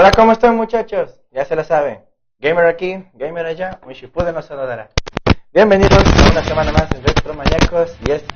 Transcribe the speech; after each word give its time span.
Hola, 0.00 0.12
¿cómo 0.12 0.32
están 0.32 0.56
muchachos? 0.56 1.20
Ya 1.30 1.44
se 1.44 1.54
la 1.54 1.62
saben. 1.62 2.00
Gamer 2.38 2.64
aquí, 2.64 3.04
gamer 3.12 3.44
allá, 3.44 3.78
un 3.86 3.92
Shippuden 3.92 4.34
nos 4.34 4.46
saludará. 4.46 4.88
Bienvenidos 5.52 5.92
a 5.92 6.30
una 6.30 6.42
semana 6.42 6.72
más 6.72 6.90
en 6.92 7.04
Retro 7.04 7.34
Mañacos 7.34 7.94
y 8.06 8.12
este 8.12 8.34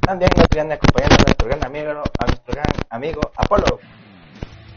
también 0.00 0.28
nos 0.36 0.48
viene 0.52 0.74
acompañando 0.74 1.14
a 1.14 1.24
nuestro 1.24 1.46
gran 1.46 1.64
amigo, 1.64 1.90
a 2.18 2.26
nuestro 2.26 2.52
gran 2.52 2.66
amigo 2.90 3.20
Apolo. 3.36 3.78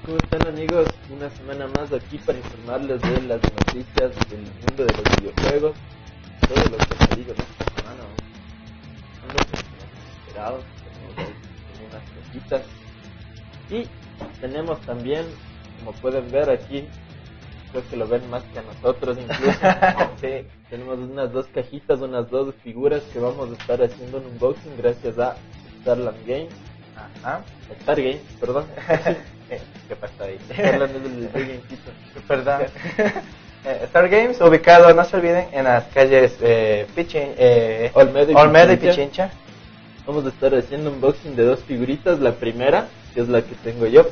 ¿Cómo 0.05 0.17
están 0.17 0.47
amigos? 0.47 0.87
Una 1.09 1.27
semana 1.31 1.65
más 1.75 1.91
aquí 1.91 2.19
para 2.19 2.37
informarles 2.37 3.01
de 3.01 3.21
las 3.23 3.41
noticias 3.41 4.29
del 4.29 4.41
mundo 4.41 4.85
de 4.85 4.93
los 4.93 5.15
videojuegos, 5.17 5.75
todo 6.47 6.63
lo 6.69 6.77
que 6.77 7.05
salido 7.07 7.33
esta 7.33 7.81
semana. 7.81 8.03
Son 9.19 9.27
los 9.27 9.47
esperados, 10.27 10.63
tenemos 10.85 11.17
ahí 11.17 11.33
unas 11.89 12.03
cositas. 12.11 12.61
Y 13.71 13.89
tenemos 14.39 14.79
también, 14.81 15.25
como 15.81 15.97
pueden 15.97 16.31
ver 16.31 16.49
aquí, 16.49 16.87
creo 17.71 17.83
que 17.89 17.97
lo 17.97 18.07
ven 18.07 18.29
más 18.29 18.43
que 18.53 18.59
a 18.59 18.61
nosotros 18.61 19.17
incluso. 19.17 19.59
Sí. 20.21 20.45
Tenemos 20.69 20.99
unas 20.99 21.33
dos 21.33 21.47
cajitas, 21.47 21.99
unas 21.99 22.29
dos 22.29 22.53
figuras 22.63 23.01
que 23.11 23.19
vamos 23.19 23.49
a 23.49 23.53
estar 23.53 23.81
haciendo 23.81 24.19
un 24.19 24.25
unboxing 24.27 24.77
gracias 24.77 25.17
a 25.17 25.35
Starland 25.81 26.25
Games. 26.27 26.53
Ajá. 27.23 27.41
Star 27.79 27.97
Games, 27.97 28.21
perdón. 28.39 28.65
¿Qué 29.87 29.95
pasó 29.95 30.23
ahí? 30.23 30.37
Starland 30.53 30.95
es 30.95 31.05
el 31.05 31.29
Gamecito. 31.31 31.91
Perdón. 32.27 32.61
Eh, 33.63 33.81
Star 33.83 34.09
Games, 34.09 34.41
ubicado, 34.41 34.91
no 34.91 35.05
se 35.05 35.17
olviden, 35.17 35.45
en 35.51 35.65
las 35.65 35.83
calles 35.89 36.35
eh, 36.41 36.87
Pichin, 36.95 37.35
eh, 37.37 37.91
Olmedo 37.93 38.31
y 38.31 38.33
Olmedo 38.33 38.73
y 38.73 38.77
Pichincha. 38.77 39.27
Pichincha. 39.27 39.31
Vamos 40.07 40.25
a 40.25 40.29
estar 40.29 40.55
haciendo 40.55 40.89
un 40.89 40.95
unboxing 40.95 41.35
de 41.35 41.43
dos 41.43 41.59
figuritas. 41.65 42.19
La 42.19 42.33
primera, 42.33 42.87
que 43.13 43.21
es 43.21 43.29
la 43.29 43.43
que 43.43 43.53
tengo 43.63 43.85
yo, 43.85 44.07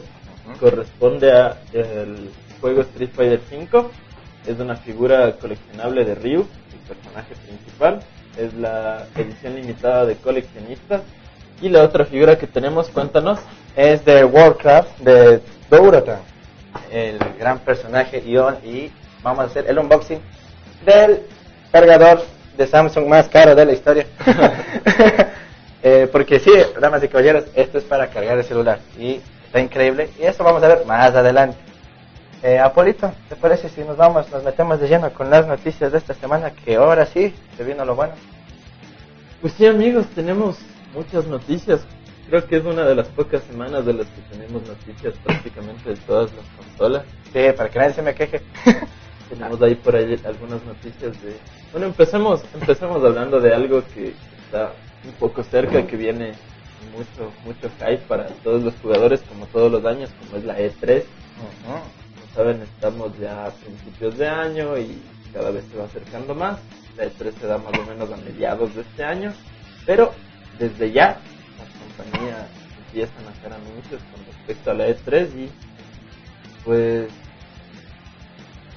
corresponde 0.60 1.32
a 1.32 1.58
el 1.74 2.30
juego 2.62 2.82
Street 2.82 3.12
Fighter 3.14 3.42
V. 3.52 3.90
Es 4.48 4.60
una 4.60 4.76
figura 4.76 5.32
coleccionable 5.34 6.06
de 6.06 6.16
Ryu, 6.16 6.42
el 6.72 6.96
personaje 6.96 7.36
principal. 7.36 8.00
Es 8.38 8.54
la 8.54 9.06
edición 9.16 9.56
limitada 9.56 10.06
de 10.06 10.16
coleccionistas. 10.16 11.02
Y 11.62 11.70
la 11.70 11.84
otra 11.84 12.06
figura 12.06 12.38
que 12.38 12.48
tenemos, 12.48 12.90
cuéntanos. 12.90 13.40
Es 13.76 14.04
de 14.06 14.24
Warcraft, 14.24 15.00
de 15.00 15.42
Dourotan, 15.70 16.20
el 16.92 17.20
gran 17.38 17.60
personaje 17.60 18.24
y, 18.26 18.38
y 18.68 18.92
vamos 19.22 19.40
a 19.40 19.44
hacer 19.44 19.66
el 19.70 19.78
unboxing 19.78 20.20
del 20.86 21.22
cargador 21.72 22.24
de 22.58 22.68
Samsung 22.68 23.08
más 23.08 23.30
caro 23.30 23.56
de 23.56 23.66
la 23.66 23.74
historia. 23.74 24.06
Eh, 25.82 26.10
porque 26.12 26.40
sí, 26.40 26.52
damas 26.80 27.02
y 27.04 27.08
caballeros, 27.08 27.46
esto 27.56 27.78
es 27.78 27.86
para 27.86 28.10
cargar 28.10 28.38
el 28.38 28.44
celular 28.44 28.80
y 28.98 29.22
está 29.50 29.60
increíble 29.60 30.12
y 30.20 30.26
eso 30.26 30.44
vamos 30.44 30.62
a 30.62 30.68
ver 30.68 30.86
más 30.86 31.16
adelante. 31.16 31.58
Eh, 32.44 32.60
Apolito, 32.60 33.12
¿te 33.28 33.36
parece 33.36 33.68
si 33.68 33.82
nos 33.82 33.98
vamos, 33.98 34.30
nos 34.32 34.44
metemos 34.44 34.80
de 34.80 34.88
lleno 34.88 35.12
con 35.12 35.30
las 35.32 35.48
noticias 35.48 35.92
de 35.92 35.98
esta 35.98 36.14
semana 36.14 36.52
que 36.52 36.76
ahora 36.76 37.06
sí 37.08 37.34
se 37.58 37.64
vino 37.64 37.84
lo 37.84 37.96
bueno? 37.96 38.14
Pues 39.42 39.54
sí, 39.54 39.66
amigos, 39.66 40.06
tenemos 40.14 40.60
muchas 40.94 41.26
noticias. 41.26 41.82
Creo 42.30 42.46
que 42.46 42.58
es 42.58 42.64
una 42.64 42.86
de 42.86 42.94
las 42.94 43.08
pocas 43.08 43.42
semanas 43.44 43.84
de 43.88 43.94
las 43.94 44.06
que 44.06 44.22
tenemos 44.36 44.62
noticias 44.68 45.16
prácticamente 45.24 45.90
de 45.90 45.96
todas 45.96 46.30
las 46.32 46.46
consolas. 46.56 47.04
Sí, 47.34 47.40
para 47.58 47.70
que 47.70 47.80
nadie 47.80 47.94
se 47.94 48.02
me 48.04 48.14
queje. 48.14 48.42
Tenemos 49.30 49.60
ahí 49.64 49.74
por 49.76 49.96
ahí 49.96 50.20
algunas 50.26 50.64
noticias 50.64 51.22
de... 51.24 51.36
Bueno, 51.72 51.88
empecemos, 51.88 52.44
empecemos 52.54 53.04
hablando 53.04 53.40
de 53.40 53.54
algo 53.54 53.84
que 53.96 54.14
está 54.46 54.72
un 55.04 55.12
poco 55.14 55.44
cerca, 55.44 55.86
que 55.88 55.98
viene 55.98 56.34
mucho, 56.92 57.32
mucho 57.46 57.70
hype 57.80 58.04
para 58.08 58.28
todos 58.44 58.64
los 58.64 58.74
jugadores, 58.82 59.22
como 59.22 59.46
todos 59.48 59.72
los 59.72 59.86
años, 59.86 60.10
como 60.20 60.38
es 60.38 60.46
la 60.46 60.58
E3. 60.58 61.04
Como 61.64 61.82
saben, 62.36 62.62
estamos 62.62 63.18
ya 63.20 63.46
a 63.46 63.52
principios 63.52 64.18
de 64.18 64.28
año 64.28 64.78
y 64.78 65.02
cada 65.34 65.52
vez 65.52 65.66
se 65.72 65.78
va 65.78 65.86
acercando 65.86 66.36
más. 66.36 66.60
La 66.98 67.06
E3 67.06 67.34
se 67.40 67.48
da 67.48 67.58
más 67.58 67.74
o 67.78 67.86
menos 67.86 68.12
a 68.12 68.18
mediados 68.18 68.76
de 68.76 68.82
este 68.82 69.04
año, 69.04 69.34
pero 69.86 70.14
desde 70.58 70.92
ya 70.92 71.20
las 71.58 71.98
compañías 71.98 72.48
empiezan 72.86 73.28
a 73.28 73.30
hacer 73.30 73.54
anuncios 73.54 74.02
con 74.14 74.26
respecto 74.26 74.72
a 74.72 74.74
la 74.74 74.88
E3 74.90 75.28
y 75.38 75.50
pues 76.64 77.10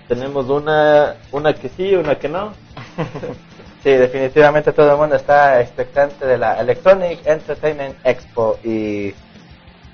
tenemos 0.09 0.47
una, 0.49 1.17
una 1.31 1.55
que 1.55 1.69
sí, 1.69 1.95
una 1.95 2.19
que 2.19 2.29
no. 2.29 2.53
Sí, 3.83 3.91
definitivamente 3.91 4.73
todo 4.73 4.93
el 4.93 4.97
mundo 4.97 5.17
está 5.17 5.61
expectante 5.61 6.25
de 6.25 6.39
la 6.39 6.61
Electronic 6.61 7.27
Entertainment 7.27 7.97
Expo 8.05 8.57
y 8.63 9.13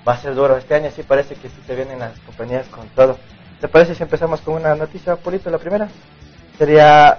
va 0.06 0.12
a 0.12 0.18
ser 0.18 0.34
duro 0.34 0.58
este 0.58 0.74
año. 0.74 0.90
Sí, 0.94 1.02
parece 1.02 1.34
que 1.36 1.48
sí 1.48 1.56
se 1.66 1.74
vienen 1.74 1.98
las 1.98 2.18
compañías 2.20 2.66
con 2.66 2.86
todo. 2.88 3.18
¿Te 3.60 3.66
parece 3.66 3.94
si 3.94 4.02
empezamos 4.02 4.42
con 4.42 4.54
una 4.54 4.74
noticia, 4.74 5.16
Polito, 5.16 5.48
la 5.50 5.58
primera? 5.58 5.88
Sería... 6.58 7.16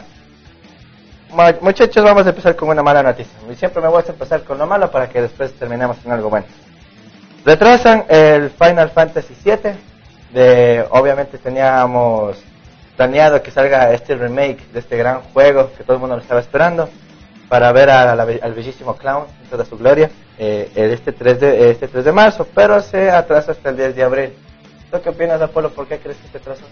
Muchachos, 1.62 2.04
vamos 2.04 2.26
a 2.26 2.30
empezar 2.30 2.56
con 2.56 2.70
una 2.70 2.84
mala 2.84 3.02
noticia. 3.02 3.34
Y 3.52 3.56
siempre 3.56 3.82
me 3.82 3.90
gusta 3.90 4.12
empezar 4.12 4.44
con 4.44 4.60
lo 4.60 4.68
malo 4.68 4.92
para 4.92 5.10
que 5.10 5.24
después 5.24 5.52
terminemos 5.54 5.98
con 5.98 6.12
algo 6.12 6.30
bueno. 6.30 6.46
Retrasan 7.46 8.06
el 8.10 8.52
Final 8.52 8.92
Fantasy 8.92 9.36
VII. 9.44 9.72
De, 10.34 10.86
obviamente 10.92 11.40
teníamos 11.40 12.38
planeado 13.00 13.42
que 13.42 13.50
salga 13.50 13.94
este 13.94 14.14
remake 14.14 14.60
de 14.74 14.80
este 14.80 14.98
gran 14.98 15.22
juego 15.22 15.72
que 15.78 15.86
todo 15.86 15.94
el 15.96 16.02
mundo 16.02 16.18
lo 16.18 16.22
estaba 16.22 16.42
esperando 16.42 16.90
para 17.48 17.72
ver 17.72 17.90
a 17.90 18.14
be- 18.26 18.42
al 18.44 18.54
bellísimo 18.54 18.98
clown 18.98 19.24
en 19.42 19.50
toda 19.50 19.64
su 19.64 19.78
gloria 19.78 20.12
eh, 20.38 20.70
este 20.76 21.14
3 21.14 21.40
de 21.40 21.72
este 21.72 21.88
3 21.88 22.04
de 22.04 22.12
marzo 22.12 22.46
pero 22.54 22.82
se 22.82 23.10
atrasa 23.10 23.54
hasta 23.54 23.70
el 23.70 23.78
10 23.78 23.96
de 23.96 24.04
abril 24.04 24.30
¿tú 24.92 25.02
qué 25.02 25.10
opinas 25.12 25.40
Apolo? 25.42 25.70
¿por 25.72 25.88
qué 25.88 25.98
crees 25.98 26.18
que 26.18 26.28
se 26.28 26.38
atrasó? 26.40 26.66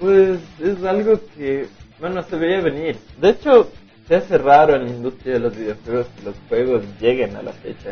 Pues 0.00 0.40
es 0.62 0.82
algo 0.82 1.20
que, 1.36 1.68
bueno, 2.00 2.22
se 2.22 2.36
veía 2.36 2.60
venir. 2.62 2.98
De 3.18 3.30
hecho, 3.30 3.70
se 4.08 4.16
hace 4.16 4.38
raro 4.38 4.76
en 4.76 4.84
la 4.86 4.90
industria 4.90 5.34
de 5.34 5.40
los 5.40 5.54
videojuegos 5.56 6.06
que 6.16 6.22
los 6.24 6.34
juegos 6.48 6.82
lleguen 7.00 7.36
a 7.36 7.42
la 7.42 7.52
fecha 7.52 7.90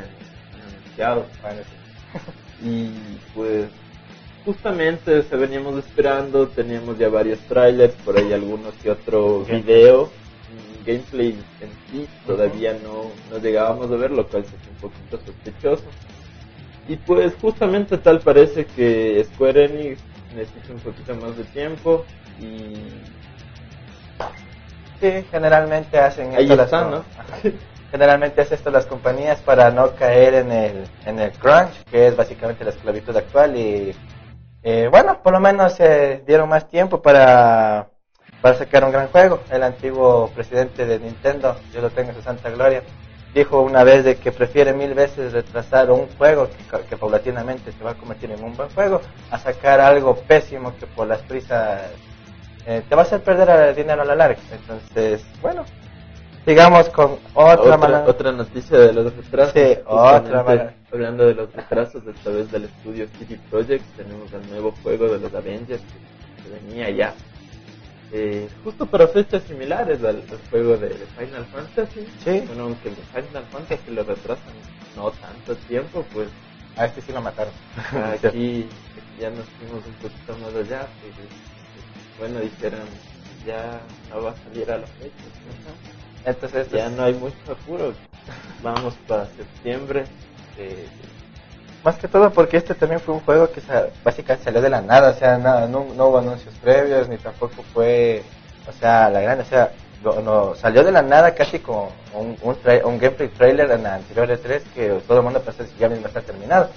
anunciados. 0.72 1.26
Y 2.64 2.90
pues, 3.34 3.66
justamente 4.44 5.22
se 5.22 5.36
veníamos 5.36 5.78
esperando, 5.78 6.48
teníamos 6.48 6.98
ya 6.98 7.08
varios 7.08 7.38
trailers, 7.40 7.94
por 8.04 8.18
ahí 8.18 8.32
algunos 8.32 8.74
que 8.74 8.90
otro 8.90 9.44
video. 9.44 10.06
Mm, 10.06 10.84
Gameplay 10.86 11.38
en 11.60 11.70
sí 11.90 12.08
todavía 12.26 12.76
no, 12.82 13.10
no 13.30 13.38
llegábamos 13.38 13.90
a 13.90 13.96
ver, 13.96 14.10
lo 14.10 14.26
cual 14.26 14.42
hace 14.42 14.70
un 14.70 14.90
poquito 14.90 15.18
sospechoso. 15.24 15.84
Y 16.88 16.96
pues 16.96 17.32
justamente 17.40 17.96
tal 17.98 18.20
parece 18.20 18.66
que 18.66 19.24
Square 19.32 19.66
Enix 19.66 20.00
necesita 20.34 20.72
un 20.72 20.80
poquito 20.80 21.14
más 21.14 21.36
de 21.36 21.44
tiempo 21.44 22.04
y 22.40 22.74
Sí, 25.02 25.24
generalmente 25.32 25.98
hacen 25.98 26.32
Ahí 26.36 26.44
esto 26.44 26.54
las 26.54 26.70
¿no? 26.70 27.04
Generalmente 27.90 28.40
hacen 28.40 28.56
esto 28.56 28.70
las 28.70 28.86
compañías 28.86 29.40
para 29.40 29.70
no 29.72 29.96
caer 29.96 30.34
en 30.34 30.52
el, 30.52 30.84
en 31.04 31.18
el 31.18 31.32
crunch, 31.32 31.74
que 31.90 32.06
es 32.06 32.16
básicamente 32.16 32.62
la 32.62 32.70
esclavitud 32.70 33.14
actual. 33.16 33.56
Y 33.56 33.94
eh, 34.62 34.88
bueno, 34.90 35.22
por 35.22 35.32
lo 35.32 35.40
menos 35.40 35.74
se 35.74 36.22
dieron 36.26 36.48
más 36.48 36.68
tiempo 36.68 37.02
para, 37.02 37.88
para 38.40 38.58
sacar 38.58 38.84
un 38.84 38.92
gran 38.92 39.08
juego. 39.08 39.40
El 39.50 39.62
antiguo 39.62 40.28
presidente 40.34 40.86
de 40.86 40.98
Nintendo, 40.98 41.56
yo 41.72 41.80
lo 41.80 41.90
tengo 41.90 42.10
en 42.10 42.16
su 42.16 42.22
santa 42.22 42.50
gloria, 42.50 42.82
dijo 43.34 43.60
una 43.60 43.82
vez 43.84 44.04
de 44.04 44.16
que 44.16 44.30
prefiere 44.30 44.72
mil 44.72 44.94
veces 44.94 45.32
retrasar 45.32 45.90
un 45.90 46.06
juego 46.18 46.48
que, 46.48 46.80
que 46.88 46.96
paulatinamente 46.96 47.72
se 47.72 47.82
va 47.82 47.92
a 47.92 47.94
convertir 47.94 48.30
en 48.30 48.44
un 48.44 48.56
buen 48.56 48.68
juego 48.70 49.00
a 49.30 49.38
sacar 49.38 49.80
algo 49.80 50.16
pésimo 50.16 50.74
que 50.78 50.86
por 50.86 51.06
las 51.06 51.22
prisas 51.22 51.80
eh, 52.66 52.82
te 52.88 52.94
va 52.94 53.02
a 53.02 53.04
hacer 53.04 53.22
perder 53.22 53.48
el 53.68 53.74
dinero 53.74 54.02
a 54.02 54.04
la 54.04 54.14
larga. 54.14 54.40
Entonces, 54.52 55.24
bueno, 55.40 55.64
sigamos 56.44 56.88
con 56.90 57.20
otra, 57.34 57.60
otra, 57.60 57.76
mala- 57.76 58.04
otra 58.06 58.32
noticia 58.32 58.78
de 58.78 58.92
los 58.92 59.14
retrasos. 59.14 59.52
Sí, 59.54 59.78
otra 59.86 60.42
mala- 60.42 60.74
Hablando 60.92 61.26
de 61.26 61.34
los 61.34 61.52
retrasos, 61.52 62.06
esta 62.06 62.30
vez 62.30 62.50
del 62.50 62.64
estudio 62.64 63.08
CD 63.18 63.38
Projekt, 63.48 63.84
tenemos 63.96 64.30
el 64.34 64.46
nuevo 64.46 64.72
juego 64.82 65.08
de 65.08 65.18
los 65.20 65.34
Avengers 65.34 65.82
que, 66.42 66.48
venía 66.50 66.90
ya. 66.90 67.14
Eh, 68.10 68.50
justo 68.62 68.84
para 68.86 69.08
fechas 69.08 69.42
similares 69.44 69.98
al, 70.04 70.16
al 70.30 70.38
juego 70.50 70.76
de, 70.76 70.88
de 70.90 71.06
Final 71.16 71.46
Fantasy. 71.46 72.06
Sí. 72.24 72.40
Bueno, 72.46 72.64
aunque 72.64 72.90
el 72.90 72.96
de 72.96 73.02
Final 73.04 73.46
Fantasy 73.50 73.90
lo 73.90 74.04
retrasan 74.04 74.52
no 74.94 75.10
tanto 75.12 75.56
tiempo, 75.56 76.04
pues 76.12 76.28
A 76.76 76.84
este 76.86 77.00
sí 77.00 77.12
lo 77.12 77.22
mataron. 77.22 77.54
aquí 78.22 78.68
ya 79.18 79.30
nos 79.30 79.46
fuimos 79.58 79.82
un 79.86 79.94
poquito 79.94 80.36
más 80.36 80.54
allá. 80.54 80.90
Pues, 81.00 81.14
bueno, 82.18 82.40
dijeron, 82.40 82.88
ya 83.46 83.80
no 84.10 84.22
va 84.22 84.32
a 84.32 84.36
salir 84.44 84.70
a 84.70 84.76
la 84.78 84.86
fecha. 84.88 85.14
¿no? 85.64 85.91
Entonces, 86.24 86.70
Ya 86.70 86.88
no 86.90 87.02
hay 87.04 87.14
mucho 87.14 87.50
apuro. 87.52 87.98
Vamos 88.60 88.98
para 89.06 89.26
septiembre. 89.28 90.10
Eh, 90.56 90.92
más 91.82 91.98
que 91.98 92.08
todo 92.08 92.32
porque 92.34 92.56
este 92.58 92.74
también 92.74 93.00
fue 93.00 93.14
un 93.14 93.20
juego 93.20 93.50
que 93.52 93.60
sa- 93.60 93.90
básicamente 94.04 94.44
salió 94.44 94.60
de 94.62 94.70
la 94.70 94.82
nada, 94.82 95.10
o 95.10 95.14
sea, 95.14 95.38
nada, 95.38 95.66
no, 95.68 95.94
no 95.94 96.06
hubo 96.08 96.18
anuncios 96.18 96.56
previos, 96.56 97.08
ni 97.08 97.18
tampoco 97.18 97.64
fue, 97.64 98.30
o 98.64 98.72
sea, 98.72 99.10
la 99.10 99.20
grande, 99.20 99.42
o 99.42 99.46
sea, 99.46 99.74
no, 100.00 100.20
no- 100.20 100.54
salió 100.54 100.84
de 100.84 100.92
la 100.92 101.02
nada 101.02 101.34
casi 101.34 101.60
con 101.60 101.94
un, 102.12 102.38
un, 102.40 102.60
tra- 102.60 102.84
un 102.84 102.98
gameplay 102.98 103.30
trailer 103.30 103.70
en 103.72 103.82
la 103.84 103.94
anterior 103.94 104.30
E3 104.30 104.68
que 104.68 104.88
todo 105.06 105.18
el 105.18 105.24
mundo 105.24 105.44
pensó 105.44 105.64
que 105.64 105.78
ya 105.78 105.88
mismo 105.88 106.06
está 106.06 106.22
terminado. 106.24 106.74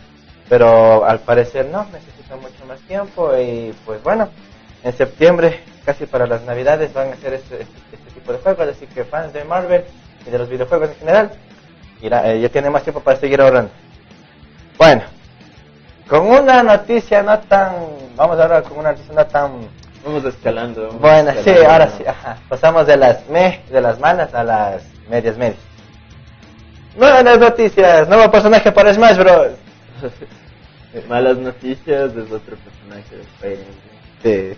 pero 0.47 1.05
al 1.05 1.23
parecer 1.23 1.67
no, 1.69 1.85
necesita 1.89 2.35
mucho 2.37 2.65
más 2.65 2.83
tiempo 2.83 3.35
y 3.37 3.73
pues 3.83 4.01
bueno, 4.03 4.33
en 4.81 4.93
septiembre, 4.93 5.73
casi 5.83 6.05
para 6.05 6.27
las 6.27 6.43
navidades, 6.43 6.93
van 6.93 7.09
a 7.09 7.13
hacer 7.13 7.33
este, 7.33 7.61
este, 7.61 7.81
este 8.25 8.33
tipo 8.33 8.33
de 8.33 8.39
juegos, 8.39 8.75
así 8.75 8.87
que 8.87 9.03
fans 9.03 9.33
de 9.33 9.43
Marvel 9.43 9.83
y 10.25 10.29
de 10.29 10.37
los 10.37 10.49
videojuegos 10.49 10.89
en 10.89 10.95
general, 10.95 11.31
eh, 12.01 12.39
ya 12.41 12.49
tiene 12.49 12.69
más 12.69 12.83
tiempo 12.83 13.01
para 13.01 13.19
seguir 13.19 13.39
ahorrando. 13.41 13.71
Bueno, 14.77 15.03
con 16.07 16.27
una 16.27 16.63
noticia 16.63 17.21
no 17.21 17.39
tan, 17.39 17.73
vamos 18.15 18.39
ahora 18.39 18.61
con 18.61 18.79
una 18.79 18.91
noticia 18.91 19.13
no 19.13 19.25
tan... 19.25 19.51
Vamos 20.03 20.23
escalando. 20.25 20.89
bueno, 20.99 21.31
sí, 21.43 21.49
ahora 21.49 21.89
sí, 21.89 22.03
pasamos 22.47 22.85
de 22.85 22.95
las 22.95 23.27
me, 23.27 23.61
de 23.71 23.81
las 23.81 23.99
malas 23.99 24.33
a 24.35 24.43
las 24.43 24.83
medias 25.09 25.35
medias. 25.35 25.59
Buenas 26.95 27.39
noticias, 27.39 28.07
nuevo 28.07 28.29
personaje 28.31 28.71
para 28.71 28.93
Smash 28.93 29.17
Bros. 29.17 29.53
Malas 31.09 31.37
noticias 31.37 32.13
es 32.15 32.31
otro 32.31 32.55
personaje 32.55 33.17
de 33.17 33.23
Fire 33.39 33.65
Sí. 34.23 34.57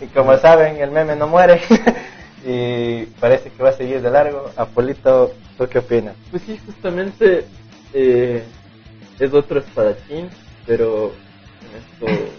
y 0.04 0.06
como 0.08 0.36
saben, 0.38 0.76
el 0.78 0.90
meme 0.90 1.14
no 1.14 1.28
muere. 1.28 1.60
y 2.44 3.06
parece 3.20 3.50
que 3.50 3.62
va 3.62 3.70
a 3.70 3.72
seguir 3.72 4.00
de 4.00 4.10
largo. 4.10 4.50
Apolito, 4.56 5.34
¿tú 5.56 5.68
qué 5.68 5.78
opinas? 5.78 6.14
Pues 6.30 6.42
sí, 6.42 6.58
justamente 6.64 7.46
eh, 7.92 8.44
es 9.18 9.32
otro 9.32 9.60
espadachín, 9.60 10.30
pero 10.66 11.12
en 11.62 12.06
esto 12.06 12.32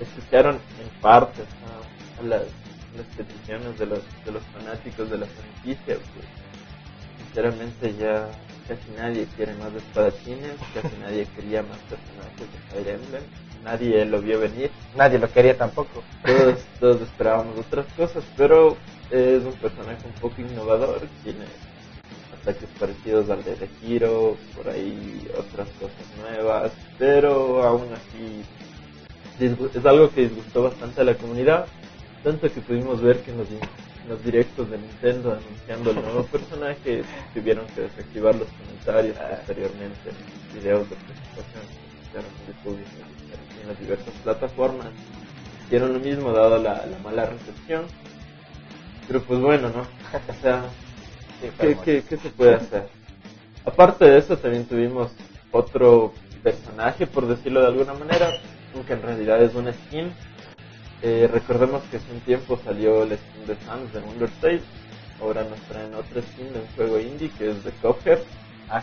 escucharon 0.00 0.56
en 0.56 1.00
parte 1.00 1.42
a, 2.18 2.22
las, 2.22 2.42
peticiones 3.16 3.78
de 3.78 3.86
los, 3.86 4.00
de 4.24 4.32
los 4.32 4.42
fanáticos 4.44 5.10
de 5.10 5.18
la 5.18 5.26
franquicia. 5.26 5.96
Pues, 5.96 6.26
sinceramente 7.26 7.94
ya 7.94 8.28
casi 8.66 8.90
nadie 8.96 9.26
quiere 9.36 9.54
más 9.54 9.72
espadachines, 9.74 10.56
casi 10.74 10.96
nadie 11.00 11.26
quería 11.36 11.62
más 11.62 11.78
personajes 11.88 12.52
de 12.52 12.58
Fire 12.70 12.88
Emblem, 12.88 13.22
nadie 13.64 14.04
lo 14.04 14.20
vio 14.20 14.40
venir. 14.40 14.70
Nadie 14.96 15.18
lo 15.18 15.30
quería 15.30 15.56
tampoco. 15.56 16.02
Todos, 16.24 16.58
todos 16.80 17.00
esperábamos 17.02 17.58
otras 17.58 17.86
cosas, 17.96 18.24
pero 18.36 18.76
es 19.10 19.42
un 19.42 19.54
personaje 19.54 20.06
un 20.06 20.20
poco 20.20 20.40
innovador, 20.40 21.00
tiene 21.22 21.44
ataques 22.40 22.68
parecidos 22.78 23.30
al 23.30 23.42
de 23.44 23.68
Hero, 23.82 24.36
por 24.56 24.68
ahí 24.68 25.26
otras 25.36 25.68
cosas 25.80 26.06
nuevas, 26.20 26.72
pero 26.98 27.62
aún 27.62 27.88
así 27.92 28.42
es 29.40 29.86
algo 29.86 30.10
que 30.10 30.22
disgustó 30.22 30.64
bastante 30.64 31.00
a 31.00 31.04
la 31.04 31.14
comunidad, 31.14 31.66
tanto 32.24 32.52
que 32.52 32.60
pudimos 32.60 33.00
ver 33.00 33.20
que 33.20 33.32
nos 33.32 33.46
los 34.08 34.24
directos 34.24 34.70
de 34.70 34.78
Nintendo 34.78 35.32
anunciando 35.32 35.90
el 35.90 35.96
nuevo 35.96 36.24
personaje, 36.24 37.02
tuvieron 37.34 37.66
que 37.74 37.82
desactivar 37.82 38.34
los 38.34 38.48
comentarios 38.48 39.16
posteriormente 39.18 40.10
en 40.10 40.60
videos 40.60 40.88
de 40.88 40.96
presentación 40.96 41.88
en 42.14 42.46
YouTube 42.46 42.78
y 42.80 43.02
en 43.02 43.17
las 43.68 43.78
diversas 43.78 44.14
plataformas. 44.22 44.88
Hicieron 45.66 45.92
lo 45.92 46.00
mismo 46.00 46.32
dado 46.32 46.58
la, 46.58 46.84
mala 47.04 47.26
recepción. 47.26 47.84
Pero 49.06 49.22
pues 49.22 49.40
bueno, 49.40 49.70
¿no? 49.70 49.80
O 49.82 50.42
sea, 50.42 50.64
¿qué, 51.60 51.76
qué, 51.84 52.04
qué 52.08 52.16
se 52.16 52.30
puede 52.30 52.54
hacer? 52.56 52.88
Aparte 53.64 54.04
de 54.06 54.18
eso, 54.18 54.36
también 54.36 54.66
tuvimos 54.66 55.10
otro 55.52 56.12
personaje, 56.42 57.06
por 57.06 57.26
decirlo 57.26 57.60
de 57.60 57.68
alguna 57.68 57.94
manera, 57.94 58.30
aunque 58.74 58.94
en 58.94 59.02
realidad 59.02 59.42
es 59.42 59.54
una 59.54 59.72
skin 59.72 60.12
eh, 61.00 61.28
recordemos 61.32 61.82
que 61.84 61.98
hace 61.98 62.12
un 62.12 62.20
tiempo 62.20 62.58
salió 62.64 63.04
el 63.04 63.16
skin 63.16 63.46
de 63.46 63.56
Sans 63.64 63.92
de 63.92 64.00
Undertale. 64.00 64.62
Ahora 65.20 65.44
nos 65.44 65.60
traen 65.60 65.94
otra 65.94 66.22
skin 66.22 66.52
de 66.52 66.60
un 66.60 66.66
juego 66.74 66.98
indie 66.98 67.30
que 67.38 67.50
es 67.50 67.64
de 67.64 67.70
Cuphead. 67.72 68.18
Ah, 68.68 68.82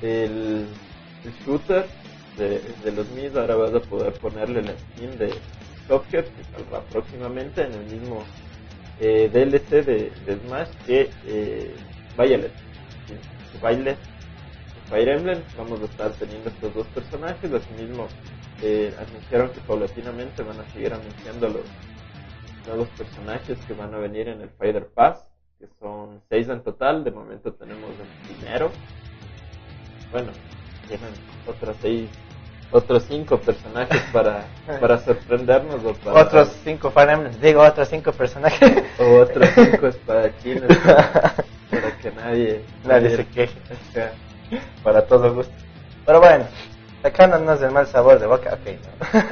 El, 0.00 0.66
shooter 1.46 1.86
de, 2.36 2.92
los 2.92 3.08
Mis, 3.10 3.34
ahora 3.34 3.56
vas 3.56 3.74
a 3.74 3.80
poder 3.80 4.12
ponerle 4.14 4.62
la 4.62 4.72
skin 4.72 5.18
de 5.18 5.34
Cuphead 5.88 6.24
que 6.24 6.44
saldrá 6.44 6.80
próximamente 6.90 7.62
en 7.62 7.72
el 7.72 7.84
mismo 7.86 8.22
eh, 9.00 9.28
DLC 9.32 9.84
de, 9.84 10.12
Smash 10.46 10.68
que 10.86 11.10
eh, 11.26 11.74
Violet. 12.16 12.52
Violet 13.60 13.98
Fire 14.92 15.08
Emblem. 15.08 15.42
Vamos 15.56 15.80
a 15.80 15.84
estar 15.86 16.12
teniendo 16.12 16.50
estos 16.50 16.74
dos 16.74 16.86
personajes. 16.88 17.50
Asimismo, 17.50 18.08
eh, 18.60 18.94
anunciaron 18.98 19.50
que 19.50 19.60
paulatinamente 19.60 20.42
van 20.42 20.60
a 20.60 20.64
seguir 20.70 20.92
anunciando 20.92 21.48
los 21.48 21.64
nuevos 22.66 22.88
personajes 22.90 23.58
que 23.66 23.72
van 23.72 23.94
a 23.94 23.98
venir 23.98 24.28
en 24.28 24.42
el 24.42 24.50
Fighter 24.50 24.86
Pass, 24.88 25.26
que 25.58 25.66
son 25.80 26.20
seis 26.28 26.46
en 26.50 26.62
total. 26.62 27.04
De 27.04 27.10
momento 27.10 27.54
tenemos 27.54 27.90
el 27.98 28.36
primero. 28.36 28.70
Bueno, 30.10 30.32
tienen 30.96 31.14
otros 31.46 31.76
seis, 31.80 32.10
otros 32.70 33.04
cinco 33.08 33.38
personajes 33.38 34.00
para, 34.12 34.44
para 34.80 34.98
sorprendernos. 34.98 35.84
O 35.84 35.94
para, 35.94 36.22
otros 36.22 36.52
cinco 36.64 36.90
Fire 36.90 37.30
digo, 37.40 37.62
otros 37.62 37.88
cinco 37.88 38.12
personajes. 38.12 38.84
O 38.98 39.20
otros 39.20 39.48
cinco 39.54 39.86
espadachines 39.86 40.78
para, 40.84 41.96
que 42.00 42.10
nadie, 42.12 42.64
nadie, 42.84 43.16
se 43.16 43.26
queje. 43.26 43.58
Para 44.82 45.06
todos 45.06 45.34
gusto. 45.34 45.52
Pero 46.04 46.20
bueno, 46.20 46.44
sacándonos 47.02 47.60
del 47.60 47.70
mal 47.70 47.86
sabor 47.86 48.18
de 48.18 48.26
boca, 48.26 48.54
ok. 48.54 49.30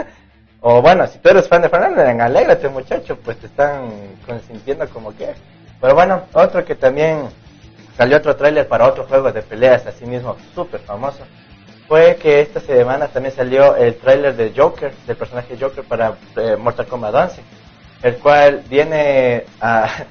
o 0.61 0.81
bueno, 0.81 1.07
si 1.07 1.19
tú 1.19 1.29
eres 1.29 1.49
fan 1.49 1.63
de 1.63 1.69
Fernando, 1.69 2.03
alégrate 2.23 2.69
muchacho, 2.69 3.17
pues 3.17 3.37
te 3.39 3.47
están 3.47 3.91
consintiendo 4.27 4.89
como 4.89 5.15
que. 5.15 5.35
Pero 5.81 5.95
bueno, 5.95 6.23
otro 6.33 6.65
que 6.65 6.75
también 6.75 7.29
salió 8.01 8.17
otro 8.17 8.35
tráiler 8.35 8.67
para 8.67 8.87
otro 8.87 9.05
juego 9.05 9.31
de 9.31 9.43
peleas, 9.43 9.87
así 9.87 10.07
mismo 10.07 10.35
súper 10.55 10.81
famoso, 10.81 11.19
fue 11.91 12.15
que 12.23 12.41
esta 12.41 12.61
semana 12.61 13.09
también 13.09 13.35
salió 13.35 13.75
el 13.75 13.97
tráiler 13.97 14.37
de 14.37 14.53
Joker, 14.57 14.93
del 15.09 15.17
personaje 15.17 15.59
Joker 15.61 15.83
para 15.83 16.15
eh, 16.37 16.55
Mortal 16.57 16.87
Kombat 16.87 17.13
11, 17.13 17.43
el 18.05 18.17
cual 18.19 18.63
viene 18.71 19.45
a, 19.61 20.05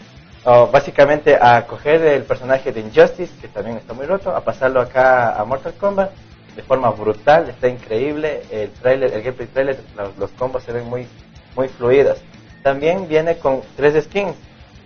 básicamente 0.74 1.38
a 1.42 1.66
coger 1.66 2.02
el 2.02 2.24
personaje 2.24 2.74
de 2.74 2.82
Injustice, 2.82 3.32
que 3.40 3.48
también 3.48 3.78
está 3.78 3.94
muy 3.94 4.06
roto, 4.06 4.36
a 4.36 4.42
pasarlo 4.42 4.82
acá 4.82 5.40
a 5.40 5.46
Mortal 5.46 5.74
Kombat 5.80 6.12
de 6.54 6.64
forma 6.64 6.90
brutal, 6.90 7.48
está 7.48 7.70
increíble. 7.70 8.42
El 8.52 8.72
trailer, 8.72 9.14
el 9.14 9.22
gameplay 9.22 9.48
trailer, 9.48 9.80
los, 10.18 10.32
combos 10.32 10.64
se 10.64 10.74
ven 10.74 10.84
muy, 10.84 11.08
muy 11.56 11.70
fluidos. 11.70 12.20
También 12.62 13.08
viene 13.08 13.38
con 13.38 13.62
tres 13.78 14.04
skins. 14.04 14.36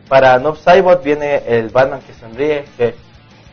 Para 0.08 0.38
Noob 0.38 0.58
Saibot 0.58 1.04
viene 1.04 1.42
el 1.48 1.70
Batman 1.70 2.02
que 2.02 2.14
sonríe, 2.14 2.66
que 2.78 2.94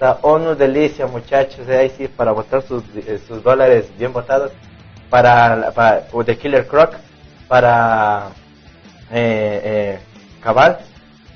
está 0.00 0.18
ONU 0.22 0.54
delicia, 0.54 1.06
muchachos. 1.06 1.66
De 1.66 1.76
ahí 1.76 1.92
sí, 1.94 2.08
para 2.08 2.32
botar 2.32 2.62
sus, 2.62 2.82
eh, 2.96 3.20
sus 3.28 3.42
dólares 3.42 3.90
bien 3.98 4.14
botados. 4.14 4.50
Para, 5.10 5.72
para 5.72 6.06
The 6.24 6.38
Killer 6.38 6.66
Croc, 6.66 6.94
para 7.48 8.28
eh, 9.12 9.60
eh, 9.62 9.98
Cabal, 10.40 10.78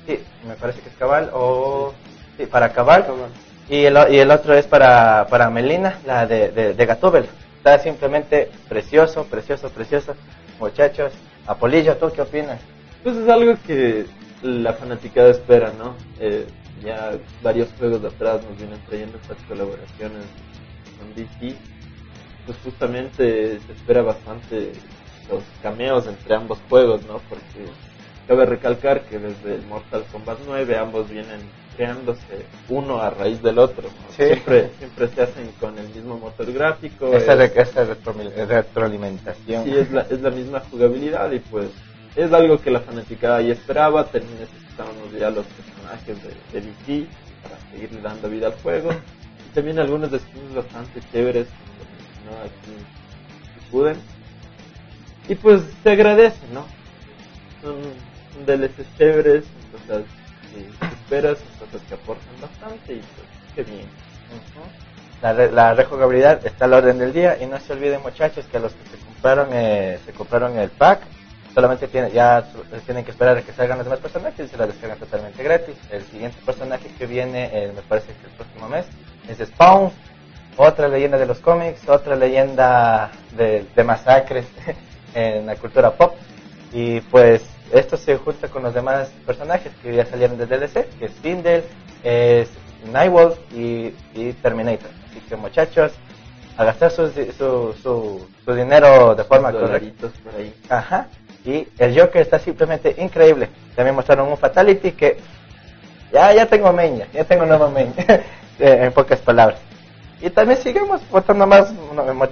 sí, 0.07 0.19
me 0.47 0.55
parece 0.55 0.79
que 0.79 0.89
es 0.89 0.95
Cabal, 0.95 1.29
o 1.33 1.93
sí, 2.37 2.45
para 2.47 2.71
Cabal. 2.71 3.05
Y 3.69 3.85
el, 3.85 3.97
y 4.09 4.17
el 4.17 4.31
otro 4.31 4.55
es 4.55 4.65
para, 4.65 5.27
para 5.29 5.49
Melina, 5.51 5.99
la 6.05 6.25
de, 6.25 6.49
de, 6.49 6.73
de 6.73 6.85
Gatúbel. 6.85 7.27
Está 7.57 7.77
simplemente 7.79 8.49
precioso, 8.67 9.25
precioso, 9.25 9.69
precioso. 9.69 10.15
Muchachos, 10.59 11.11
Apolillo, 11.45 11.97
¿tú 11.97 12.11
qué 12.15 12.21
opinas? 12.21 12.59
Pues 13.03 13.15
es 13.15 13.29
algo 13.29 13.55
que 13.67 14.05
la 14.41 14.73
fanaticada 14.73 15.29
espera, 15.29 15.71
¿no? 15.77 15.95
Eh, 16.19 16.47
ya 16.83 17.17
varios 17.41 17.69
juegos 17.77 18.01
de 18.01 18.07
atrás 18.09 18.43
nos 18.43 18.57
vienen 18.57 18.79
trayendo 18.87 19.17
estas 19.17 19.37
colaboraciones 19.47 20.25
con 20.99 21.13
DC. 21.15 21.55
Pues 22.45 22.57
justamente 22.63 23.59
se 23.59 23.71
espera 23.71 24.03
bastante 24.03 24.71
los 25.29 25.43
cameos 25.61 26.05
entre 26.07 26.35
ambos 26.35 26.59
juegos, 26.69 27.05
¿no? 27.05 27.19
Porque 27.29 27.71
cabe 28.27 28.45
recalcar 28.45 29.01
que 29.01 29.17
desde 29.17 29.55
el 29.55 29.65
Mortal 29.65 30.03
Kombat 30.11 30.39
9 30.45 30.77
ambos 30.77 31.09
vienen 31.09 31.41
creándose 31.75 32.45
uno 32.69 33.01
a 33.01 33.09
raíz 33.09 33.41
del 33.41 33.59
otro. 33.59 33.89
Siempre, 34.09 34.69
siempre 34.77 35.07
se 35.09 35.21
hacen 35.21 35.51
con 35.59 35.77
el 35.77 35.89
mismo 35.89 36.17
motor 36.17 36.51
gráfico. 36.51 37.13
Esa, 37.13 37.43
es, 37.43 37.75
retroalimentación. 38.47 39.65
Sí, 39.65 39.75
es 39.75 39.91
la, 39.91 40.01
es 40.01 40.21
la 40.21 40.29
misma 40.29 40.61
jugabilidad 40.71 41.31
y 41.31 41.39
pues 41.39 41.69
es 42.15 42.31
algo 42.31 42.59
que 42.59 42.71
la 42.71 42.79
fanaticada 42.79 43.41
ya 43.41 43.53
esperaba. 43.53 44.07
Necesitábamos 44.13 45.11
ya 45.17 45.29
los 45.29 45.45
de, 46.05 46.59
de 46.61 47.07
para 47.43 47.57
seguirle 47.71 48.01
dando 48.01 48.29
vida 48.29 48.47
al 48.47 48.53
juego. 48.55 48.91
Y 48.91 49.53
también 49.53 49.79
algunos 49.79 50.09
skins 50.09 50.55
bastante 50.55 51.01
chéveres, 51.11 51.47
como 52.25 52.41
aquí 52.41 53.71
Puden. 53.71 53.97
Y 55.27 55.35
pues 55.35 55.61
se 55.83 55.91
agradece, 55.91 56.45
¿no? 56.53 56.65
Son, 57.61 57.81
son 58.33 58.45
DLCs 58.45 58.97
chéveres, 58.97 59.43
entonces 59.73 60.05
esperas, 61.05 61.37
cosas 61.59 61.81
que 61.87 61.93
aportan 61.93 62.41
bastante 62.41 62.93
y 62.93 62.97
pues 62.97 63.27
qué 63.55 63.63
bien. 63.63 63.87
La, 65.21 65.33
la 65.33 65.73
rejugabilidad 65.73 66.45
está 66.45 66.65
a 66.65 66.67
la 66.67 66.77
orden 66.77 66.99
del 66.99 67.13
día 67.13 67.41
y 67.41 67.45
no 67.45 67.59
se 67.59 67.73
olviden 67.73 68.01
muchachos 68.01 68.45
que 68.51 68.59
los 68.59 68.73
que 68.73 68.89
se 68.89 69.05
compraron 69.05 69.49
eh, 69.53 69.99
se 70.05 70.11
compraron 70.11 70.57
el 70.57 70.69
pack 70.69 71.01
solamente 71.55 71.87
tienen, 71.87 72.11
ya 72.11 72.45
tienen 72.85 73.05
que 73.05 73.11
esperar 73.11 73.37
a 73.37 73.41
que 73.41 73.53
salgan 73.53 73.77
los 73.77 73.85
demás 73.85 73.99
personajes 73.99 74.45
y 74.45 74.49
se 74.49 74.57
la 74.57 74.67
descargan 74.67 74.99
totalmente 74.99 75.41
gratis. 75.41 75.75
El 75.89 76.03
siguiente 76.03 76.37
personaje 76.45 76.89
que 76.99 77.05
viene, 77.07 77.49
eh, 77.53 77.71
me 77.73 77.81
parece 77.81 78.07
que 78.07 78.27
el 78.27 78.33
próximo 78.33 78.67
mes, 78.67 78.85
es 79.29 79.47
Spawn, 79.47 79.89
otra 80.57 80.89
leyenda 80.89 81.17
de 81.17 81.25
los 81.25 81.39
cómics, 81.39 81.87
otra 81.87 82.17
leyenda 82.17 83.09
de, 83.37 83.65
de 83.73 83.83
masacres 83.85 84.45
en 85.15 85.45
la 85.45 85.55
cultura 85.55 85.91
pop. 85.91 86.15
Y 86.73 86.99
pues 86.99 87.45
esto 87.71 87.95
se 87.95 88.17
junta 88.17 88.49
con 88.49 88.61
los 88.61 88.73
demás 88.73 89.09
personajes 89.25 89.71
que 89.81 89.95
ya 89.95 90.05
salieron 90.05 90.37
de 90.37 90.47
DLC, 90.47 90.89
que 90.99 91.05
es 91.05 91.11
Sindel, 91.23 91.63
es 92.03 92.49
Nightwolf 92.91 93.37
y, 93.53 93.93
y 94.13 94.33
Terminator. 94.41 94.89
Así 95.09 95.21
que 95.21 95.37
muchachos, 95.37 95.93
a 96.57 96.65
gastar 96.65 96.91
su, 96.91 97.09
su, 97.37 97.73
su, 97.81 98.53
dinero 98.53 99.15
de 99.15 99.23
forma 99.23 99.53
correcta. 99.53 100.09
por 100.21 100.35
ahí. 100.35 100.53
Ajá. 100.69 101.07
Y 101.45 101.67
el 101.77 101.99
Joker 101.99 102.21
está 102.21 102.39
simplemente 102.39 102.95
increíble. 102.97 103.49
También 103.75 103.95
mostraron 103.95 104.29
un 104.29 104.37
Fatality 104.37 104.91
que 104.93 105.17
ya, 106.11 106.33
ya 106.33 106.45
tengo 106.45 106.71
main, 106.73 107.03
ya, 107.13 107.23
tengo 107.23 107.45
nuevo 107.45 107.69
main, 107.69 107.93
en 108.59 108.91
pocas 108.91 109.19
palabras. 109.19 109.59
Y 110.21 110.29
también 110.29 110.59
seguimos 110.59 111.01
votando 111.09 111.45
más 111.45 111.71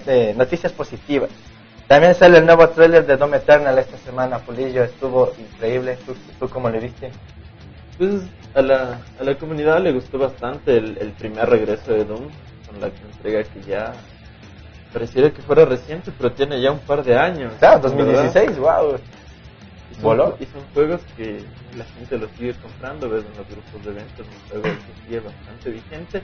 eh, 0.08 0.34
noticias 0.36 0.72
positivas. 0.72 1.30
También 1.88 2.16
sale 2.16 2.40
el 2.40 2.46
nuevo 2.46 2.68
trailer 2.70 3.06
de 3.06 3.18
Doom 3.18 3.36
Eternal 3.36 3.78
esta 3.78 3.98
semana, 3.98 4.40
Pulillo, 4.40 4.84
estuvo 4.84 5.32
increíble. 5.38 5.98
¿Tú, 6.06 6.16
tú 6.40 6.50
cómo 6.50 6.70
le 6.70 6.80
viste? 6.80 7.12
Pues 7.98 8.24
a 8.56 8.62
la, 8.62 9.02
a 9.20 9.24
la 9.24 9.36
comunidad 9.36 9.80
le 9.82 9.92
gustó 9.92 10.18
bastante 10.18 10.78
el, 10.78 10.98
el 10.98 11.12
primer 11.12 11.48
regreso 11.50 11.92
de 11.92 12.06
Doom, 12.06 12.30
con 12.68 12.82
la 12.82 12.88
entrega 12.88 13.44
que 13.44 13.62
ya 13.62 13.94
pareciera 14.94 15.32
que 15.32 15.42
fuera 15.42 15.66
reciente, 15.66 16.12
pero 16.16 16.32
tiene 16.32 16.62
ya 16.62 16.72
un 16.72 16.80
par 16.80 17.04
de 17.04 17.18
años. 17.18 17.52
Claro, 17.60 17.82
2016, 17.82 18.60
wow. 18.60 18.96
Y 19.92 19.96
son, 19.96 20.36
y 20.40 20.46
son 20.46 20.62
juegos 20.74 21.02
que 21.18 21.44
la 21.76 21.86
gente 21.86 22.18
los 22.18 22.32
sigue 22.32 22.54
comprando, 22.54 23.10
ves 23.10 23.26
en 23.26 23.38
los 23.38 23.48
grupos 23.50 23.84
de 23.84 23.92
eventos, 23.92 24.28
un 24.28 24.50
juego 24.50 24.64
que 24.64 25.04
sigue 25.04 25.20
bastante 25.20 25.70
vigente. 25.72 26.22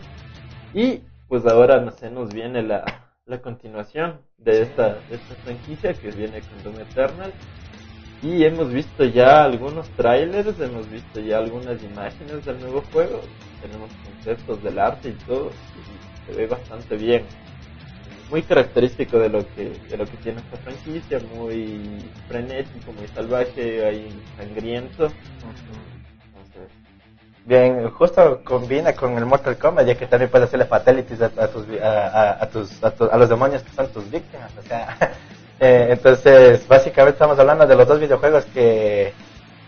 Y 0.73 1.01
pues 1.27 1.45
ahora 1.45 1.79
no 1.81 1.91
sé, 1.91 2.09
nos 2.09 2.29
viene 2.29 2.61
la, 2.61 2.85
la 3.25 3.41
continuación 3.41 4.21
de 4.37 4.61
esta, 4.61 4.95
de 5.09 5.15
esta 5.15 5.35
franquicia 5.43 5.93
que 5.93 6.11
viene 6.11 6.41
con 6.41 6.63
Doom 6.63 6.81
Eternal. 6.81 7.33
Y 8.21 8.43
hemos 8.43 8.71
visto 8.71 9.05
ya 9.05 9.43
algunos 9.43 9.87
trailers, 9.91 10.59
hemos 10.59 10.89
visto 10.89 11.21
ya 11.21 11.37
algunas 11.37 11.81
imágenes 11.81 12.43
del 12.43 12.59
nuevo 12.59 12.83
juego, 12.91 13.21
tenemos 13.61 13.89
conceptos 14.03 14.61
del 14.61 14.77
arte 14.77 15.09
y 15.09 15.13
todo, 15.25 15.51
y 15.51 16.31
se 16.31 16.37
ve 16.37 16.45
bastante 16.47 16.97
bien 16.97 17.23
muy 18.29 18.43
característico 18.43 19.17
de 19.17 19.29
lo 19.29 19.45
que 19.55 19.71
de 19.89 19.97
lo 19.97 20.05
que 20.05 20.17
tiene 20.17 20.39
esta 20.39 20.57
franquicia, 20.57 21.19
muy 21.35 22.03
frenético, 22.27 22.91
muy 22.93 23.07
salvaje, 23.07 23.85
ahí 23.85 24.09
sangriento. 24.37 25.11
Bien, 27.45 27.89
justo 27.89 28.41
combina 28.43 28.93
con 28.93 29.17
el 29.17 29.25
Mortal 29.25 29.57
Kombat, 29.57 29.87
ya 29.87 29.95
que 29.95 30.05
también 30.05 30.29
puedes 30.29 30.47
hacerle 30.47 30.65
fatalities 30.65 31.21
a, 31.21 31.29
tus, 31.47 31.65
a, 31.81 32.47
tus, 32.47 32.83
a, 32.83 33.17
los 33.17 33.29
demonios 33.29 33.63
que 33.63 33.71
son 33.71 33.87
tus 33.87 34.09
víctimas. 34.11 34.51
O 34.59 34.61
sea, 34.61 34.95
eh, 35.59 35.87
entonces, 35.89 36.67
básicamente 36.67 37.15
estamos 37.15 37.39
hablando 37.39 37.65
de 37.65 37.75
los 37.75 37.87
dos 37.87 37.99
videojuegos 37.99 38.45
que 38.45 39.13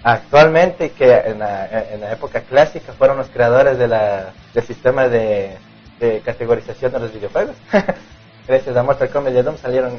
actualmente, 0.04 0.92
que 0.92 1.12
en 1.12 1.40
la, 1.40 1.68
en 1.92 2.02
la 2.02 2.12
época 2.12 2.42
clásica 2.42 2.94
fueron 2.94 3.18
los 3.18 3.30
creadores 3.30 3.80
de 3.80 3.88
la, 3.88 4.32
del 4.54 4.64
sistema 4.64 5.08
de, 5.08 5.58
de 6.00 6.20
categorización 6.22 6.92
de 6.92 7.00
los 7.00 7.14
videojuegos. 7.14 7.56
gracias 8.48 8.76
a 8.76 8.84
Mortal 8.84 9.10
Kombat 9.10 9.34
y 9.34 9.42
Doom 9.42 9.58
salieron 9.58 9.98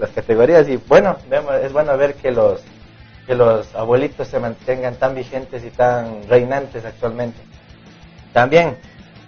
las 0.00 0.10
categorías 0.10 0.68
y 0.68 0.76
bueno, 0.76 1.16
es 1.62 1.72
bueno 1.72 1.96
ver 1.96 2.14
que 2.14 2.30
los 2.30 2.60
que 3.26 3.34
los 3.34 3.74
abuelitos 3.74 4.28
se 4.28 4.38
mantengan 4.38 4.96
tan 4.96 5.14
vigentes 5.14 5.64
y 5.64 5.70
tan 5.70 6.28
reinantes 6.28 6.84
actualmente. 6.84 7.38
También, 8.32 8.76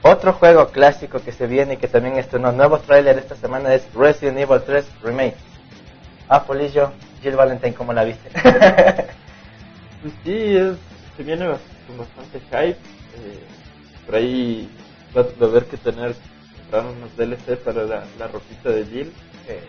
otro 0.03 0.35
juego 0.35 0.69
clásico 0.69 1.21
que 1.21 1.33
se 1.33 1.47
viene 1.47 1.75
y 1.75 1.77
que 1.79 1.89
también 1.89 2.19
estrenó 2.19 2.53
nuevo 2.53 2.79
trailer 2.79 3.19
esta 3.19 3.37
semana 3.37 3.73
es 3.75 3.87
Resident 3.95 4.39
Evil 4.39 4.61
3 4.65 4.85
Remake. 5.03 5.37
Ah, 6.29 6.43
Polillo, 6.43 6.93
Jill 7.23 7.37
Valentine, 7.37 7.75
¿cómo 7.75 7.93
la 7.93 8.05
viste? 8.05 8.29
pues 10.03 10.15
sí, 10.25 10.57
es, 10.57 10.75
se 11.17 11.23
viene 11.23 11.47
con 11.47 11.99
bastante 11.99 12.41
hype. 12.51 12.79
Eh, 13.17 13.45
por 14.05 14.15
ahí 14.17 14.69
va 15.17 15.23
a 15.23 15.45
haber 15.45 15.65
que 15.67 15.77
tener 15.77 16.15
unos 16.73 17.17
DLC 17.17 17.57
para 17.59 17.85
la, 17.85 18.05
la 18.19 18.29
ropita 18.29 18.71
de 18.71 18.85
Jill. 18.87 19.13
Eh, 19.49 19.61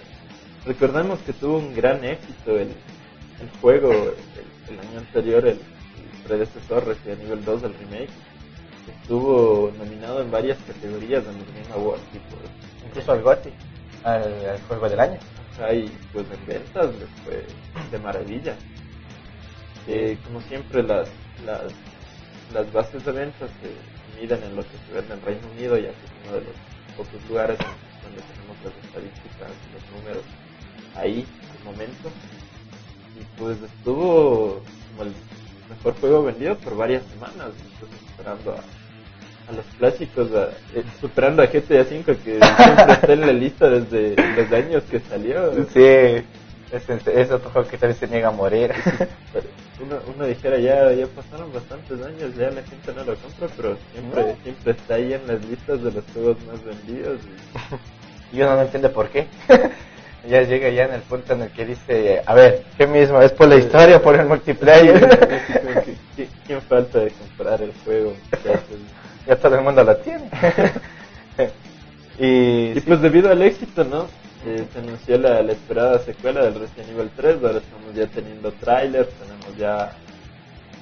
recordemos 0.65 1.19
que 1.19 1.33
tuvo 1.33 1.57
un 1.57 1.73
gran 1.73 2.03
éxito 2.03 2.57
el, 2.57 2.69
el 3.39 3.49
juego 3.61 3.91
el, 3.91 4.79
año 4.79 4.99
anterior, 4.99 5.47
el, 5.47 5.59
predecesor 6.27 6.85
Resident 6.85 7.21
Evil 7.21 7.45
2 7.45 7.61
del 7.61 7.73
remake. 7.73 8.09
Estuvo 9.01 9.71
nominado 9.77 10.21
en 10.21 10.31
varias 10.31 10.57
categorías 10.59 11.23
en 11.25 11.37
los 11.37 11.47
Game 11.47 11.73
Awards. 11.73 12.01
Incluso 12.85 13.11
al 13.11 13.21
GOTY, 13.21 13.49
al, 14.03 14.59
juego 14.67 14.89
del 14.89 14.99
año. 14.99 15.19
y 15.73 15.89
pues 16.11 16.25
en 16.31 16.45
ventas 16.45 16.89
fue 17.23 17.45
de 17.91 17.99
maravilla. 17.99 18.55
Eh, 19.87 20.17
como 20.25 20.41
siempre 20.41 20.83
las, 20.83 21.07
las, 21.45 21.71
las 22.53 22.73
bases 22.73 23.05
de 23.05 23.11
ventas 23.11 23.49
se 23.61 24.19
miden 24.21 24.43
en 24.43 24.55
lo 24.55 24.63
que 24.63 24.77
se 24.85 24.93
vende 24.93 25.13
en 25.13 25.21
Reino 25.21 25.47
Unido, 25.53 25.77
ya 25.77 25.89
que 25.89 26.05
es 26.05 26.11
uno 26.25 26.33
de 26.33 26.41
los 26.41 26.76
pocos 26.97 27.29
lugares 27.29 27.57
donde 28.03 28.21
tenemos 28.21 28.57
las 28.65 28.73
estadísticas, 28.85 29.49
los 29.73 29.99
números 29.99 30.23
ahí 30.95 31.25
al 31.51 31.71
momento. 31.71 32.09
Y 33.15 33.39
pues 33.39 33.57
estuvo 33.61 34.61
como 34.89 35.03
el 35.03 35.13
mejor 35.69 35.99
juego 35.99 36.23
vendido 36.23 36.57
por 36.57 36.75
varias 36.75 37.03
semanas, 37.05 37.51
entonces 37.73 37.99
esperando 38.09 38.51
a, 38.51 39.51
a 39.51 39.55
los 39.55 39.65
clásicos, 39.77 40.29
eh, 40.73 40.83
superando 40.99 41.41
a 41.41 41.47
GTA 41.47 41.81
V 41.81 42.03
que 42.03 42.39
siempre 42.39 42.93
está 42.93 43.13
en 43.13 43.21
la 43.21 43.33
lista 43.33 43.69
desde 43.69 44.15
los 44.35 44.51
años 44.51 44.83
que 44.89 44.99
salió. 44.99 45.53
Sí, 45.73 46.23
es, 46.71 47.07
es 47.07 47.31
otro 47.31 47.49
juego 47.49 47.67
que 47.67 47.77
también 47.77 47.99
se 47.99 48.07
niega 48.07 48.29
a 48.29 48.31
morir. 48.31 48.73
uno, 49.79 49.97
uno 50.15 50.25
dijera 50.25 50.57
ya, 50.57 50.91
ya 50.91 51.07
pasaron 51.07 51.51
bastantes 51.53 52.01
años, 52.05 52.35
ya 52.35 52.49
la 52.49 52.63
gente 52.63 52.93
no 52.95 53.03
lo 53.03 53.15
compra, 53.15 53.47
pero 53.55 53.77
siempre, 53.93 54.35
siempre 54.43 54.71
está 54.71 54.95
ahí 54.95 55.13
en 55.13 55.27
las 55.27 55.45
listas 55.45 55.83
de 55.83 55.91
los 55.91 56.03
juegos 56.13 56.37
más 56.45 56.63
vendidos. 56.63 57.19
Y... 58.33 58.41
uno 58.41 58.55
no 58.55 58.61
entiende 58.63 58.89
por 58.89 59.07
qué. 59.07 59.25
ya 60.27 60.41
llega 60.41 60.67
ya 60.67 60.83
en 60.83 60.95
el 60.95 61.01
punto 61.01 61.31
en 61.31 61.43
el 61.43 61.49
que 61.51 61.65
dice, 61.65 62.21
a 62.25 62.33
ver, 62.33 62.65
¿qué 62.77 62.85
mismo? 62.85 63.21
¿Es 63.21 63.31
por 63.31 63.47
la 63.47 63.55
historia 63.55 63.95
o 63.95 64.01
por 64.01 64.15
el 64.19 64.27
multiplayer? 64.27 65.97
¿Quién 66.45 66.61
falta 66.63 66.99
de 66.99 67.11
comprar 67.11 67.61
el 67.61 67.71
juego? 67.85 68.13
ya 69.25 69.35
todo 69.37 69.55
el 69.55 69.61
mundo 69.61 69.81
lo 69.81 69.95
tiene. 69.95 70.29
y, 72.19 72.77
y 72.77 72.81
pues 72.81 73.01
debido 73.01 73.31
al 73.31 73.41
éxito, 73.41 73.85
¿no? 73.85 74.07
Se 74.43 74.79
anunció 74.79 75.17
la, 75.17 75.39
esperada 75.51 75.99
secuela 75.99 76.43
del 76.43 76.59
Resident 76.59 76.89
Evil 76.89 77.09
3, 77.15 77.35
ahora 77.43 77.57
estamos 77.57 77.93
ya 77.95 78.07
teniendo 78.07 78.51
trailers, 78.53 79.09
tenemos 79.09 79.57
ya 79.57 79.93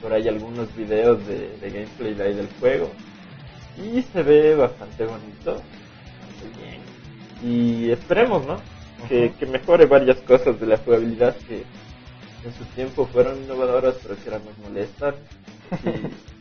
por 0.01 0.13
ahí 0.13 0.27
algunos 0.27 0.75
videos 0.75 1.25
de, 1.25 1.57
gameplay 1.61 2.13
de 2.13 2.23
ahí 2.23 2.33
del 2.33 2.49
juego 2.59 2.91
y 3.77 4.01
se 4.01 4.23
ve 4.23 4.55
bastante 4.55 5.05
bonito, 5.05 5.53
bastante 5.53 6.61
bien. 6.61 6.81
Y 7.41 7.91
esperemos, 7.91 8.45
¿no? 8.45 8.61
Que, 9.09 9.33
mejore 9.45 9.85
varias 9.85 10.17
cosas 10.17 10.59
de 10.59 10.67
la 10.67 10.77
jugabilidad 10.77 11.35
que 11.47 11.63
en 12.45 12.53
su 12.57 12.63
tiempo 12.75 13.07
fueron 13.07 13.43
innovadoras, 13.43 13.95
pero 14.01 14.15
que 14.15 14.29
ahora 14.29 14.43
nos 14.45 14.57
molestan. 14.59 15.15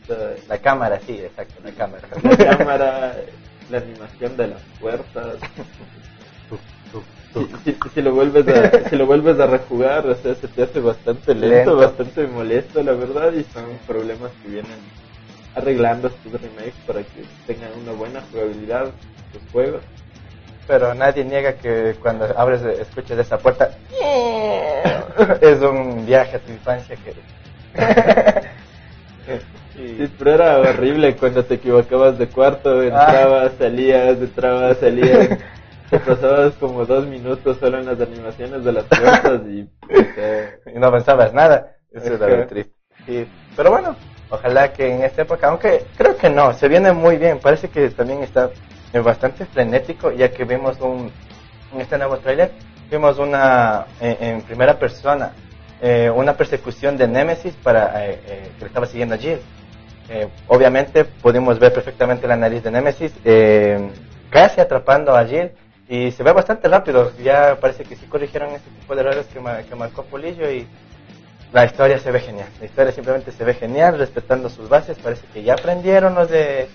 la, 0.47 0.57
cámara, 0.59 0.99
sí, 1.05 1.13
exacto, 1.13 1.55
la 1.63 1.71
cámara. 1.71 2.07
La 2.23 2.57
cámara, 2.57 3.15
la 3.69 3.77
animación 3.77 4.37
de 4.37 4.47
las 4.47 4.61
puertas. 4.79 5.37
Si, 7.93 8.01
lo 8.01 8.13
vuelves 8.13 8.47
a, 8.47 8.89
si 8.89 8.95
lo 8.95 9.05
vuelves 9.05 9.39
a 9.39 9.47
rejugar, 9.47 10.07
o 10.07 10.15
sea, 10.15 10.35
se 10.35 10.47
te 10.47 10.63
hace 10.63 10.79
bastante 10.79 11.35
lento, 11.35 11.75
bastante 11.75 12.27
molesto, 12.27 12.81
la 12.81 12.93
verdad, 12.93 13.33
y 13.33 13.43
son 13.43 13.77
problemas 13.85 14.31
que 14.41 14.49
vienen 14.49 14.79
arreglando 15.53 16.07
estos 16.07 16.41
remakes 16.41 16.75
para 16.85 17.01
que 17.01 17.25
tengan 17.45 17.71
una 17.81 17.91
buena 17.91 18.21
jugabilidad 18.31 18.85
los 19.33 19.51
juegos. 19.51 19.81
Pero 20.67 20.93
nadie 20.93 21.25
niega 21.25 21.53
que 21.53 21.95
cuando 22.01 22.25
abres, 22.37 22.61
escuchas 22.61 23.19
esa 23.19 23.37
puerta, 23.37 23.71
es 25.41 25.61
un 25.61 26.05
viaje 26.05 26.37
a 26.37 26.39
tu 26.39 26.51
infancia 26.51 26.95
que... 26.95 27.13
Sí, 29.75 30.09
pero 30.17 30.31
era 30.35 30.59
horrible 30.59 31.17
cuando 31.17 31.43
te 31.43 31.55
equivocabas 31.55 32.17
de 32.17 32.27
cuarto, 32.27 32.81
entrabas, 32.81 33.51
salías, 33.59 34.17
entrabas, 34.17 34.77
salías. 34.77 35.37
Pasabas 35.89 36.53
como 36.55 36.85
dos 36.85 37.07
minutos 37.07 37.57
solo 37.57 37.79
en 37.79 37.85
las 37.85 37.99
animaciones 37.99 38.63
de 38.63 38.71
las 38.71 38.83
puertas 38.85 39.41
y, 39.47 39.69
y 40.73 40.79
no 40.79 40.91
pensabas 40.91 41.33
nada. 41.33 41.75
Eso 41.91 42.15
era 42.15 42.47
triste. 42.47 42.73
pero 43.55 43.71
bueno, 43.71 43.95
ojalá 44.29 44.73
que 44.73 44.93
en 44.93 45.03
esta 45.03 45.21
época, 45.21 45.47
aunque 45.47 45.85
creo 45.97 46.17
que 46.17 46.29
no, 46.29 46.53
se 46.53 46.67
viene 46.67 46.91
muy 46.91 47.17
bien. 47.17 47.39
Parece 47.39 47.69
que 47.69 47.89
también 47.89 48.23
está 48.23 48.49
bastante 49.03 49.45
frenético, 49.45 50.11
ya 50.11 50.31
que 50.31 50.43
vimos 50.45 50.79
un, 50.79 51.11
en 51.73 51.81
este 51.81 51.97
nuevo 51.97 52.17
trailer, 52.17 52.51
vimos 52.89 53.17
una 53.17 53.85
en, 53.99 54.41
primera 54.41 54.77
persona, 54.79 55.33
eh, 55.81 56.09
una 56.09 56.33
persecución 56.33 56.97
de 56.97 57.07
Nemesis 57.07 57.53
para 57.55 58.05
eh, 58.07 58.19
eh, 58.25 58.51
que 58.57 58.65
estaba 58.65 58.85
siguiendo 58.85 59.15
a 59.15 59.17
Jill. 59.17 59.39
obviamente 60.47 61.03
pudimos 61.05 61.59
ver 61.59 61.73
perfectamente 61.73 62.27
la 62.27 62.35
nariz 62.35 62.63
de 62.63 62.71
Nemesis 62.71 63.13
casi 64.29 64.61
atrapando 64.61 65.15
a 65.15 65.25
Jill 65.25 65.51
y 65.87 66.11
se 66.11 66.23
ve 66.23 66.31
bastante 66.31 66.67
rápido. 66.67 67.11
Ya 67.17 67.57
parece 67.59 67.83
que 67.83 67.95
sí 67.95 68.05
corrigieron 68.07 68.49
ese 68.49 68.69
tipo 68.79 68.95
de 68.95 69.01
errores 69.01 69.25
que, 69.27 69.39
que 69.67 69.75
marcó 69.75 70.03
Polillo 70.03 70.49
y 70.49 70.67
la 71.53 71.65
historia 71.65 71.99
se 71.99 72.11
ve 72.11 72.19
genial. 72.19 72.49
La 72.59 72.65
historia 72.65 72.91
simplemente 72.91 73.31
se 73.31 73.43
ve 73.43 73.53
genial, 73.53 73.97
respetando 73.97 74.49
sus 74.49 74.67
bases. 74.67 74.97
Parece 74.97 75.25
que 75.33 75.43
ya 75.43 75.53
aprendieron 75.53 76.15
los 76.15 76.29
de 76.29 76.67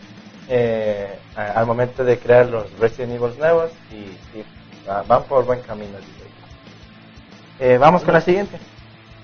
eh, 0.48 1.18
al 1.36 1.66
momento 1.66 2.04
de 2.04 2.18
crear 2.18 2.46
los 2.46 2.66
Resident 2.78 3.12
Evil 3.12 3.38
nuevos 3.38 3.70
y, 3.92 4.42
van 5.06 5.22
por 5.24 5.44
buen 5.44 5.60
camino. 5.60 5.98
Eh, 7.58 7.78
vamos 7.78 8.02
con 8.02 8.14
la 8.14 8.20
siguiente. 8.20 8.58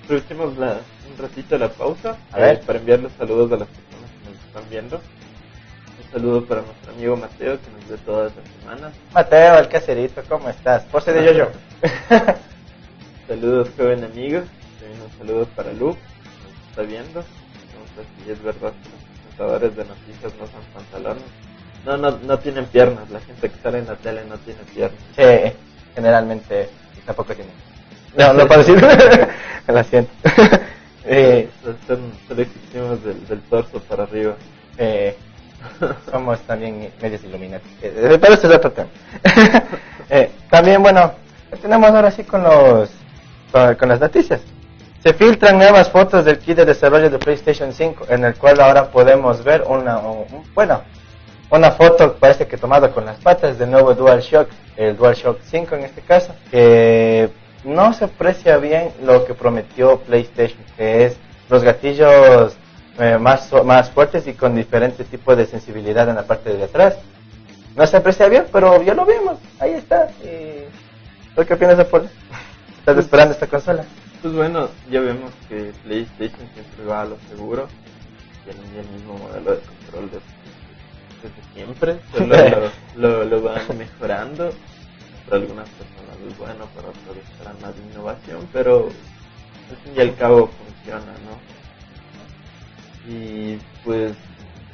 Aprovechemos 0.03 0.57
la, 0.57 0.77
un 1.11 1.17
ratito 1.17 1.57
la 1.57 1.69
pausa 1.69 2.15
a 2.31 2.37
ver. 2.39 2.61
para 2.61 2.79
enviar 2.79 2.99
los 2.99 3.11
saludos 3.13 3.51
a 3.51 3.57
las 3.57 3.67
personas 3.67 4.11
que 4.23 4.29
nos 4.29 4.45
están 4.45 4.69
viendo. 4.69 5.01
Un 6.07 6.21
saludo 6.21 6.45
para 6.45 6.61
nuestro 6.61 6.93
amigo 6.93 7.17
Mateo 7.17 7.59
que 7.59 7.69
nos 7.71 7.89
ve 7.89 7.97
todas 8.05 8.31
las 8.33 8.45
semanas. 8.61 8.93
Mateo, 9.13 9.59
el 9.59 9.67
caserito, 9.67 10.21
¿cómo 10.29 10.49
estás? 10.49 10.83
Pose 10.85 11.11
de 11.11 11.25
yo-yo. 11.25 11.47
saludos, 13.27 13.67
joven 13.77 14.05
amigos. 14.05 14.45
También 14.79 15.01
un 15.01 15.17
saludo 15.17 15.45
para 15.47 15.73
Lu, 15.73 15.93
que 15.93 15.99
nos 16.43 16.69
está 16.69 16.81
viendo. 16.83 17.19
No 17.19 17.25
sé 17.93 18.07
si 18.23 18.31
es 18.31 18.41
verdad 18.41 18.71
que 18.71 18.89
los 18.89 19.01
presentadores 19.11 19.75
de 19.75 19.83
noticias 19.83 20.33
no 20.39 20.47
son 20.47 20.61
pantalones. 20.73 21.23
No, 21.85 21.97
no, 21.97 22.17
no 22.25 22.39
tienen 22.39 22.65
piernas. 22.67 23.09
La 23.09 23.19
gente 23.19 23.49
que 23.49 23.57
sale 23.61 23.79
en 23.79 23.87
la 23.87 23.95
tele 23.95 24.23
no 24.29 24.37
tiene 24.37 24.61
piernas. 24.73 25.01
Sí, 25.13 25.53
generalmente 25.93 26.69
tampoco 27.05 27.35
tienen. 27.35 27.53
No, 28.17 28.31
no 28.33 28.47
para 28.47 28.63
decir. 28.63 28.81
Lo 29.67 29.83
siento. 29.83 30.11
eh, 31.05 31.49
son, 31.61 31.77
son 32.29 32.37
del, 32.37 33.27
del, 33.27 33.41
torso 33.49 33.79
para 33.81 34.03
arriba. 34.03 34.35
Eh, 34.77 35.17
somos 36.11 36.39
también 36.41 36.91
medios 37.01 37.23
iluminados. 37.23 37.65
Eh, 37.81 38.17
pero 38.19 38.33
ese 38.33 38.47
es 38.47 38.53
otro 38.53 38.71
tema. 38.71 38.89
eh, 40.09 40.31
también, 40.49 40.81
bueno, 40.81 41.13
tenemos 41.61 41.89
ahora 41.89 42.11
sí 42.11 42.23
con 42.23 42.43
los 42.43 42.89
con, 43.51 43.89
las 43.89 43.99
noticias. 43.99 44.41
Se 45.03 45.13
filtran 45.13 45.57
nuevas 45.57 45.89
fotos 45.89 46.25
del 46.25 46.39
kit 46.39 46.57
de 46.57 46.65
desarrollo 46.65 47.09
de 47.09 47.17
PlayStation 47.17 47.71
5, 47.71 48.07
en 48.09 48.25
el 48.25 48.35
cual 48.35 48.59
ahora 48.59 48.89
podemos 48.91 49.43
ver 49.43 49.63
una, 49.67 50.01
bueno, 50.53 50.81
una 51.49 51.71
foto 51.71 52.15
parece 52.15 52.47
que 52.47 52.57
tomada 52.57 52.91
con 52.91 53.05
las 53.05 53.17
patas 53.17 53.57
del 53.57 53.71
nuevo 53.71 53.93
DualShock, 53.93 54.49
el 54.75 54.97
DualShock 54.97 55.39
5 55.43 55.75
en 55.75 55.83
este 55.85 56.01
caso, 56.01 56.35
que 56.51 57.29
no 57.63 57.93
se 57.93 58.05
aprecia 58.05 58.57
bien 58.57 58.91
lo 59.01 59.25
que 59.25 59.33
prometió 59.33 59.99
PlayStation, 59.99 60.59
que 60.75 61.05
es 61.05 61.17
los 61.49 61.63
gatillos 61.63 62.57
eh, 62.99 63.17
más, 63.17 63.51
más 63.65 63.89
fuertes 63.91 64.27
y 64.27 64.33
con 64.33 64.55
diferentes 64.55 65.07
tipos 65.07 65.37
de 65.37 65.45
sensibilidad 65.45 66.09
en 66.09 66.15
la 66.15 66.23
parte 66.23 66.53
de 66.53 66.63
atrás. 66.63 66.97
No 67.75 67.85
se 67.85 67.97
aprecia 67.97 68.27
bien, 68.27 68.45
pero 68.51 68.81
ya 68.81 68.93
lo 68.93 69.05
vimos, 69.05 69.37
ahí 69.59 69.73
está. 69.73 70.09
Y... 70.23 70.65
qué 71.45 71.53
opinas 71.53 71.77
de 71.77 71.85
Paul? 71.85 72.03
¿Estás 72.79 72.95
pues, 72.95 73.05
esperando 73.05 73.33
esta 73.33 73.47
consola? 73.47 73.85
Pues 74.21 74.33
bueno, 74.33 74.69
ya 74.89 74.99
vemos 75.01 75.31
que 75.47 75.71
PlayStation 75.83 76.49
siempre 76.53 76.85
va 76.85 77.01
a 77.01 77.05
lo 77.05 77.17
seguro, 77.29 77.67
tiene 78.43 78.79
el 78.79 78.87
mismo 78.89 79.17
modelo 79.17 79.51
de 79.51 79.59
control 79.59 80.09
desde, 80.11 81.53
siempre, 81.53 81.99
solo 82.15 82.71
lo, 82.95 83.23
lo 83.25 83.41
van 83.41 83.77
mejorando 83.77 84.51
para 85.27 85.41
algunas 85.41 85.69
personas 85.69 85.97
es 86.27 86.37
bueno, 86.37 86.65
para 86.75 86.89
otros 86.89 87.17
para 87.37 87.53
más 87.53 87.73
innovación, 87.91 88.47
pero 88.51 88.89
al 89.69 89.77
fin 89.77 89.93
y 89.95 89.99
al 89.99 90.15
cabo 90.15 90.47
funciona, 90.47 91.11
¿no? 91.25 91.56
Y 93.07 93.57
pues 93.85 94.13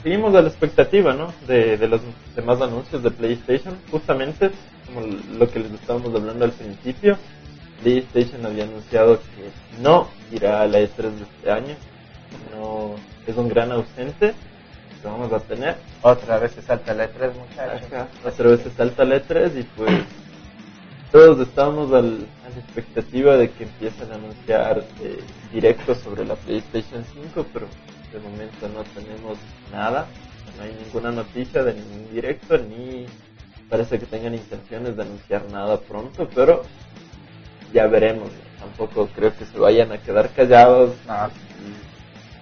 seguimos 0.02 0.36
a 0.36 0.42
la 0.42 0.50
expectativa, 0.50 1.14
¿no? 1.14 1.34
De, 1.48 1.78
de 1.78 1.88
los 1.88 2.02
demás 2.36 2.62
anuncios 2.62 3.04
de 3.04 3.12
PlayStation, 3.12 3.78
justamente 3.92 4.52
como 4.86 5.06
lo 5.38 5.50
que 5.50 5.60
les 5.60 5.72
estábamos 5.72 6.14
hablando 6.14 6.46
al 6.46 6.52
principio. 6.52 7.18
PlayStation 7.82 8.46
había 8.46 8.64
anunciado 8.64 9.20
que 9.20 9.82
no 9.82 10.08
irá 10.32 10.62
a 10.62 10.68
la 10.68 10.80
E3 10.80 10.98
de 10.98 11.24
este 11.24 11.52
año, 11.52 11.76
no 12.56 12.96
es 13.28 13.36
un 13.36 13.50
gran 13.50 13.72
ausente 13.72 14.34
que 15.02 15.08
vamos 15.08 15.32
a 15.34 15.40
tener. 15.40 15.76
Otra 16.02 16.40
vez 16.40 16.54
se 16.54 16.62
salta 16.62 16.94
la 16.94 17.12
E3, 17.12 17.34
muchachos. 17.34 18.08
otra 18.26 18.50
vez 18.50 18.62
se 18.62 18.72
salta 18.72 19.04
la 19.04 19.18
E3 19.18 19.60
y 19.60 19.64
pues 19.64 19.92
todos 21.12 21.48
estamos 21.48 21.92
al, 21.94 22.26
a 22.46 22.50
la 22.50 22.60
expectativa 22.60 23.38
de 23.38 23.52
que 23.52 23.66
empiecen 23.66 24.12
a 24.12 24.16
anunciar 24.16 24.84
eh, 25.02 25.20
directos 25.52 26.00
sobre 26.00 26.26
la 26.26 26.36
PlayStation 26.36 27.04
5, 27.14 27.46
pero 27.54 27.68
de 28.14 28.20
momento 28.20 28.70
no 28.70 28.84
tenemos 28.84 29.38
nada, 29.72 30.08
no 30.58 30.64
hay 30.64 30.76
ninguna 30.84 31.12
noticia 31.12 31.64
de 31.64 31.74
ningún 31.74 32.14
directo, 32.14 32.58
ni 32.58 33.06
parece 33.70 33.98
que 33.98 34.06
tengan 34.06 34.36
intenciones 34.36 34.96
de 34.96 35.02
anunciar 35.02 35.44
nada 35.52 35.80
pronto, 35.80 36.30
pero 36.34 36.64
ya 37.74 37.88
veremos. 37.88 38.30
Tampoco 38.60 39.08
creo 39.08 39.36
que 39.36 39.46
se 39.46 39.58
vayan 39.58 39.92
a 39.92 39.98
quedar 39.98 40.30
callados. 40.30 40.96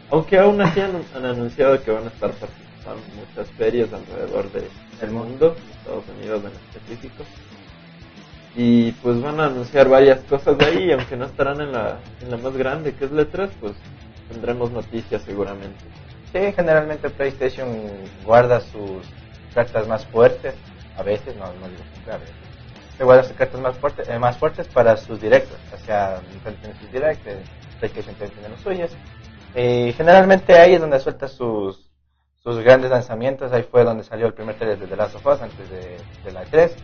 Aunque 0.09 0.37
aún 0.37 0.61
así 0.61 0.81
han, 0.81 1.25
anunciado 1.25 1.81
que 1.81 1.89
van 1.89 2.03
a 2.03 2.07
estar 2.07 2.31
participando 2.31 3.01
en 3.07 3.15
muchas 3.15 3.47
ferias 3.57 3.89
alrededor 3.93 4.51
del 4.51 5.09
mundo, 5.09 5.55
Estados 5.79 6.03
Unidos 6.19 6.43
en 6.43 6.79
específico 6.79 7.23
y 8.55 8.91
pues 8.91 9.21
van 9.21 9.39
a 9.39 9.45
anunciar 9.45 9.87
varias 9.87 10.19
cosas 10.21 10.57
de 10.57 10.65
ahí, 10.65 10.91
aunque 10.91 11.15
no 11.15 11.25
estarán 11.25 11.61
en 11.61 11.71
la, 11.71 11.99
en 12.21 12.31
la 12.31 12.37
más 12.37 12.55
grande 12.55 12.93
que 12.93 13.05
es 13.05 13.11
Letras, 13.11 13.49
pues 13.59 13.73
tendremos 14.31 14.71
noticias 14.71 15.21
seguramente. 15.21 15.83
Sí, 16.31 16.39
generalmente 16.55 17.09
PlayStation 17.09 17.67
guarda 18.25 18.61
sus 18.61 19.05
cartas 19.53 19.87
más 19.87 20.05
fuertes, 20.05 20.55
a 20.97 21.03
veces, 21.03 21.35
no, 21.35 21.45
no 21.45 21.67
digo 21.67 21.83
a 22.11 22.17
veces. 22.17 22.35
Se 22.97 23.27
sus 23.27 23.37
cartas 23.37 23.59
más 23.59 23.77
fuertes, 23.77 24.07
eh, 24.07 24.19
más 24.19 24.37
fuertes 24.37 24.67
para 24.67 24.95
sus 24.95 25.19
directos, 25.19 25.57
o 25.73 25.77
sea, 25.85 26.21
Nintendo 26.29 26.79
sus 26.79 26.91
directos, 26.91 27.33
PlayStation 27.79 28.15
tiene 28.15 28.49
los 28.49 28.59
suyos. 28.61 28.91
Y 29.55 29.91
generalmente 29.93 30.53
ahí 30.53 30.75
es 30.75 30.81
donde 30.81 30.99
suelta 30.99 31.27
sus, 31.27 31.91
sus 32.43 32.59
grandes 32.59 32.91
lanzamientos, 32.91 33.51
ahí 33.51 33.63
fue 33.63 33.83
donde 33.83 34.03
salió 34.03 34.27
el 34.27 34.33
primer 34.33 34.55
trailer 34.55 34.79
de 34.79 34.87
The 34.87 34.95
Last 34.95 35.15
of 35.15 35.25
Us 35.25 35.41
antes 35.41 35.69
de, 35.69 35.97
de 36.23 36.31
la 36.31 36.43
3 36.45 36.75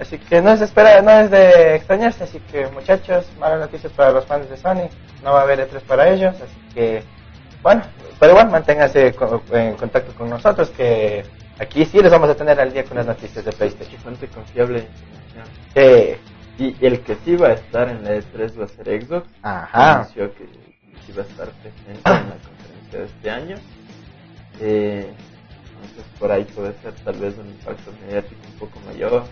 Así 0.00 0.18
que 0.18 0.42
no 0.42 0.52
es 0.52 0.60
de 0.60 0.66
esperar, 0.66 1.04
no 1.04 1.10
es 1.10 1.30
de 1.30 1.76
extrañarse, 1.76 2.24
así 2.24 2.40
que 2.50 2.66
muchachos, 2.68 3.26
malas 3.38 3.60
noticias 3.60 3.92
para 3.92 4.10
los 4.10 4.26
fans 4.26 4.48
de 4.50 4.56
Sony, 4.56 4.88
no 5.22 5.32
va 5.32 5.40
a 5.40 5.42
haber 5.42 5.60
E3 5.60 5.80
para 5.82 6.08
ellos, 6.08 6.34
así 6.34 6.74
que 6.74 7.02
bueno, 7.62 7.82
pero 8.18 8.32
igual 8.32 8.50
manténganse 8.50 9.14
en 9.52 9.76
contacto 9.76 10.12
con 10.14 10.28
nosotros 10.28 10.70
que 10.70 11.24
aquí 11.58 11.84
sí 11.84 12.00
les 12.02 12.10
vamos 12.10 12.28
a 12.28 12.34
tener 12.34 12.60
al 12.60 12.72
día 12.72 12.84
con 12.84 12.96
las 12.96 13.06
noticias 13.06 13.44
de 13.44 13.52
PlayStation. 13.52 14.00
Fuente 14.00 14.26
confiable. 14.26 14.88
Sí. 15.74 16.16
Y 16.58 16.86
el 16.86 17.00
que 17.00 17.16
sí 17.24 17.36
va 17.36 17.48
a 17.48 17.52
estar 17.52 17.88
en 17.88 18.04
la 18.04 18.16
E3 18.16 18.60
va 18.60 18.64
a 18.64 18.68
ser 18.68 19.02
Xbox. 19.02 19.28
Ajá. 19.42 19.94
Anunció 19.94 20.34
que 20.34 20.44
sí 21.06 21.12
va 21.12 21.22
a 21.22 21.26
estar 21.26 21.48
presente 21.48 21.92
en 22.04 22.28
la 22.28 22.36
conferencia 22.36 22.98
de 22.98 23.04
este 23.04 23.30
año. 23.30 23.56
Eh, 24.60 25.12
entonces 25.82 26.04
por 26.18 26.30
ahí 26.32 26.44
puede 26.44 26.72
ser 26.82 26.92
tal 27.04 27.16
vez 27.16 27.34
un 27.38 27.46
impacto 27.48 27.92
mediático 28.06 28.40
un 28.52 28.58
poco 28.58 28.80
mayor. 28.86 29.24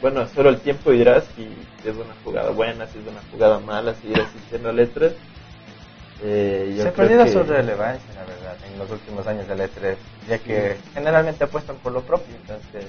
Bueno, 0.00 0.26
solo 0.28 0.50
el 0.50 0.60
tiempo 0.60 0.92
dirá 0.92 1.20
si 1.20 1.48
es 1.84 1.94
una 1.94 2.14
jugada 2.24 2.50
buena, 2.50 2.86
si 2.86 2.98
es 2.98 3.06
una 3.06 3.20
jugada 3.32 3.58
mala, 3.58 3.94
si 3.94 4.08
ir 4.08 4.20
asistiendo 4.20 4.68
a 4.68 4.72
letras. 4.72 5.12
Eh, 6.22 6.74
Se 6.80 6.88
ha 6.88 6.92
perdido 6.92 7.26
su 7.26 7.42
relevancia, 7.42 8.14
la 8.14 8.24
verdad, 8.24 8.56
en 8.72 8.78
los 8.78 8.90
últimos 8.90 9.26
años 9.26 9.46
de 9.48 9.56
letras, 9.56 9.98
ya 10.28 10.38
que 10.38 10.76
generalmente 10.94 11.44
apuestan 11.44 11.76
por 11.76 11.92
lo 11.92 12.02
propio, 12.02 12.34
entonces 12.36 12.86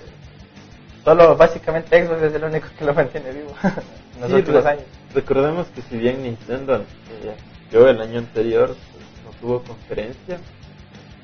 solo 1.04 1.36
básicamente 1.36 2.06
Xbox 2.06 2.21
es 2.23 2.34
el 2.34 2.43
único 2.43 2.67
que 2.78 2.86
lo 2.86 2.93
mantiene 2.93 3.32
vivo 3.32 3.56
en 4.15 4.21
los 4.21 4.32
últimos 4.32 4.65
años. 4.65 4.84
Recordemos 5.13 5.67
que 5.67 5.82
si 5.84 5.97
bien 5.97 6.21
Nintendo, 6.23 6.75
eh, 6.78 7.36
yo 7.71 7.88
el 7.88 8.02
año 8.02 8.19
anterior 8.19 8.67
pues, 8.67 9.06
no 9.25 9.32
tuvo 9.39 9.63
conferencia, 9.63 10.39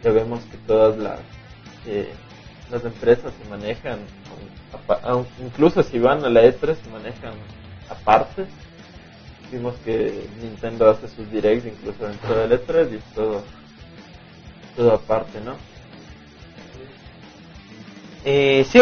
ya 0.06 0.12
vemos 0.12 0.40
que 0.52 0.58
todas 0.68 0.96
las 1.00 1.20
eh, 1.88 2.14
las 2.72 2.84
empresas 2.84 3.34
se 3.42 3.50
manejan, 3.50 4.00
incluso 5.40 5.82
si 5.84 6.00
van 6.00 6.24
a 6.24 6.30
la 6.30 6.44
E3 6.44 6.76
se 6.76 6.90
manejan 6.90 7.34
aparte. 7.90 8.46
Vimos 9.52 9.76
que 9.86 10.28
Nintendo 10.42 10.90
hace 10.90 11.08
sus 11.08 11.30
directs 11.32 11.66
incluso 11.66 12.08
dentro 12.08 12.36
de 12.36 12.48
la 12.48 12.56
E3 12.56 12.94
y 12.94 13.16
todo, 13.16 13.44
todo 14.76 14.94
aparte, 14.94 15.40
¿no? 15.42 15.56
Y 18.30 18.64
sí, 18.66 18.82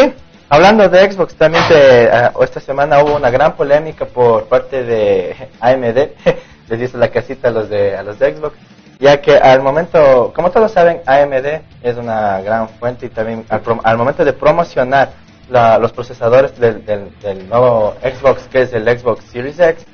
hablando 0.49 0.87
de 0.87 1.11
Xbox, 1.11 1.35
también 1.35 1.63
ah, 1.69 2.33
esta 2.41 2.61
semana 2.61 3.03
hubo 3.03 3.15
una 3.15 3.29
gran 3.29 3.55
polémica 3.55 4.05
por 4.05 4.45
parte 4.45 4.83
de 4.83 5.35
AMD, 5.59 6.11
les 6.69 6.81
hizo 6.81 6.97
la 6.97 7.11
casita 7.11 7.49
a 7.49 7.51
los 7.51 7.69
de, 7.69 7.97
a 7.97 8.03
los 8.03 8.17
de 8.19 8.33
Xbox, 8.33 8.55
ya 9.03 9.19
que 9.19 9.35
al 9.35 9.61
momento, 9.61 10.31
como 10.33 10.49
todos 10.49 10.71
saben, 10.71 11.01
AMD 11.05 11.61
es 11.83 11.97
una 11.97 12.39
gran 12.39 12.69
fuente 12.69 13.07
y 13.07 13.09
también 13.09 13.45
al, 13.49 13.97
momento 13.97 14.23
de 14.23 14.31
promocionar 14.31 15.11
los 15.49 15.91
procesadores 15.91 16.57
del, 16.57 16.85
del, 16.85 17.49
nuevo 17.49 17.95
Xbox, 18.01 18.47
que 18.47 18.61
es 18.61 18.71
el 18.71 18.87
Xbox 18.97 19.25
Series 19.25 19.59
X, 19.59 19.85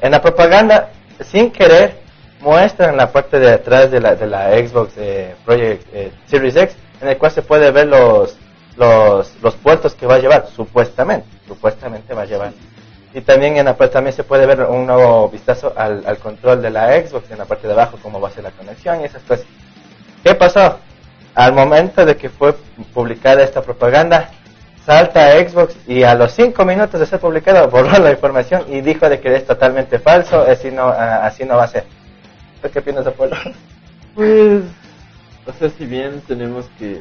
en 0.00 0.12
la 0.12 0.22
propaganda, 0.22 0.90
sin 1.20 1.50
querer, 1.50 1.96
muestran 2.40 2.96
la 2.96 3.10
parte 3.10 3.40
de 3.40 3.54
atrás 3.54 3.90
de 3.90 4.00
la, 4.00 4.14
de 4.14 4.28
la 4.28 4.50
Xbox 4.50 4.92
eh, 4.98 5.34
Project 5.44 5.88
eh, 5.92 6.12
Series 6.26 6.54
X, 6.54 6.76
en 7.00 7.08
el 7.08 7.18
cual 7.18 7.32
se 7.32 7.42
puede 7.42 7.72
ver 7.72 7.88
los, 7.88 8.36
los, 8.76 9.34
los 9.42 9.54
puertos 9.56 9.96
que 9.96 10.06
va 10.06 10.14
a 10.14 10.20
llevar, 10.20 10.46
supuestamente, 10.54 11.26
supuestamente 11.48 12.14
va 12.14 12.22
a 12.22 12.26
llevar. 12.26 12.52
Y 13.14 13.22
también 13.22 13.56
en 13.56 13.64
la 13.64 13.74
también 13.74 14.14
se 14.14 14.24
puede 14.24 14.46
ver 14.46 14.62
un 14.62 14.86
nuevo 14.86 15.28
vistazo 15.30 15.72
al, 15.76 16.04
al 16.06 16.18
control 16.18 16.60
de 16.60 16.70
la 16.70 16.92
Xbox 17.00 17.30
en 17.30 17.38
la 17.38 17.46
parte 17.46 17.66
de 17.66 17.72
abajo, 17.72 17.98
cómo 18.02 18.20
va 18.20 18.28
a 18.28 18.32
ser 18.32 18.44
la 18.44 18.50
conexión 18.50 19.00
y 19.00 19.04
esas 19.04 19.22
cosas. 19.22 19.46
¿Qué 20.22 20.34
pasó? 20.34 20.78
Al 21.34 21.52
momento 21.52 22.04
de 22.04 22.16
que 22.16 22.28
fue 22.28 22.54
publicada 22.92 23.42
esta 23.42 23.62
propaganda, 23.62 24.30
salta 24.84 25.26
a 25.26 25.32
Xbox 25.32 25.76
y 25.86 26.02
a 26.02 26.14
los 26.14 26.32
cinco 26.32 26.64
minutos 26.64 26.98
de 26.98 27.06
ser 27.06 27.20
publicado 27.20 27.68
borró 27.70 28.02
la 28.02 28.10
información 28.10 28.64
y 28.68 28.80
dijo 28.80 29.08
de 29.08 29.20
que 29.20 29.34
es 29.34 29.46
totalmente 29.46 29.98
falso, 29.98 30.42
así 30.42 30.70
no, 30.70 30.88
ah, 30.88 31.26
así 31.26 31.44
no 31.44 31.56
va 31.56 31.64
a 31.64 31.68
ser. 31.68 31.84
¿Tú 32.60 32.68
qué 32.70 32.82
piensas, 32.82 33.06
Apolo? 33.06 33.36
Pues, 34.14 34.64
o 35.46 35.52
sea, 35.52 35.70
si 35.70 35.86
bien 35.86 36.20
tenemos 36.26 36.66
que 36.78 37.00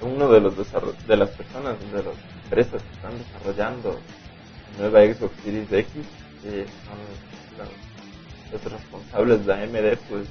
uno 0.00 0.28
de 0.28 0.40
los 0.40 0.56
de 0.56 1.16
las 1.16 1.30
personas, 1.30 1.74
de 1.92 2.02
las 2.02 2.14
empresas 2.44 2.82
que 2.82 2.94
están 2.94 3.12
desarrollando 3.18 3.98
nueva 4.78 5.00
Xbox 5.00 5.32
Series 5.44 5.72
X, 5.72 6.04
que 6.42 6.66
son 6.84 6.98
los, 7.58 8.64
responsables 8.64 9.46
de 9.46 9.52
AMD, 9.52 9.98
pues 10.08 10.26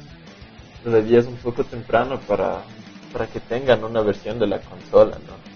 todavía 0.83 1.19
es 1.19 1.25
un 1.25 1.37
poco 1.37 1.63
temprano 1.63 2.19
para, 2.27 2.63
para 3.13 3.27
que 3.27 3.39
tengan 3.39 3.83
una 3.83 4.01
versión 4.01 4.39
de 4.39 4.47
la 4.47 4.59
consola, 4.59 5.17
¿no? 5.27 5.49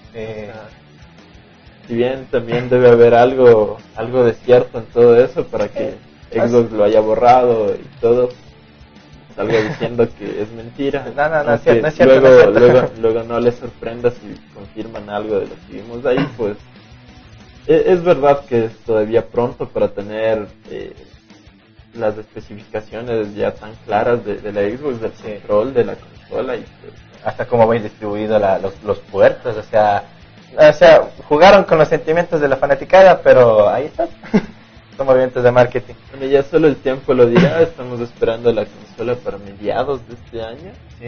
si 1.87 1.95
bien 1.95 2.27
también 2.31 2.69
debe 2.69 2.89
haber 2.89 3.13
algo, 3.13 3.77
algo 3.95 4.23
de 4.23 4.33
cierto 4.33 4.79
en 4.79 4.85
todo 4.85 5.17
eso 5.17 5.45
para 5.45 5.67
que 5.67 5.95
Xbox 6.31 6.71
lo 6.71 6.83
haya 6.83 7.01
borrado 7.01 7.75
y 7.75 7.83
todo, 7.99 8.29
salga 9.35 9.61
diciendo 9.61 10.07
que 10.17 10.41
es 10.41 10.51
mentira. 10.51 11.05
No, 11.15 11.29
no, 11.29 11.43
no, 11.43 11.53
es 11.53 11.61
cierto, 11.61 11.81
no 11.81 11.87
es 11.87 11.95
cierto, 11.95 12.19
luego, 12.19 12.59
luego, 12.59 12.89
luego 12.99 13.23
no 13.23 13.39
les 13.39 13.55
sorprenda 13.55 14.11
si 14.11 14.35
confirman 14.53 15.09
algo 15.09 15.39
de 15.39 15.47
lo 15.47 15.55
que 15.67 15.73
vimos 15.73 16.05
ahí, 16.05 16.25
pues 16.37 16.57
es, 17.67 18.03
verdad 18.03 18.45
que 18.45 18.65
es 18.65 18.77
todavía 18.79 19.25
pronto 19.25 19.67
para 19.67 19.89
tener 19.89 20.47
eh, 20.69 20.93
las 21.93 22.17
especificaciones 22.17 23.35
ya 23.35 23.51
tan 23.51 23.73
claras 23.85 24.25
de, 24.25 24.51
la 24.51 24.61
Xbox, 24.61 25.01
del 25.01 25.11
control 25.11 25.73
de 25.73 25.85
la 25.85 25.95
consola 25.95 26.55
y 26.55 26.65
pues, 26.81 26.93
hasta 27.23 27.45
cómo 27.45 27.67
va 27.67 27.75
distribuido 27.75 28.37
la, 28.39 28.59
los, 28.59 28.73
los 28.83 28.99
puertos, 28.99 29.55
o 29.55 29.63
sea, 29.63 30.03
o 30.57 30.73
sea, 30.73 31.09
jugaron 31.27 31.63
con 31.63 31.77
los 31.77 31.87
sentimientos 31.87 32.39
de 32.39 32.47
la 32.47 32.57
fanaticada, 32.57 33.21
pero 33.21 33.69
ahí 33.69 33.85
está. 33.85 34.07
Son 34.97 35.07
movimientos 35.07 35.43
de 35.43 35.51
marketing. 35.51 35.95
Bueno, 36.11 36.27
ya 36.27 36.43
solo 36.43 36.67
el 36.67 36.75
tiempo 36.75 37.15
lo 37.15 37.25
dirá. 37.25 37.61
Estamos 37.61 37.99
esperando 37.99 38.51
la 38.51 38.65
consola 38.65 39.15
para 39.15 39.39
mediados 39.39 40.07
de 40.07 40.13
este 40.13 40.43
año. 40.43 40.71
Sí. 40.99 41.07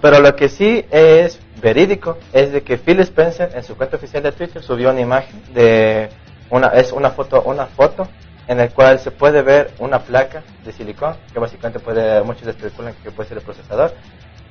Pero 0.00 0.20
lo 0.20 0.36
que 0.36 0.48
sí 0.48 0.84
es 0.90 1.40
verídico 1.60 2.18
es 2.32 2.52
de 2.52 2.62
que 2.62 2.78
Phil 2.78 3.00
Spencer 3.00 3.50
en 3.54 3.64
su 3.64 3.76
cuenta 3.76 3.96
oficial 3.96 4.22
de 4.22 4.32
Twitter 4.32 4.62
subió 4.62 4.90
una 4.90 5.00
imagen 5.00 5.42
de 5.54 6.08
una 6.50 6.68
es 6.68 6.92
una 6.92 7.10
foto 7.10 7.42
una 7.42 7.66
foto 7.66 8.06
en 8.46 8.60
el 8.60 8.70
cual 8.70 8.98
se 8.98 9.10
puede 9.10 9.42
ver 9.42 9.70
una 9.78 10.00
placa 10.00 10.42
de 10.64 10.72
silicón 10.72 11.16
que 11.32 11.38
básicamente 11.38 11.80
puede 11.80 12.22
muchos 12.22 12.46
especulan 12.46 12.94
que 13.02 13.10
puede 13.10 13.28
ser 13.28 13.38
el 13.38 13.44
procesador 13.44 13.92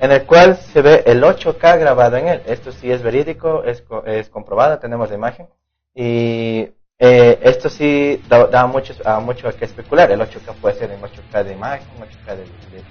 en 0.02 0.10
el 0.10 0.24
cual 0.24 0.56
se 0.56 0.82
ve 0.82 1.04
el 1.06 1.22
8K 1.22 1.78
grabado 1.78 2.16
en 2.16 2.26
él. 2.26 2.42
Esto 2.46 2.72
sí 2.72 2.90
es 2.90 3.02
verídico, 3.02 3.62
es, 3.62 3.84
es 4.06 4.28
comprobado, 4.28 4.80
tenemos 4.80 5.08
la 5.08 5.14
imagen. 5.14 5.46
Y 5.94 6.70
eh, 6.98 7.38
esto 7.40 7.68
sí 7.68 8.20
da, 8.28 8.66
mucho, 8.66 8.94
a 9.04 9.20
mucho 9.20 9.48
que 9.56 9.64
especular. 9.64 10.10
El 10.10 10.20
8K 10.20 10.54
puede 10.60 10.74
ser 10.74 10.90
en 10.90 11.00
8K 11.00 11.44
de 11.44 11.52
imagen, 11.52 11.86
8K 12.00 12.36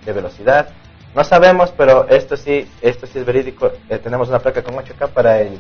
de, 0.06 0.14
velocidad. 0.14 0.70
No 1.16 1.24
sabemos, 1.24 1.72
pero 1.72 2.08
esto 2.08 2.38
sí, 2.38 2.68
esto 2.82 3.06
sí 3.06 3.20
es 3.20 3.26
verídico. 3.26 3.72
Eh, 3.90 3.98
tenemos 3.98 4.30
una 4.30 4.40
placa 4.40 4.64
con 4.64 4.76
8K 4.76 5.10
para 5.10 5.42
el, 5.42 5.60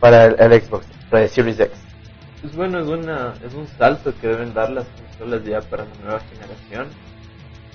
para 0.00 0.26
el, 0.26 0.62
Xbox, 0.62 0.86
para 1.10 1.24
el 1.24 1.28
Series 1.28 1.58
X. 1.58 1.76
Pues 2.40 2.54
bueno, 2.54 2.78
es, 2.78 2.86
una, 2.86 3.34
es 3.44 3.54
un 3.54 3.66
salto 3.66 4.12
que 4.20 4.28
deben 4.28 4.54
dar 4.54 4.70
las 4.70 4.86
consolas 4.86 5.44
ya 5.44 5.60
para 5.62 5.84
la 5.84 5.94
nueva 6.04 6.20
generación 6.20 6.88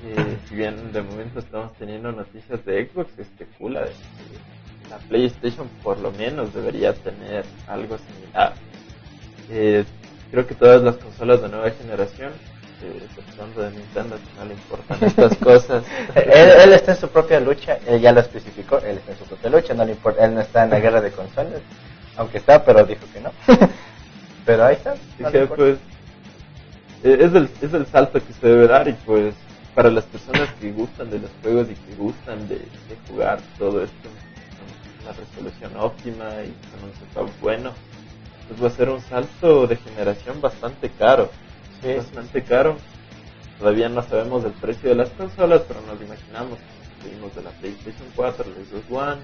eh, 0.05 0.37
si 0.47 0.55
bien 0.55 0.93
de 0.93 1.01
momento 1.01 1.39
estamos 1.39 1.73
teniendo 1.77 2.11
noticias 2.11 2.63
de 2.63 2.87
Xbox, 2.87 3.19
especula 3.19 3.81
de 3.81 3.91
la 4.89 4.97
PlayStation 4.97 5.67
por 5.83 5.99
lo 5.99 6.11
menos 6.11 6.53
debería 6.53 6.93
tener 6.93 7.43
algo 7.67 7.97
similar. 7.97 8.53
Eh, 9.49 9.83
creo 10.31 10.47
que 10.47 10.55
todas 10.55 10.81
las 10.81 10.95
consolas 10.95 11.41
de 11.41 11.49
nueva 11.49 11.69
generación, 11.71 12.31
eh, 12.81 13.03
exceptuando 13.05 13.61
de 13.61 13.71
Nintendo, 13.71 14.15
que 14.15 14.39
no 14.39 14.45
le 14.45 14.53
importan 14.53 15.03
estas 15.03 15.37
cosas. 15.43 15.83
él, 16.15 16.73
está 16.73 16.93
en 16.93 16.99
su 16.99 17.09
propia 17.09 17.39
lucha, 17.39 17.77
él 17.85 18.01
ya 18.01 18.11
lo 18.11 18.21
especificó, 18.21 18.77
él 18.79 18.97
está 18.97 19.11
en 19.11 19.17
su 19.17 19.25
propia 19.25 19.49
lucha, 19.49 19.73
no 19.73 19.85
le 19.85 19.91
importa, 19.91 20.25
él 20.25 20.35
no 20.35 20.41
está 20.41 20.63
en 20.63 20.69
la 20.69 20.79
guerra 20.79 21.01
de 21.01 21.11
consolas, 21.11 21.61
aunque 22.17 22.37
está, 22.37 22.63
pero 22.63 22.83
dijo 22.85 23.05
que 23.13 23.21
no. 23.21 23.31
pero 24.45 24.65
ahí 24.65 24.75
está. 24.75 24.95
pues, 25.55 25.77
eh, 27.03 27.17
es, 27.21 27.33
el, 27.33 27.49
es 27.61 27.73
el 27.73 27.85
salto 27.87 28.19
que 28.25 28.33
se 28.33 28.47
debe 28.47 28.67
dar 28.67 28.87
y 28.87 28.93
pues 28.93 29.33
para 29.73 29.89
las 29.89 30.03
personas 30.05 30.49
que 30.59 30.71
gustan 30.71 31.09
de 31.09 31.19
los 31.19 31.31
juegos 31.41 31.69
y 31.69 31.73
que 31.73 31.95
gustan 31.95 32.47
de, 32.49 32.61
jugar 33.07 33.39
todo 33.57 33.83
esto 33.83 34.09
con 34.09 35.05
una 35.05 35.13
resolución 35.13 35.71
óptima 35.77 36.25
y 36.43 36.53
con 36.69 36.89
un 36.89 36.93
setup 36.99 37.41
bueno, 37.41 37.71
pues 38.47 38.61
va 38.61 38.67
a 38.67 38.71
ser 38.71 38.89
un 38.89 39.01
salto 39.01 39.67
de 39.67 39.77
generación 39.77 40.41
bastante 40.41 40.89
caro. 40.89 41.29
Bastante 41.87 42.43
caro. 42.43 42.77
Todavía 43.57 43.89
no 43.89 44.01
sabemos 44.03 44.45
el 44.45 44.51
precio 44.53 44.89
de 44.89 44.95
las 44.95 45.09
consolas, 45.09 45.61
pero 45.67 45.81
nos 45.81 46.01
imaginamos. 46.01 46.59
Seguimos 47.03 47.35
de 47.35 47.43
la 47.43 47.51
PlayStation 47.51 48.07
4, 48.15 48.45
la 48.45 48.65
Xbox 48.65 48.91
One, 48.91 49.21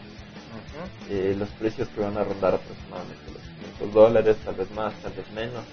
eh, 1.09 1.35
los 1.37 1.49
precios 1.49 1.87
que 1.89 2.01
van 2.01 2.17
a 2.17 2.23
rondar 2.23 2.55
aproximadamente 2.55 3.31
los 3.31 3.41
500 3.79 3.93
dólares, 3.93 4.37
tal 4.45 4.55
vez 4.55 4.71
más, 4.71 4.93
tal 4.95 5.13
vez 5.13 5.29
menos. 5.31 5.63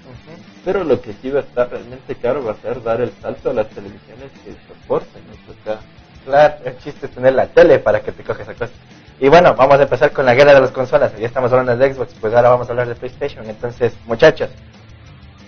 Pero 0.65 0.85
lo 0.85 1.01
que 1.01 1.13
sí 1.15 1.31
va 1.31 1.41
a 1.41 1.43
estar 1.43 1.71
realmente 1.71 2.15
caro 2.17 2.45
va 2.45 2.53
a 2.53 2.57
ser 2.57 2.83
dar 2.83 3.01
el 3.01 3.13
salto 3.21 3.51
a 3.51 3.55
las 3.55 3.69
televisiones 3.69 4.31
que 4.45 4.53
soporten 4.69 5.23
8K. 5.47 5.79
Claro, 6.25 6.55
el 6.65 6.79
chiste 6.79 7.07
es 7.07 7.13
tener 7.13 7.35
la 7.35 7.47
tele 7.47 7.79
para 7.79 8.01
que 8.01 8.13
te 8.13 8.23
coges 8.23 8.49
esa 8.49 8.55
cosa. 8.55 8.73
Y 9.21 9.29
bueno, 9.29 9.55
vamos 9.55 9.79
a 9.79 9.83
empezar 9.83 10.13
con 10.13 10.27
la 10.27 10.35
guerra 10.35 10.55
de 10.55 10.61
las 10.61 10.71
consolas. 10.71 11.17
Ya 11.17 11.27
estamos 11.27 11.53
hablando 11.53 11.77
de 11.77 11.95
Xbox, 11.95 12.15
pues 12.21 12.35
ahora 12.35 12.51
vamos 12.51 12.69
a 12.69 12.73
hablar 12.73 12.89
de 12.89 12.95
PlayStation. 12.95 13.49
Entonces, 13.49 13.93
muchachos, 14.07 14.51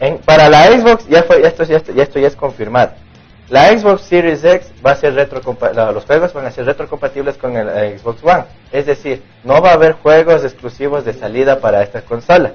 en, 0.00 0.18
para 0.18 0.48
la 0.48 0.66
Xbox 0.66 1.07
ya 1.09 1.22
fue, 1.22 1.46
esto, 1.46 1.64
ya, 1.64 1.76
esto 1.76 2.18
ya 2.18 2.28
es 2.28 2.37
confirmado. 2.37 2.92
La 3.50 3.76
Xbox 3.76 4.02
Series 4.02 4.42
X 4.42 4.72
va 4.85 4.92
a 4.92 4.96
ser 4.96 5.12
los 5.12 6.04
juegos 6.07 6.33
van 6.33 6.46
a 6.46 6.50
ser 6.50 6.64
retrocompatibles 6.64 7.37
con 7.37 7.57
el 7.57 7.68
eh, 7.68 7.98
Xbox 7.98 8.24
One. 8.24 8.44
Es 8.72 8.87
decir, 8.87 9.22
no 9.44 9.61
va 9.61 9.70
a 9.70 9.74
haber 9.74 9.92
juegos 9.92 10.44
exclusivos 10.44 11.04
de 11.04 11.12
salida 11.12 11.61
para 11.61 11.83
esta 11.83 12.00
consola. 12.00 12.54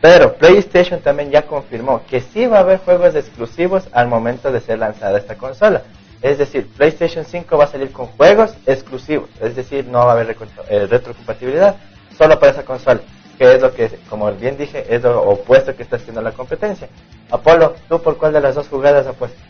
Pero 0.00 0.34
PlayStation 0.34 1.00
también 1.00 1.30
ya 1.30 1.42
confirmó 1.42 2.02
que 2.10 2.20
sí 2.20 2.46
va 2.46 2.58
a 2.58 2.60
haber 2.60 2.80
juegos 2.80 3.14
exclusivos 3.14 3.84
al 3.92 4.08
momento 4.08 4.50
de 4.50 4.60
ser 4.60 4.80
lanzada 4.80 5.18
esta 5.18 5.36
consola. 5.36 5.82
Es 6.20 6.38
decir, 6.38 6.68
PlayStation 6.76 7.24
5 7.24 7.56
va 7.56 7.64
a 7.64 7.68
salir 7.68 7.92
con 7.92 8.06
juegos 8.08 8.54
exclusivos. 8.66 9.30
Es 9.40 9.54
decir, 9.54 9.86
no 9.86 10.00
va 10.00 10.12
a 10.12 10.20
haber 10.20 10.36
eh, 10.68 10.86
retrocompatibilidad 10.90 11.76
solo 12.18 12.38
para 12.40 12.52
esa 12.52 12.64
consola. 12.64 13.00
Que 13.38 13.54
es 13.54 13.62
lo 13.62 13.72
que, 13.74 13.90
como 14.08 14.32
bien 14.32 14.56
dije, 14.56 14.84
es 14.88 15.02
lo 15.02 15.22
opuesto 15.22 15.74
que 15.74 15.82
está 15.82 15.96
haciendo 15.96 16.22
la 16.22 16.32
competencia. 16.32 16.88
Apolo, 17.30 17.74
¿tú 17.88 18.00
por 18.00 18.16
cuál 18.16 18.32
de 18.32 18.40
las 18.40 18.54
dos 18.54 18.68
jugadas 18.68 19.06
apuestas? 19.06 19.42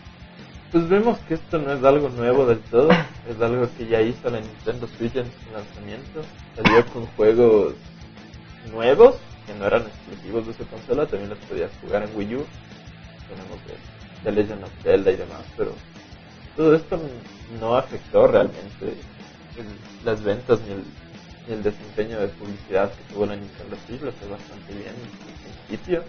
Pues 0.72 0.88
vemos 0.88 1.18
que 1.28 1.34
esto 1.34 1.58
no 1.58 1.72
es 1.72 1.84
algo 1.84 2.08
nuevo 2.08 2.46
del 2.46 2.58
todo, 2.58 2.90
es 2.90 3.40
algo 3.40 3.68
que 3.78 3.86
ya 3.86 4.00
hizo 4.00 4.28
la 4.30 4.40
Nintendo 4.40 4.88
Switch 4.88 5.14
en 5.14 5.26
su 5.26 5.52
lanzamiento. 5.52 6.22
Salió 6.56 6.84
con 6.86 7.06
juegos 7.08 7.74
nuevos 8.72 9.16
que 9.46 9.54
no 9.54 9.66
eran 9.66 9.82
exclusivos 9.82 10.46
de 10.46 10.54
su 10.54 10.66
consola, 10.66 11.06
también 11.06 11.30
los 11.30 11.38
podías 11.40 11.70
jugar 11.80 12.02
en 12.02 12.16
Wii 12.16 12.36
U. 12.36 12.46
Tenemos 13.28 13.58
The, 14.24 14.32
Legend 14.32 14.64
of 14.64 14.70
Zelda 14.82 15.10
y 15.10 15.16
demás, 15.16 15.42
pero 15.56 15.72
todo 16.56 16.74
esto 16.74 16.98
no 17.60 17.76
afectó 17.76 18.26
realmente 18.26 18.94
las 20.04 20.22
ventas 20.22 20.60
ni 20.62 20.72
el, 20.72 20.84
desempeño 21.46 22.20
de 22.20 22.28
publicidad 22.28 22.90
que 22.90 23.14
tuvo 23.14 23.26
la 23.26 23.36
Nintendo 23.36 23.76
Switch, 23.86 24.00
lo 24.00 24.12
fue 24.12 24.28
bastante 24.28 24.72
bien 24.72 24.94
en 24.94 25.66
principio. 25.66 26.02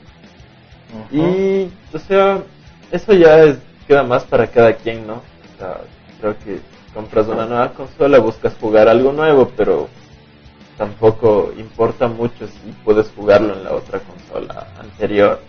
Y, 1.12 1.72
o 1.96 2.00
sea, 2.00 2.42
eso 2.92 3.14
ya 3.14 3.44
es 3.44 3.58
queda 3.88 4.04
más 4.04 4.24
para 4.24 4.48
cada 4.48 4.74
quien, 4.74 5.06
¿no? 5.06 5.16
O 5.16 5.58
sea, 5.58 5.82
creo 6.20 6.38
que 6.40 6.60
compras 6.94 7.28
una 7.28 7.46
nueva 7.46 7.72
consola, 7.74 8.20
buscas 8.20 8.54
jugar 8.60 8.88
algo 8.88 9.12
nuevo, 9.12 9.52
pero 9.56 9.88
tampoco 10.78 11.54
importa 11.58 12.08
mucho 12.08 12.48
si 12.48 12.72
puedes 12.84 13.10
jugarlo 13.12 13.54
en 13.54 13.64
la 13.64 13.74
otra 13.74 14.00
consola 14.00 14.68
anterior. 14.80 15.40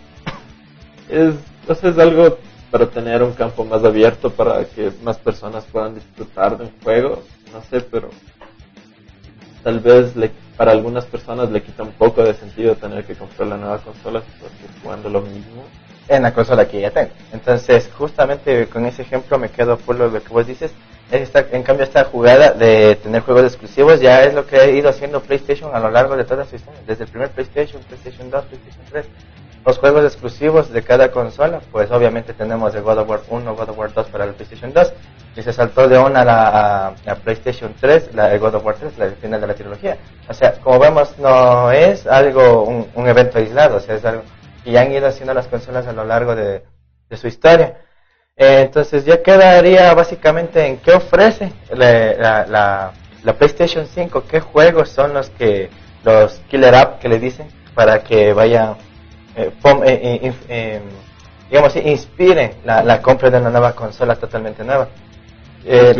Es, 1.09 1.35
o 1.67 1.75
sea, 1.75 1.89
es 1.89 1.97
algo 1.97 2.37
para 2.71 2.89
tener 2.89 3.23
un 3.23 3.33
campo 3.33 3.63
más 3.63 3.83
abierto 3.83 4.29
para 4.29 4.65
que 4.65 4.91
más 5.03 5.17
personas 5.17 5.65
puedan 5.65 5.95
disfrutar 5.95 6.57
de 6.57 6.65
un 6.65 6.71
juego, 6.83 7.23
no 7.53 7.61
sé, 7.69 7.81
pero 7.81 8.09
tal 9.67 9.81
vez 9.81 10.15
le, 10.15 10.31
para 10.55 10.71
algunas 10.71 11.03
personas 11.03 11.51
le 11.51 11.61
quita 11.61 11.83
un 11.83 11.91
poco 11.91 12.23
de 12.23 12.33
sentido 12.33 12.75
tener 12.75 13.03
que 13.03 13.15
comprar 13.15 13.49
la 13.49 13.57
nueva 13.57 13.79
consola 13.79 14.21
si 14.21 14.81
jugando 14.81 15.09
lo 15.09 15.19
mismo 15.19 15.65
en 16.07 16.23
la 16.23 16.33
consola 16.33 16.65
que 16.69 16.79
ya 16.79 16.89
tengo. 16.89 17.09
Entonces, 17.33 17.89
justamente 17.97 18.67
con 18.67 18.85
ese 18.85 19.01
ejemplo 19.01 19.37
me 19.37 19.49
quedo 19.49 19.75
por 19.75 19.97
lo 19.97 20.09
que 20.23 20.29
vos 20.29 20.47
dices. 20.47 20.71
en 21.11 21.63
cambio 21.63 21.83
esta 21.83 22.05
jugada 22.05 22.51
de 22.51 22.95
tener 22.95 23.23
juegos 23.23 23.43
exclusivos 23.43 23.99
ya 23.99 24.23
es 24.23 24.33
lo 24.33 24.47
que 24.47 24.55
ha 24.55 24.69
ido 24.69 24.87
haciendo 24.87 25.19
PlayStation 25.19 25.75
a 25.75 25.81
lo 25.81 25.91
largo 25.91 26.15
de 26.15 26.23
toda 26.23 26.45
su 26.45 26.55
historia, 26.55 26.79
desde 26.87 27.03
el 27.03 27.09
primer 27.09 27.31
PlayStation, 27.31 27.81
PlayStation 27.83 28.29
2, 28.29 28.45
PlayStation 28.45 28.85
3. 28.89 29.05
Los 29.67 29.77
juegos 29.77 30.05
exclusivos 30.05 30.71
de 30.71 30.81
cada 30.81 31.11
consola, 31.11 31.59
pues 31.71 31.91
obviamente 31.91 32.33
tenemos 32.33 32.73
el 32.73 32.81
God 32.81 32.99
of 32.99 33.09
War 33.09 33.19
1, 33.29 33.53
God 33.53 33.69
of 33.69 33.77
War 33.77 33.93
2 33.93 34.07
para 34.07 34.23
el 34.23 34.33
PlayStation 34.33 34.73
2, 34.73 34.93
y 35.35 35.43
se 35.43 35.53
saltó 35.53 35.87
de 35.87 35.99
una 35.99 36.21
a 36.21 36.95
la, 37.05 37.15
PlayStation 37.15 37.75
3, 37.79 38.15
la, 38.15 38.33
el 38.33 38.39
God 38.39 38.55
of 38.55 38.65
War 38.65 38.75
3, 38.75 38.97
la 38.97 39.09
final 39.11 39.41
de 39.41 39.47
la 39.47 39.53
trilogía. 39.53 39.97
O 40.29 40.33
sea, 40.33 40.53
como 40.53 40.79
vemos, 40.79 41.19
no 41.19 41.71
es 41.71 42.07
algo, 42.07 42.63
un, 42.63 43.07
evento 43.07 43.37
aislado, 43.37 43.75
o 43.75 43.79
sea, 43.79 43.95
es 43.95 44.05
algo 44.05 44.23
que 44.63 44.71
ya 44.71 44.81
han 44.81 44.91
ido 44.91 45.05
haciendo 45.05 45.33
las 45.33 45.47
consolas 45.47 45.85
a 45.85 45.91
lo 45.91 46.05
largo 46.05 46.33
de 46.33 46.63
su 47.11 47.27
historia. 47.27 47.75
Eh, 48.39 48.61
entonces 48.61 49.03
ya 49.03 49.23
quedaría 49.23 49.91
básicamente 49.95 50.67
en 50.67 50.77
qué 50.77 50.91
ofrece 50.93 51.51
la, 51.71 52.45
la, 53.23 53.33
PlayStation 53.33 53.87
5, 53.87 54.25
qué 54.29 54.39
juegos 54.39 54.89
son 54.89 55.13
los 55.15 55.31
que 55.31 55.71
los 56.03 56.33
killer 56.47 56.75
app 56.75 56.99
que 56.99 57.09
le 57.09 57.17
dicen 57.17 57.47
para 57.73 58.03
que 58.03 58.33
vaya, 58.33 58.75
eh, 59.37 60.33
eh, 60.49 60.81
digamos, 61.49 61.75
inspiren 61.75 62.51
la, 62.65 63.01
compra 63.01 63.29
de 63.29 63.37
una 63.39 63.49
nueva 63.49 63.73
consola 63.73 64.15
totalmente 64.15 64.63
nueva. 64.63 64.87
Los, 65.65 65.97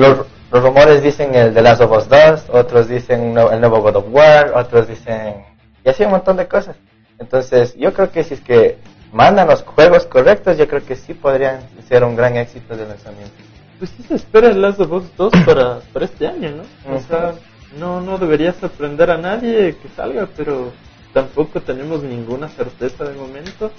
los, 0.52 0.64
rumores 0.64 1.04
dicen 1.04 1.36
el 1.36 1.54
de 1.54 1.62
Last 1.62 1.82
of 1.82 1.92
Us 1.92 2.10
2, 2.10 2.50
otros 2.50 2.88
dicen 2.88 3.38
el 3.38 3.60
nuevo 3.60 3.82
God 3.82 3.98
of 3.98 4.06
War, 4.10 4.54
otros 4.56 4.88
dicen 4.88 5.46
y 5.88 5.90
así 5.90 6.04
un 6.04 6.12
montón 6.12 6.36
de 6.36 6.48
cosas. 6.48 6.76
Entonces 7.18 7.74
yo 7.78 7.94
creo 7.94 8.12
que 8.12 8.24
si 8.24 8.34
es 8.34 8.42
que 8.42 8.78
mandan 9.14 9.48
los 9.48 9.64
juegos 9.64 10.06
correctos, 10.06 10.58
yo 10.58 10.68
creo 10.68 10.86
que 10.86 10.98
sí 10.98 11.14
podrían 11.14 11.62
ser 11.88 12.04
un 12.04 12.16
gran 12.16 12.36
éxito 12.36 12.76
de 12.76 12.86
lanzamiento. 12.86 13.32
Pues 13.80 13.92
sí 13.92 14.04
se 14.04 14.16
espera 14.16 14.50
el 14.50 14.62
Last 14.62 14.82
of 14.82 14.92
Us 14.92 15.16
2 15.16 15.32
para, 15.46 15.80
para 15.94 16.06
este 16.06 16.28
año, 16.28 16.52
¿no? 16.52 16.96
O 16.96 17.00
sea, 17.00 17.36
no, 17.80 18.02
no 18.02 18.18
debería 18.18 18.52
sorprender 18.52 19.10
a 19.10 19.18
nadie 19.18 19.78
que 19.82 19.88
salga, 19.96 20.28
pero 20.36 20.74
tampoco 21.18 21.60
tenemos 21.62 22.04
ninguna 22.04 22.48
certeza 22.48 23.04
de 23.04 23.16
momento. 23.16 23.72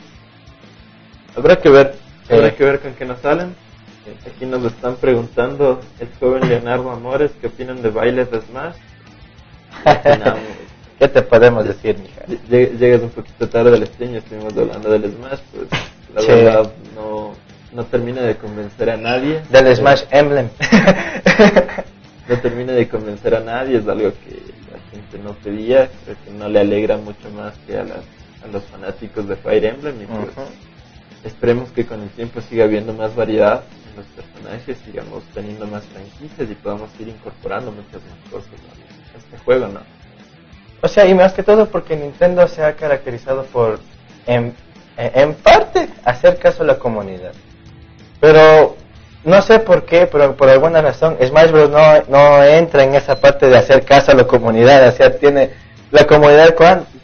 Habrá 1.36 1.54
que 1.54 1.68
ver, 1.68 1.94
habrá 2.28 2.52
que 2.52 2.64
ver 2.64 2.80
con 2.80 2.94
qué 2.94 3.04
nos 3.04 3.20
salen. 3.20 3.54
Aquí 4.26 4.44
nos 4.44 4.64
están 4.64 4.96
preguntando 4.96 5.80
el 6.00 6.08
joven 6.18 6.48
Leonardo 6.48 6.90
Amores 6.90 7.30
qué 7.40 7.46
opinan 7.46 7.80
de 7.80 7.90
bailes 7.90 8.28
de 8.32 8.40
Smash. 8.40 8.74
¿Qué 10.98 11.06
te 11.06 11.22
podemos 11.22 11.64
decir, 11.64 11.96
mija? 12.00 12.24
Llegas 12.50 13.02
un 13.02 13.10
poquito 13.10 13.48
tarde 13.48 13.70
del 13.70 13.86
stream, 13.86 14.16
estuvimos 14.16 14.56
hablando 14.56 14.90
del 14.90 15.12
Smash, 15.12 15.38
pues 15.52 15.68
la 16.16 16.34
verdad 16.34 16.72
no, 16.96 17.34
no 17.72 17.84
termina 17.84 18.22
de 18.22 18.34
convencer 18.36 18.90
a 18.90 18.96
nadie. 18.96 19.42
Del 19.48 19.76
Smash 19.76 20.02
Emblem. 20.10 20.48
no 22.28 22.38
termina 22.40 22.72
de 22.72 22.88
convencer 22.88 23.34
a 23.34 23.40
nadie, 23.40 23.78
es 23.78 23.88
algo 23.88 24.12
que 24.12 24.42
la 24.70 24.78
gente 24.90 25.18
no 25.18 25.32
pedía, 25.34 25.88
creo 26.04 26.16
que 26.24 26.30
no 26.30 26.48
le 26.48 26.60
alegra 26.60 26.96
mucho 26.98 27.30
más 27.30 27.54
que 27.66 27.78
a, 27.78 27.84
las, 27.84 28.04
a 28.44 28.48
los 28.52 28.62
fanáticos 28.64 29.26
de 29.26 29.36
Fire 29.36 29.64
Emblem 29.64 30.02
y 30.02 30.06
pues 30.06 30.28
esperemos 31.24 31.70
que 31.70 31.86
con 31.86 32.02
el 32.02 32.10
tiempo 32.10 32.40
siga 32.42 32.64
habiendo 32.64 32.92
más 32.92 33.14
variedad 33.16 33.62
en 33.90 33.96
los 33.96 34.06
personajes, 34.06 34.78
sigamos 34.84 35.24
teniendo 35.34 35.66
más 35.66 35.84
franquicias 35.86 36.50
y 36.50 36.54
podamos 36.54 36.90
ir 37.00 37.08
incorporando 37.08 37.72
muchas 37.72 38.02
más 38.02 38.30
cosas 38.30 38.50
a 38.52 39.18
este 39.18 39.38
juego, 39.44 39.68
¿no? 39.68 39.80
O 40.80 40.86
sea, 40.86 41.06
y 41.06 41.14
más 41.14 41.32
que 41.32 41.42
todo 41.42 41.68
porque 41.68 41.96
Nintendo 41.96 42.46
se 42.46 42.62
ha 42.62 42.76
caracterizado 42.76 43.44
por, 43.46 43.80
en, 44.26 44.54
en 44.96 45.34
parte, 45.34 45.88
hacer 46.04 46.38
caso 46.38 46.62
a 46.62 46.66
la 46.66 46.78
comunidad. 46.78 47.32
Pero 48.20 48.76
no 49.24 49.42
sé 49.42 49.58
por 49.58 49.84
qué, 49.84 50.06
pero 50.06 50.36
por 50.36 50.48
alguna 50.48 50.80
razón 50.80 51.16
Smash 51.20 51.50
Bros. 51.50 51.70
no, 51.70 52.02
no 52.08 52.44
entra 52.44 52.84
en 52.84 52.94
esa 52.94 53.16
parte 53.16 53.48
de 53.48 53.56
hacer 53.56 53.84
caso 53.84 54.12
a 54.12 54.14
la 54.14 54.24
comunidad. 54.24 54.88
O 54.88 54.92
sea, 54.92 55.16
tiene 55.16 55.50
la 55.90 56.06
comunidad 56.06 56.54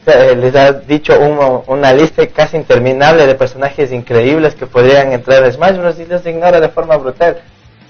eh, 0.07 0.37
les 0.37 0.55
ha 0.55 0.73
dicho 0.73 1.19
una 1.67 1.93
lista 1.93 2.27
casi 2.27 2.57
interminable 2.57 3.27
de 3.27 3.35
personajes 3.35 3.91
increíbles 3.91 4.55
que 4.55 4.67
podrían 4.67 5.13
entrar 5.13 5.43
a 5.43 5.51
Smash 5.51 5.77
Bros. 5.79 5.99
y 5.99 6.07
los 6.07 6.25
ignora 6.27 6.61
de 6.61 6.69
forma 6.69 6.97
brutal. 6.97 7.43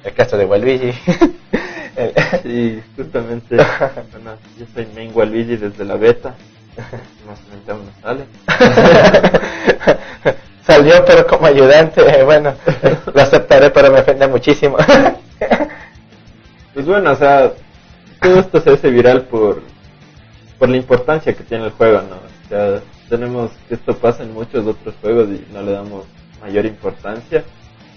El 0.04 0.12
caso 0.12 0.36
de 0.36 0.44
Waluigi. 0.44 0.92
sí, 2.42 2.82
justamente. 2.96 3.56
bueno, 4.12 4.36
yo 4.58 4.66
soy 4.74 4.86
main 4.94 5.10
Waluigi 5.14 5.56
desde 5.56 5.84
la 5.84 5.96
beta. 5.96 6.34
Más 7.26 7.38
o 7.38 7.74
menos 7.74 7.94
sale. 8.02 8.24
Salió, 10.66 11.04
pero 11.04 11.26
como 11.26 11.46
ayudante. 11.46 12.02
Bueno, 12.24 12.54
lo 13.12 13.20
aceptaré, 13.20 13.70
pero 13.70 13.92
me 13.92 14.00
ofende 14.00 14.26
muchísimo. 14.28 14.76
pues 16.74 16.86
bueno, 16.86 17.12
o 17.12 17.16
sea, 17.16 17.52
todo 18.20 18.40
esto 18.40 18.60
se 18.60 18.70
hace 18.70 18.90
viral 18.90 19.22
por, 19.22 19.62
por 20.58 20.68
la 20.68 20.76
importancia 20.76 21.34
que 21.34 21.44
tiene 21.44 21.66
el 21.66 21.70
juego, 21.72 22.00
¿no? 22.08 22.16
O 22.16 22.48
sea, 22.48 22.80
tenemos 23.08 23.50
que 23.68 23.74
esto 23.74 23.94
pasa 23.96 24.22
en 24.22 24.32
muchos 24.32 24.66
otros 24.66 24.94
juegos 25.00 25.28
y 25.28 25.46
no 25.52 25.62
le 25.62 25.72
damos 25.72 26.04
mayor 26.40 26.64
importancia. 26.66 27.44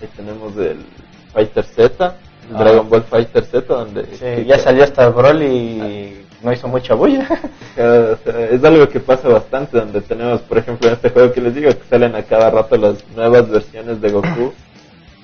Ahí 0.01 0.09
tenemos 0.15 0.55
el 0.57 0.85
Fighter 1.33 1.63
Z, 1.63 2.15
Ah. 2.53 2.59
Dragon 2.59 2.89
Ball 2.89 3.03
Fighter 3.03 3.43
Z, 3.43 3.61
donde... 3.73 4.45
ya 4.45 4.57
salió 4.57 4.83
hasta 4.83 5.09
Broly 5.09 5.45
y 5.45 6.25
no 6.41 6.53
hizo 6.53 6.67
mucha 6.67 6.93
bulla. 6.93 7.27
es 7.77 8.63
algo 8.63 8.89
que 8.89 8.99
pasa 8.99 9.27
bastante, 9.27 9.77
donde 9.77 10.01
tenemos, 10.01 10.41
por 10.41 10.57
ejemplo, 10.57 10.87
en 10.87 10.95
este 10.95 11.09
juego 11.09 11.31
que 11.31 11.41
les 11.41 11.55
digo, 11.55 11.69
que 11.69 11.83
salen 11.89 12.15
a 12.15 12.23
cada 12.23 12.49
rato 12.49 12.77
las 12.77 13.03
nuevas 13.15 13.49
versiones 13.49 14.01
de 14.01 14.11
Goku. 14.11 14.53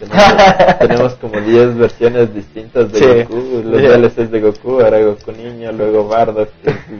Tenemos, 0.79 1.13
como 1.15 1.39
10 1.39 1.77
versiones 1.77 2.33
distintas 2.33 2.91
de 2.91 3.23
Goku, 3.23 3.63
los 3.63 3.81
DLCs 3.81 4.31
de 4.31 4.41
Goku, 4.41 4.81
ahora 4.81 4.99
Goku 5.01 5.31
niño, 5.31 5.71
luego 5.71 6.07
Bardock, 6.07 6.49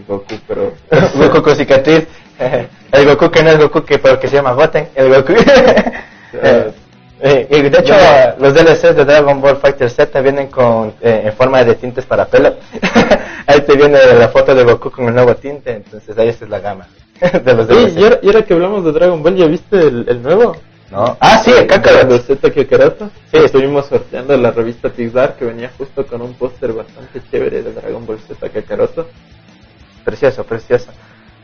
Goku, 0.07 0.35
pero... 0.47 0.73
Goku 1.15 1.41
con 1.41 1.55
cicatriz, 1.55 2.07
el 2.91 3.05
Goku 3.05 3.29
que 3.29 3.43
no 3.43 3.49
es 3.49 3.59
Goku, 3.59 3.83
que, 3.83 3.99
pero 3.99 4.19
que 4.19 4.27
se 4.27 4.35
llama 4.37 4.53
Goten, 4.53 4.87
el 4.95 5.09
Goku... 5.09 5.33
Eh, 7.25 7.47
y 7.49 7.61
de 7.61 7.79
hecho, 7.79 7.93
los 8.37 8.53
DLCs 8.53 8.97
de 8.97 9.05
Dragon 9.05 9.39
Ball 9.39 9.55
Fighter 9.55 9.89
Z 9.89 10.19
vienen 10.19 10.47
con 10.47 10.93
eh, 10.99 11.21
en 11.23 11.31
forma 11.31 11.63
de 11.63 11.75
tintes 11.75 12.05
para 12.05 12.25
pelo. 12.25 12.57
ahí 13.47 13.61
te 13.61 13.77
viene 13.77 13.97
la 14.19 14.27
foto 14.27 14.53
de 14.53 14.65
Goku 14.65 14.91
con 14.91 15.07
el 15.07 15.15
nuevo 15.15 15.33
tinte, 15.35 15.71
entonces 15.71 16.17
ahí 16.17 16.27
esta 16.27 16.43
es 16.43 16.51
la 16.51 16.59
gama 16.59 16.85
de 17.21 17.53
los 17.53 17.65
DLCs. 17.65 17.95
y, 18.21 18.27
ahora, 18.27 18.41
que 18.41 18.53
hablamos 18.53 18.83
de 18.83 18.91
Dragon 18.91 19.23
Ball, 19.23 19.37
¿ya 19.37 19.45
viste 19.45 19.87
el, 19.87 20.21
nuevo? 20.21 20.57
No. 20.91 21.15
Ah, 21.21 21.41
sí, 21.41 21.51
el 21.51 21.65
Kakarot. 21.65 22.09
De 22.09 22.19
Z 22.19 22.51
Kakarot. 22.51 22.99
Sí, 23.31 23.37
estuvimos 23.37 23.85
sorteando 23.85 24.35
la 24.35 24.51
revista 24.51 24.89
Pixar 24.89 25.37
que 25.37 25.45
venía 25.45 25.71
justo 25.77 26.05
con 26.05 26.21
un 26.21 26.33
póster 26.33 26.73
bastante 26.73 27.21
chévere 27.31 27.63
de 27.63 27.71
Dragon 27.71 28.05
Ball 28.05 28.19
Z 28.19 28.49
Kakaroto. 28.49 29.07
Precioso, 30.03 30.43
precioso. 30.43 30.91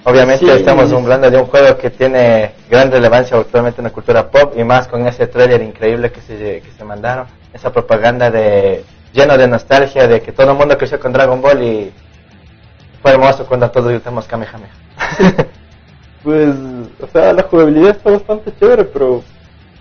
Obviamente 0.05 0.55
estamos 0.55 0.91
hablando 0.93 1.29
de 1.29 1.37
un 1.37 1.45
juego 1.45 1.77
que 1.77 1.89
tiene 1.89 2.53
gran 2.69 2.89
relevancia 2.89 3.37
actualmente 3.37 3.81
en 3.81 3.85
la 3.85 3.89
cultura 3.91 4.31
pop 4.31 4.53
y 4.55 4.63
más 4.63 4.87
con 4.87 5.05
ese 5.05 5.27
trailer 5.27 5.61
increíble 5.61 6.11
que 6.11 6.21
se, 6.21 6.61
que 6.61 6.71
se 6.77 6.83
mandaron, 6.85 7.27
esa 7.53 7.71
propaganda 7.71 8.31
de 8.31 8.85
lleno 9.11 9.37
de 9.37 9.47
nostalgia 9.47 10.07
de 10.07 10.21
que 10.21 10.31
todo 10.31 10.51
el 10.51 10.57
mundo 10.57 10.77
creció 10.77 10.99
con 10.99 11.11
Dragon 11.11 11.41
Ball 11.41 11.61
y 11.61 11.91
fue 13.01 13.11
hermoso 13.11 13.45
cuando 13.45 13.69
todos 13.71 13.89
gritamos 13.89 14.25
Kamehameha. 14.25 14.69
pues, 16.23 16.55
o 17.01 17.07
sea, 17.07 17.33
la 17.33 17.43
jugabilidad 17.43 17.91
está 17.91 18.11
bastante 18.11 18.53
chévere, 18.57 18.85
pero 18.85 19.21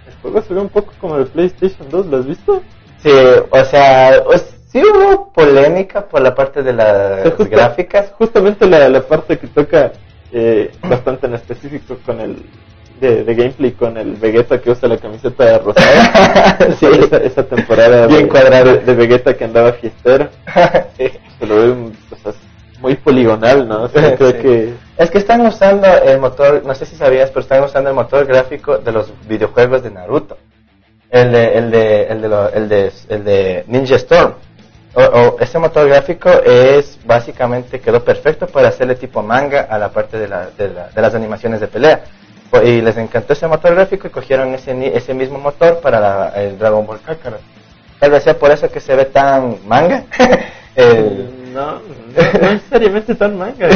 el 0.07 0.15
juego 0.21 0.43
se 0.43 0.55
ve 0.55 0.61
un 0.61 0.69
poco 0.69 0.93
como 1.01 1.17
el 1.17 1.27
PlayStation 1.27 1.89
2, 1.89 2.07
¿lo 2.07 2.17
has 2.19 2.27
visto? 2.27 2.63
Sí, 3.03 3.11
o 3.51 3.65
sea, 3.65 4.21
sí 4.67 4.83
hubo 4.83 5.33
polémica 5.33 6.07
por 6.07 6.21
la 6.21 6.35
parte 6.35 6.63
de 6.65 6.73
las 6.73 7.39
gráficas. 7.39 8.13
Justamente 8.19 8.67
la, 8.67 8.89
la 8.89 9.03
parte 9.03 9.39
que 9.39 9.47
toca 9.47 9.93
eh, 10.33 10.71
bastante 10.83 11.27
en 11.27 11.35
específico 11.35 11.99
con 12.05 12.21
el 12.21 12.37
de, 13.01 13.35
gameplay 13.35 13.73
con 13.73 13.97
el 13.97 14.15
Vegeta 14.17 14.61
que 14.61 14.71
usa 14.71 14.89
la 14.89 14.99
camiseta 14.99 15.45
de 15.45 15.59
rosada. 15.59 16.59
sí, 16.81 16.87
esa, 17.23 17.45
temporada 17.45 18.07
bien 18.07 18.29
cuadrada 18.29 18.75
de, 18.75 18.95
Vegeta 18.95 19.35
que 19.35 19.45
andaba 19.45 19.73
fiestero. 19.73 20.29
Se 21.39 21.47
lo 21.47 21.57
ve 21.57 21.93
muy 22.81 22.95
poligonal, 22.97 23.67
¿no? 23.69 23.89
creo 23.89 24.17
que 24.17 24.75
es 24.97 25.11
que 25.11 25.19
están 25.19 25.41
usando 25.47 25.87
el 25.87 26.19
motor, 26.19 26.63
no 26.65 26.75
sé 26.75 26.87
si 26.87 26.97
sabías, 26.97 27.31
pero 27.31 27.41
están 27.41 27.63
usando 27.63 27.91
el 27.91 27.97
motor 27.97 28.27
gráfico 28.27 28.79
de 28.79 28.93
los 28.93 29.13
videojuegos 29.29 29.83
de 29.83 29.91
Naruto. 29.91 30.37
El 31.11 31.33
de 31.33 31.59
el 31.59 31.71
de 31.71 32.03
el 32.03 32.21
de, 32.21 32.29
el 32.55 32.69
de, 32.69 32.93
el 33.09 33.25
de 33.25 33.65
Ninja 33.67 33.97
Storm 33.97 34.35
o, 35.07 35.37
ese 35.41 35.59
motor 35.59 35.89
gráfico 35.89 36.29
es 36.29 36.99
básicamente 37.05 37.81
quedó 37.81 38.03
perfecto 38.03 38.47
para 38.47 38.69
hacerle 38.69 38.97
tipo 38.97 39.23
manga 39.23 39.63
a 39.63 39.79
la 39.79 39.91
parte 39.91 40.19
de, 40.19 40.27
la, 40.29 40.49
de, 40.57 40.91
las 41.01 41.15
animaciones 41.15 41.61
de 41.61 41.69
pelea. 41.69 42.03
Y 42.65 42.81
les 42.81 42.97
encantó 42.97 43.35
ese 43.35 43.47
motor 43.47 43.75
gráfico 43.75 44.09
y 44.09 44.11
cogieron 44.11 44.55
ese, 44.55 44.97
ese 44.97 45.15
mismo 45.15 45.39
motor 45.39 45.81
para 45.81 46.31
el 46.31 46.59
Dragon 46.59 46.87
Ball 46.87 47.01
Kakarot. 47.01 47.41
Tal 48.01 48.11
vez 48.11 48.25
sea 48.25 48.39
por 48.39 48.51
eso 48.51 48.71
que 48.71 48.81
se 48.81 48.97
ve 48.97 49.05
tan 49.05 49.59
manga. 49.67 50.05
no, 51.53 51.73
no, 51.75 51.81
necesariamente 52.41 53.15
tan 53.15 53.37
manga. 53.39 53.69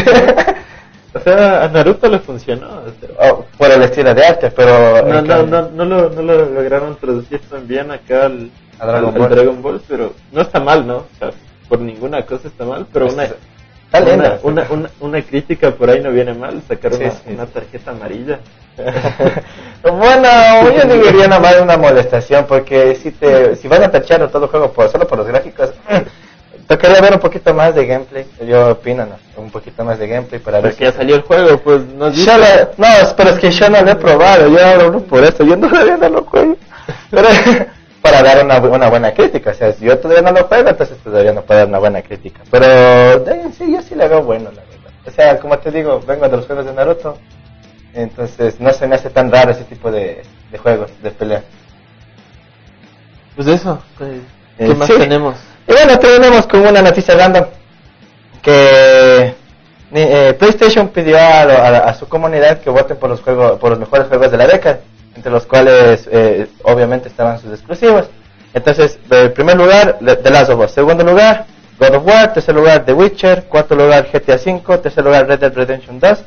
O 1.15 1.21
sea, 1.21 1.65
a 1.65 1.69
Naruto 1.69 2.09
le 2.09 2.19
funcionó. 2.21 2.85
Oh, 3.21 3.45
por 3.59 3.71
el 3.71 3.83
estilo 3.83 4.15
de 4.15 4.25
arte, 4.25 4.51
pero... 4.51 5.07
No, 5.07 5.21
no, 5.21 5.43
no, 5.43 5.69
no, 5.69 5.85
lo, 5.85 6.09
no 6.09 6.23
lo 6.23 6.47
lograron 6.47 6.97
traducir 6.97 7.41
tan 7.51 7.69
bien 7.69 7.91
acá 7.91 8.27
al 8.27 8.51
A 8.79 8.87
Dragon 8.87 9.09
al- 9.09 9.15
al 9.15 9.21
Ball. 9.21 9.31
Dragon 9.31 9.63
Ball, 9.63 9.83
pero 9.89 10.15
no 10.33 10.41
está 10.43 10.61
mal, 10.61 10.87
¿no? 10.87 10.97
O 10.97 11.07
sea, 11.19 11.31
por 11.69 11.81
ninguna 11.81 12.23
cosa 12.27 12.49
está 12.49 12.65
mal, 12.65 12.87
pero 12.93 13.07
una, 13.07 13.25
Está 13.25 14.15
una, 14.15 14.39
una, 14.43 14.67
una, 14.71 14.91
una 15.01 15.23
crítica 15.23 15.71
por 15.73 15.91
ahí 15.91 16.01
no 16.01 16.11
viene 16.11 16.33
mal, 16.33 16.63
sacar 16.67 16.95
Sí, 16.95 17.03
una, 17.05 17.11
sí. 17.13 17.19
una 17.29 17.47
tarjeta 17.47 17.91
amarilla. 17.91 18.39
bueno, 19.83 20.29
yo 20.75 20.85
no 20.85 20.95
diría 21.03 21.29
nada 21.29 21.41
más 21.41 21.61
una 21.61 21.77
molestación, 21.77 22.47
porque 22.47 22.97
si 22.97 23.11
te 23.11 23.57
si 23.57 23.69
van 23.69 23.83
a 23.83 23.91
tachar 23.91 24.27
todo 24.31 24.45
el 24.45 24.51
juego 24.51 24.73
por, 24.73 24.89
solo 24.91 25.07
por 25.07 25.19
los 25.19 25.27
gráficos, 25.27 25.73
tocaría 26.67 27.01
ver 27.01 27.13
un 27.15 27.21
poquito 27.21 27.53
más 27.53 27.75
de 27.75 27.87
gameplay. 27.87 28.27
Yo 28.47 28.71
opino, 28.71 29.05
¿no? 29.07 29.17
Un 29.43 29.51
poquito 29.51 29.85
más 29.85 29.99
de 29.99 30.09
gameplay 30.09 30.41
para 30.41 30.61
ver 30.61 30.71
Porque 30.73 30.85
ya 30.85 30.93
salió 30.93 31.17
el 31.17 31.23
juego, 31.23 31.59
pues 31.59 31.83
no. 31.95 32.11
Yo 32.11 32.39
lo- 32.39 32.71
no, 32.79 32.87
pero 33.17 33.31
es 33.31 33.39
que 33.39 33.51
yo 33.51 33.69
no 33.69 33.83
lo 33.83 33.91
he 33.91 33.97
probado, 33.97 34.49
yo 34.49 34.67
hablo 34.67 35.01
por 35.03 35.23
eso, 35.25 35.45
yo 35.45 35.57
no 35.57 35.69
lo 36.09 36.25
juego. 36.25 36.57
Pero 37.11 37.29
para 38.03 38.21
dar 38.23 38.45
una, 38.45 38.59
una 38.59 38.91
buena 38.91 39.15
crítica, 39.15 39.51
o 39.51 39.55
sea, 39.55 39.73
si 39.73 39.85
yo 39.87 39.97
todavía 39.99 40.23
no 40.23 40.33
lo 40.39 40.45
juego, 40.47 40.69
entonces 40.69 40.99
todavía 40.99 41.33
no 41.33 41.43
puedo 41.43 41.61
dar 41.61 41.69
una 41.69 41.79
buena 41.79 42.03
crítica. 42.03 42.41
Pero 42.51 42.67
en 43.31 43.53
sí, 43.53 43.73
yo 43.73 43.81
sí 43.81 43.95
le 43.95 44.09
veo 44.09 44.23
bueno, 44.23 44.51
la 44.51 44.61
verdad. 44.63 44.91
O 45.07 45.11
sea, 45.11 45.39
como 45.39 45.57
te 45.59 45.71
digo, 45.71 46.01
vengo 46.01 46.29
de 46.29 46.37
los 46.37 46.47
juegos 46.47 46.67
de 46.67 46.73
Naruto, 46.73 47.17
entonces 47.95 48.59
no 48.61 48.73
se 48.73 48.87
me 48.89 48.97
hace 48.97 49.11
tan 49.11 49.31
raro 49.31 49.53
ese 49.53 49.65
tipo 49.65 49.91
de, 49.91 50.23
de 50.51 50.59
juegos, 50.59 50.91
de 51.03 51.11
pelea. 51.13 51.43
Pues 53.37 53.49
eso, 53.49 53.79
¿qué, 53.99 54.21
Eh, 54.59 54.75
más 54.75 54.89
sí. 54.89 54.95
tenemos? 54.99 55.37
Y 55.67 55.73
bueno, 55.73 55.99
terminemos 55.99 56.47
con 56.47 56.61
una 56.67 56.83
noticia 56.83 57.15
random. 57.17 57.45
Que 58.43 59.35
eh, 59.95 60.35
PlayStation 60.39 60.89
pidió 60.89 61.17
a, 61.17 61.43
a 61.43 61.79
a 61.91 61.95
su 61.95 62.09
comunidad 62.09 62.61
que 62.61 62.71
voten 62.71 62.97
por 62.97 63.09
los 63.11 63.21
juegos, 63.23 63.59
por 63.61 63.71
los 63.71 63.79
mejores 63.79 64.09
juegos 64.09 64.31
de 64.31 64.37
la 64.37 64.47
década, 64.47 64.81
entre 65.15 65.31
los 65.31 65.47
cuales 65.47 66.09
eh, 66.11 66.49
obviamente 66.65 67.09
estaban 67.09 67.41
sus 67.41 67.53
exclusivos. 67.53 68.09
Entonces, 68.55 68.99
en 69.11 69.33
primer 69.33 69.57
lugar, 69.57 69.99
The 70.01 70.31
Last 70.31 70.51
of 70.51 70.61
Us. 70.61 70.73
Segundo 70.73 71.05
lugar, 71.05 71.47
God 71.79 71.95
of 71.95 72.07
War. 72.07 72.33
Tercer 72.33 72.55
lugar, 72.55 72.85
The 72.85 72.93
Witcher. 72.93 73.45
Cuarto 73.45 73.75
lugar, 73.75 74.09
GTA 74.13 74.37
V. 74.37 74.79
Tercer 74.79 75.05
lugar, 75.05 75.27
Red 75.27 75.41
Dead 75.41 75.55
Redemption 75.55 75.99
2. 75.99 76.25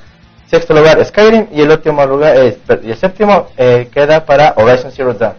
Sexto 0.50 0.74
lugar, 0.74 1.04
Skyrim. 1.06 1.48
Y 1.52 1.62
el 1.62 1.72
último 1.72 2.06
lugar, 2.06 2.36
eh, 2.38 2.58
y 2.84 2.92
el 2.92 2.98
séptimo 2.98 3.48
eh, 3.58 3.90
queda 3.92 4.26
para 4.26 4.54
Horizon 4.58 4.92
Zero 4.92 5.14
Dawn. 5.14 5.36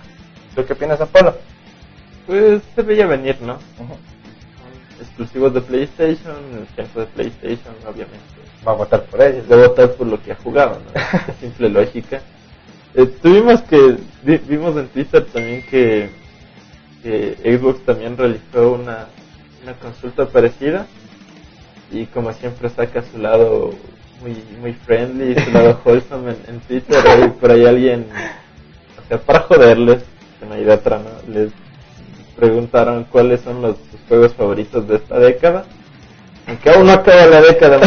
¿Tú 0.55 0.65
qué 0.65 0.73
opinas, 0.73 1.01
Apolo? 1.01 1.35
Pues 2.27 2.63
se 2.75 2.83
veía 2.83 3.07
venir, 3.07 3.37
¿no? 3.41 3.59
Exclusivos 5.01 5.55
de 5.55 5.61
PlayStation, 5.61 6.37
el 6.59 6.67
tiempo 6.75 7.01
de 7.01 7.07
PlayStation, 7.07 7.75
obviamente. 7.87 8.19
Va 8.67 8.73
a 8.73 8.75
votar 8.77 9.03
por 9.03 9.23
ellos. 9.23 9.49
De 9.49 9.57
votar 9.57 9.91
por 9.93 10.07
lo 10.07 10.21
que 10.23 10.33
ha 10.33 10.37
jugado, 10.37 10.81
¿no? 10.81 11.35
Simple 11.41 11.69
lógica. 11.69 12.21
Eh, 12.97 13.07
tuvimos 13.23 13.61
que, 13.63 13.99
vi- 14.23 14.41
vimos 14.49 14.77
en 14.77 14.89
Twitter 14.89 15.25
también 15.27 15.63
que, 15.71 16.09
que 17.03 17.37
Xbox 17.59 17.85
también 17.85 18.17
realizó 18.17 18.73
una, 18.73 19.07
una 19.63 19.75
consulta 19.75 20.27
parecida 20.27 20.87
y 21.93 22.07
como 22.07 22.33
siempre 22.33 22.69
saca 22.71 23.03
su 23.03 23.19
lado 23.19 23.73
muy 24.23 24.43
muy 24.61 24.73
friendly, 24.73 25.35
su 25.45 25.51
lado 25.51 25.81
wholesome 25.85 26.31
en, 26.31 26.55
en 26.55 26.61
Twitter, 26.61 27.07
ahí 27.07 27.29
por 27.39 27.51
ahí 27.51 27.67
alguien, 27.67 28.07
o 29.05 29.09
sea, 29.09 29.19
para 29.21 29.41
joderles, 29.41 30.03
que 30.41 30.47
no 30.47 30.55
hay 30.55 30.65
de 30.65 30.73
otra, 30.73 30.99
¿no? 30.99 31.33
Les 31.33 31.53
preguntaron 32.35 33.05
cuáles 33.05 33.43
son 33.43 33.61
los 33.63 33.77
sus 33.91 34.01
juegos 34.09 34.33
favoritos 34.35 34.89
de 34.89 34.97
esta 34.97 35.19
década. 35.19 35.67
Aunque 36.49 36.71
aún 36.71 36.87
no 36.87 36.93
acaba 36.93 37.27
la 37.27 37.41
década, 37.43 37.81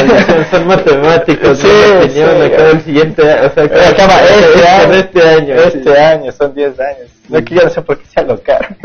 son 0.51 0.67
matemáticos, 0.67 1.57
Sí, 1.59 1.67
opinión, 1.67 2.29
sí. 2.37 2.41
acaba 2.53 2.69
el 2.71 2.81
siguiente 2.81 3.31
año, 3.31 3.47
o 3.47 3.53
sea, 3.53 3.63
acaba, 3.63 3.87
Acaba 3.87 4.21
este 4.23 4.67
año. 4.67 4.93
este 4.93 5.21
año, 5.29 5.55
Este 5.55 5.83
sí. 5.83 5.89
año, 6.01 6.31
son 6.33 6.53
10 6.55 6.79
años. 6.79 7.09
No 7.29 7.45
que 7.45 7.55
yo 7.55 7.61
no 7.63 7.69
sé 7.69 7.81
por 7.83 7.97
qué 7.99 8.05
se 8.07 8.19
alocaron. 8.19 8.75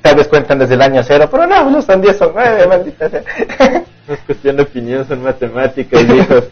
Tal 0.00 0.16
vez 0.16 0.26
cuentan 0.28 0.58
desde 0.60 0.74
el 0.74 0.82
año 0.82 1.02
cero, 1.02 1.28
pero 1.30 1.46
no, 1.46 1.68
no 1.70 1.82
son 1.82 2.00
10, 2.00 2.16
son 2.16 2.30
9, 2.34 2.66
maldita 2.66 3.10
sea. 3.10 3.22
No 4.08 4.14
es 4.14 4.20
cuestión 4.20 4.56
de 4.56 4.62
opinión, 4.62 5.06
son 5.06 5.22
matemáticas, 5.22 6.02
hijos. 6.14 6.44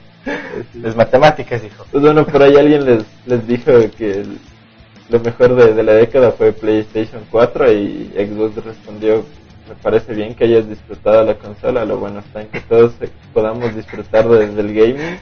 Es 0.84 0.94
matemáticas, 0.96 1.62
hijo. 1.64 1.86
Pues 1.90 2.02
bueno, 2.02 2.26
por 2.26 2.42
ahí 2.42 2.56
alguien 2.56 2.84
les, 2.84 3.02
les 3.24 3.46
dijo 3.46 3.72
que 3.96 4.10
el- 4.10 4.38
lo 5.08 5.20
mejor 5.20 5.54
de, 5.54 5.72
de 5.72 5.82
la 5.82 5.92
década 5.94 6.32
fue 6.32 6.52
PlayStation 6.52 7.22
4 7.30 7.72
y 7.72 8.12
Xbox 8.14 8.62
respondió, 8.62 9.24
me 9.68 9.74
parece 9.82 10.14
bien 10.14 10.34
que 10.34 10.44
hayas 10.44 10.68
disfrutado 10.68 11.24
la 11.24 11.34
consola, 11.34 11.84
lo 11.84 11.98
bueno 11.98 12.20
está 12.20 12.42
en 12.42 12.48
que 12.48 12.60
todos 12.60 12.92
podamos 13.34 13.74
disfrutar 13.74 14.28
de- 14.28 14.46
del 14.48 14.74
gaming. 14.74 15.18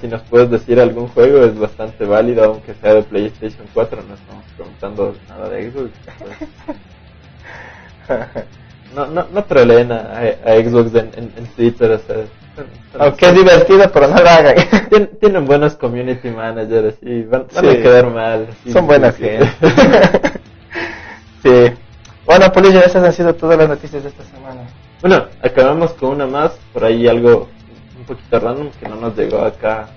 Si 0.00 0.08
nos 0.08 0.22
puedes 0.22 0.50
decir 0.50 0.80
algún 0.80 1.08
juego 1.08 1.44
es 1.44 1.58
bastante 1.58 2.04
válido, 2.06 2.44
aunque 2.44 2.72
sea 2.74 2.94
de 2.94 3.02
PlayStation 3.02 3.66
4, 3.74 4.02
no 4.08 4.14
estamos 4.14 4.44
preguntando 4.56 5.14
nada 5.28 5.48
de 5.50 5.70
Xbox. 5.70 5.90
pues. 6.18 6.48
No, 8.94 9.06
no, 9.06 9.26
no 9.32 9.44
troleen 9.44 9.92
a, 9.92 10.20
Xbox 10.44 10.94
en, 10.94 11.10
en- 11.16 11.32
en 11.36 11.46
Twitter, 11.54 11.92
o 11.92 11.98
sea, 11.98 12.16
Aunque 12.98 13.26
es 13.26 13.34
divertido, 13.34 13.90
pero 13.92 14.08
no 14.08 14.16
lo 14.20 14.28
hagan. 14.28 14.56
Tien- 14.90 15.10
tienen 15.20 15.44
buenos 15.44 15.74
community 15.76 16.28
managers 16.30 16.96
y 17.02 17.22
van, 17.22 17.46
van 17.54 17.64
Sí. 17.64 17.70
a 17.70 17.82
quedar 17.82 18.10
mal. 18.10 18.48
Son 18.72 18.86
buenas 18.86 19.14
sí. 19.14 19.22
gente. 19.24 19.48
sí. 21.42 21.72
Bueno, 22.30 22.52
Polillo, 22.52 22.78
esas 22.78 23.02
han 23.02 23.12
sido 23.12 23.34
todas 23.34 23.58
las 23.58 23.68
noticias 23.68 24.04
de 24.04 24.08
esta 24.08 24.22
semana. 24.22 24.60
Bueno, 25.00 25.26
acabamos 25.42 25.90
con 25.94 26.10
una 26.10 26.28
más, 26.28 26.52
por 26.72 26.84
ahí 26.84 27.08
algo 27.08 27.48
un 27.98 28.04
poquito 28.04 28.38
random 28.38 28.70
que 28.78 28.88
no 28.88 28.94
nos 28.94 29.16
llegó 29.16 29.40
acá. 29.40 29.88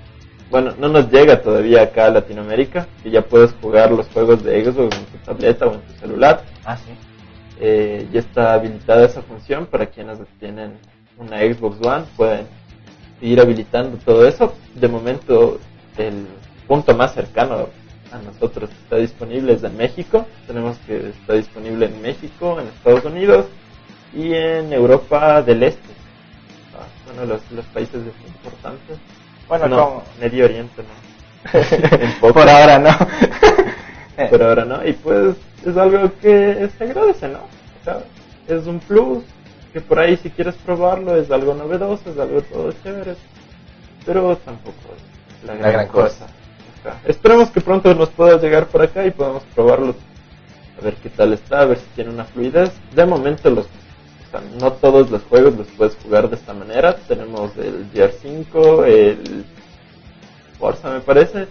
Bueno, 0.50 0.74
no 0.80 0.90
nos 0.90 1.12
llega 1.12 1.44
todavía 1.44 1.84
acá 1.84 2.08
a 2.08 2.10
Latinoamérica, 2.10 2.88
que 3.04 3.12
ya 3.12 3.22
puedes 3.22 3.54
jugar 3.62 3.92
los 3.92 4.08
juegos 4.08 4.44
de 4.44 4.66
Xbox 4.66 4.98
en 4.98 5.06
tu 5.06 5.18
tableta 5.24 5.68
o 5.68 5.76
en 5.76 5.82
tu 5.82 5.94
celular. 6.00 6.42
Ah, 6.66 6.76
sí. 6.76 6.94
Eh, 7.62 8.08
ya 8.12 8.22
está 8.22 8.54
habilitada 8.56 9.06
esa 9.06 9.22
función 9.22 9.68
para 9.68 9.86
quienes 9.86 10.18
tienen 10.40 10.80
una 11.20 11.38
Xbox 11.38 11.86
One, 11.86 12.06
pueden 12.18 12.48
ir 13.22 13.40
habilitando 13.40 14.00
todo 14.04 14.28
eso. 14.28 14.56
De 14.74 14.88
momento, 14.88 15.60
el 16.00 16.26
punto 16.68 16.96
más 16.96 17.14
cercano 17.14 17.70
a 18.14 18.20
nosotros 18.20 18.70
está 18.70 18.98
disponible 18.98 19.54
es 19.54 19.64
en 19.64 19.76
México. 19.76 20.28
Tenemos 20.46 20.78
que 20.86 21.10
está 21.10 21.34
disponible 21.34 21.88
en 21.88 22.02
México, 22.02 22.60
en 22.60 22.68
Estados 22.68 23.06
Unidos 23.06 23.46
y 24.14 24.34
en 24.34 24.72
Europa 24.72 25.42
del 25.42 25.64
Este. 25.64 25.94
Ah, 26.76 26.86
Bueno, 27.08 27.34
los, 27.34 27.52
los 27.52 27.66
países 27.68 28.02
importantes. 28.28 28.98
Bueno, 29.48 29.68
no, 29.68 29.78
como... 29.78 30.04
Medio 30.20 30.46
Oriente, 30.46 30.84
¿no? 30.84 32.24
Por 32.34 32.50
ahora 32.50 32.80
no. 32.80 32.92
Pero 34.30 34.48
ahora 34.48 34.66
no, 34.66 34.88
y 34.88 34.94
pues 34.94 35.36
es 35.66 35.76
algo 35.76 36.12
que 36.22 36.70
se 36.78 36.84
agradece, 36.84 37.28
¿no? 37.30 37.40
O 37.40 37.84
sea, 37.84 38.04
es 38.48 38.68
un 38.68 38.80
plus, 38.80 39.24
que 39.74 39.82
por 39.82 39.98
ahí 39.98 40.16
si 40.18 40.30
quieres 40.30 40.54
probarlo 40.56 41.16
es 41.16 41.32
algo 41.32 41.56
novedoso, 41.56 42.12
es 42.12 42.20
algo 42.20 42.42
todo 42.44 42.72
chévere, 42.84 43.16
pero 44.06 44.38
tampoco 44.38 44.78
es 44.96 45.48
la 45.48 45.56
gran, 45.56 45.74
gran 45.74 45.88
cosa. 45.88 46.28
Esperemos 47.06 47.50
que 47.50 47.62
pronto 47.62 47.94
nos 47.96 48.10
pueda 48.10 48.38
llegar 48.40 48.68
por 48.68 48.82
acá 48.82 49.06
y 49.06 49.12
podamos 49.12 49.44
probarlo, 49.56 49.96
a 50.80 50.84
ver 50.84 50.96
qué 50.96 51.10
tal 51.10 51.34
está, 51.34 51.62
a 51.62 51.66
ver 51.66 51.78
si 51.78 51.86
tiene 51.96 52.12
una 52.12 52.26
fluidez. 52.26 52.72
De 52.96 53.06
momento 53.06 53.50
los 53.50 53.66
o 53.66 54.32
sea, 54.32 54.42
no 54.60 54.72
todos 54.74 55.12
los 55.12 55.22
juegos 55.24 55.56
los 55.56 55.68
puedes 55.68 55.96
jugar 56.04 56.30
de 56.30 56.36
esta 56.36 56.54
manera. 56.54 56.96
Tenemos 57.08 57.56
el 57.58 57.92
GR5, 57.94 58.86
el 58.88 59.46
Forza 60.60 60.90
me 60.92 61.02
parece, 61.02 61.48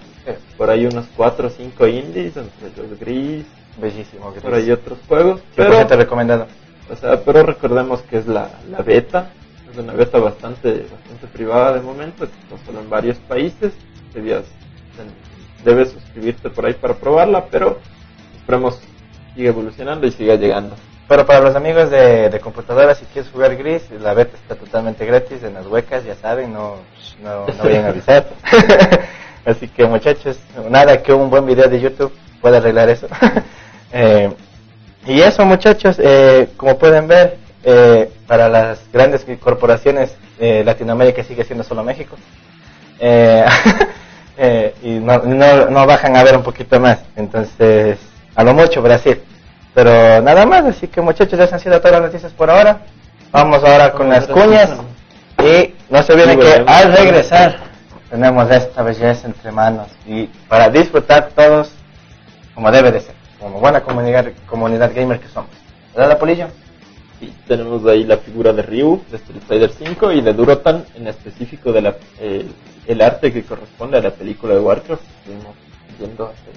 por 0.57 0.70
ahí 0.70 0.87
unos 0.87 1.07
4 1.16 1.47
o 1.47 1.51
5 1.51 1.87
indies, 1.87 2.35
entre 2.37 2.89
los 2.89 2.99
gris, 2.99 3.45
Bellísimo. 3.80 4.33
por 4.35 4.55
ahí 4.55 4.70
otros 4.70 4.99
juegos. 5.09 5.41
100% 5.57 5.87
Pero, 5.87 5.97
recomendado. 5.97 6.47
o 6.91 6.97
sea, 6.97 7.22
pero 7.22 7.43
recordemos 7.43 8.03
que 8.03 8.18
es 8.18 8.26
la, 8.26 8.51
la 8.70 8.78
beta, 8.83 9.30
es 9.70 9.78
una 9.78 9.93
beta 9.93 10.18
bastante, 10.18 10.87
bastante 10.91 11.26
privada 11.33 11.74
de 11.74 11.80
momento, 11.80 12.24
está 12.24 12.64
solo 12.66 12.80
en 12.80 12.91
varios 12.91 13.16
países, 13.18 13.72
debías, 14.14 14.45
debes 15.64 15.90
suscribirte 15.90 16.51
por 16.51 16.66
ahí 16.66 16.74
para 16.74 16.95
probarla, 16.95 17.47
pero 17.51 17.78
esperemos 18.36 18.80
siga 19.34 19.49
evolucionando 19.49 20.07
y 20.07 20.12
siga 20.12 20.34
llegando. 20.34 20.76
Pero 21.09 21.26
para 21.26 21.40
los 21.40 21.55
amigos 21.55 21.90
de, 21.90 22.30
de 22.30 22.40
computadoras, 22.40 22.99
si 22.99 23.05
quieres 23.07 23.30
jugar 23.30 23.57
gris, 23.57 23.82
la 24.01 24.14
beta 24.14 24.36
está 24.36 24.55
totalmente 24.55 25.05
gratis 25.05 25.43
en 25.43 25.55
las 25.55 25.66
huecas, 25.66 26.05
ya 26.05 26.14
saben, 26.14 26.53
no, 26.53 26.76
no, 27.22 27.47
no 27.47 27.64
vayan 27.64 27.84
a 27.84 27.88
avisar. 27.88 28.26
Así 29.45 29.68
que 29.68 29.84
muchachos, 29.86 30.38
nada 30.70 31.03
que 31.03 31.12
un 31.12 31.28
buen 31.28 31.45
video 31.45 31.68
de 31.68 31.80
YouTube 31.80 32.12
pueda 32.40 32.59
arreglar 32.59 32.88
eso. 32.88 33.07
Eh, 33.95 34.32
y 35.07 35.20
eso 35.20 35.45
muchachos, 35.45 35.97
eh, 35.99 36.49
como 36.57 36.78
pueden 36.78 37.07
ver, 37.09 37.36
eh, 37.62 38.11
para 38.26 38.49
las 38.49 38.80
grandes 38.90 39.26
corporaciones, 39.38 40.16
eh, 40.38 40.62
Latinoamérica 40.64 41.22
sigue 41.24 41.45
siendo 41.45 41.62
solo 41.62 41.84
México. 41.84 42.16
Eh, 44.37 44.74
y 44.83 44.91
no, 44.99 45.18
no, 45.18 45.87
bajan 45.87 46.16
a 46.16 46.24
ver 46.24 46.37
un 46.37 46.43
poquito 46.43 46.80
más. 46.80 46.99
Entonces, 47.16 47.99
a 48.35 48.45
lo 48.45 48.55
mucho 48.55 48.83
Brasil. 48.83 49.20
Pero 49.74 50.22
nada 50.22 50.47
más, 50.47 50.64
así 50.64 50.89
que 50.89 51.01
muchachos, 51.01 51.49
se 51.49 51.55
han 51.55 51.61
sido 51.61 51.78
todas 51.78 51.93
las 51.93 52.03
noticias 52.03 52.33
por 52.33 52.51
ahora. 52.51 52.83
Vamos 53.30 53.62
ahora 53.64 53.93
con 53.93 54.09
las 54.09 54.26
cuñas. 54.26 54.70
Y 55.39 55.74
no 55.91 56.03
se 56.03 56.12
olviden 56.12 56.39
que 56.39 56.64
al 56.66 56.93
regresar 56.93 57.57
tenemos 58.11 58.51
esta 58.51 58.83
belleza 58.83 59.26
entre 59.26 59.51
manos. 59.51 59.89
Y 60.07 60.26
para 60.49 60.68
disfrutar 60.68 61.30
todos 61.35 61.70
como 62.55 62.70
debe 62.70 62.93
de 62.93 63.01
ser, 63.01 63.14
como 63.41 63.59
buena 63.59 63.80
comunidad, 63.80 64.26
comunidad 64.47 64.93
gamer 64.95 65.18
que 65.18 65.28
somos. 65.28 65.51
¿Verdad, 65.97 66.18
Polillo? 66.18 66.49
Sí, 67.22 67.32
tenemos 67.46 67.86
ahí 67.86 68.02
la 68.02 68.16
figura 68.16 68.52
de 68.52 68.62
Ryu 68.62 69.00
de 69.08 69.16
Street 69.16 69.42
Fighter 69.46 69.70
5 69.70 70.10
y 70.10 70.22
de 70.22 70.32
Durotan 70.32 70.84
en 70.96 71.06
específico 71.06 71.70
de 71.70 71.80
la, 71.80 71.94
eh, 72.18 72.44
el 72.88 73.00
arte 73.00 73.32
que 73.32 73.44
corresponde 73.44 73.98
a 73.98 74.02
la 74.02 74.10
película 74.10 74.54
de 74.54 74.60
Warcraft. 74.60 75.02
Estuvimos 75.20 75.54
viendo 76.00 76.24
hace 76.24 76.50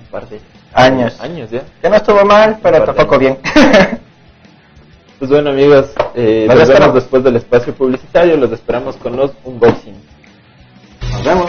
un 0.00 0.06
par 0.10 0.26
de 0.30 0.40
Años. 0.72 1.20
años 1.20 1.50
ya. 1.50 1.62
Que 1.82 1.90
no 1.90 1.96
estuvo 1.96 2.24
mal, 2.24 2.58
pero 2.62 2.82
tampoco 2.84 3.18
bien. 3.18 3.38
Pues 5.18 5.30
bueno 5.30 5.50
amigos, 5.50 5.92
eh, 6.16 6.46
Nos 6.48 6.56
nos 6.56 6.68
vemos 6.68 6.94
después 6.94 7.22
del 7.22 7.36
espacio 7.36 7.72
publicitario, 7.72 8.36
los 8.36 8.50
esperamos 8.50 8.96
con 8.96 9.16
los 9.16 9.30
unboxing. 9.44 9.94
Nos 11.12 11.24
vemos. 11.24 11.48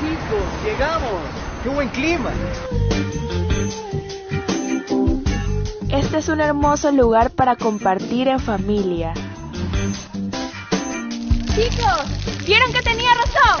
Chicos, 0.00 0.64
llegamos. 0.64 1.12
¡Qué 1.62 1.68
buen 1.68 1.90
clima! 1.90 2.30
Este 5.90 6.18
es 6.18 6.28
un 6.30 6.40
hermoso 6.40 6.90
lugar 6.90 7.30
para 7.30 7.54
compartir 7.56 8.28
en 8.28 8.40
familia. 8.40 9.12
Chicos, 11.54 12.46
¿vieron 12.46 12.72
que 12.72 12.80
tenía 12.80 13.10
razón? 13.12 13.60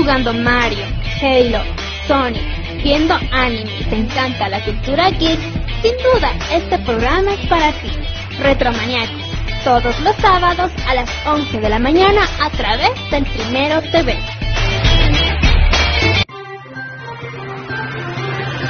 jugando 0.00 0.32
Mario, 0.32 0.86
Halo, 1.20 1.60
Sonic, 2.06 2.82
viendo 2.82 3.14
anime 3.32 3.70
y 3.80 3.84
te 3.84 3.96
encanta 3.96 4.48
la 4.48 4.64
cultura 4.64 5.10
geek, 5.10 5.38
sin 5.82 5.92
duda 5.92 6.32
este 6.52 6.78
programa 6.78 7.34
es 7.34 7.46
para 7.48 7.70
ti. 7.72 7.90
Retromaniacos, 8.38 9.26
todos 9.62 10.00
los 10.00 10.16
sábados 10.16 10.72
a 10.88 10.94
las 10.94 11.10
11 11.26 11.60
de 11.60 11.68
la 11.68 11.78
mañana 11.78 12.22
a 12.42 12.48
través 12.48 12.90
del 13.10 13.26
Primero 13.26 13.82
TV. 13.92 14.16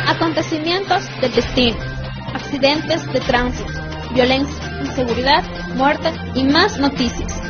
Acontecimientos 0.08 1.04
del 1.20 1.32
destino, 1.32 1.78
accidentes 2.34 3.06
de 3.12 3.20
tránsito, 3.20 3.72
violencia, 4.12 4.80
inseguridad, 4.80 5.44
muerte 5.76 6.12
y 6.34 6.42
más 6.42 6.76
noticias. 6.80 7.49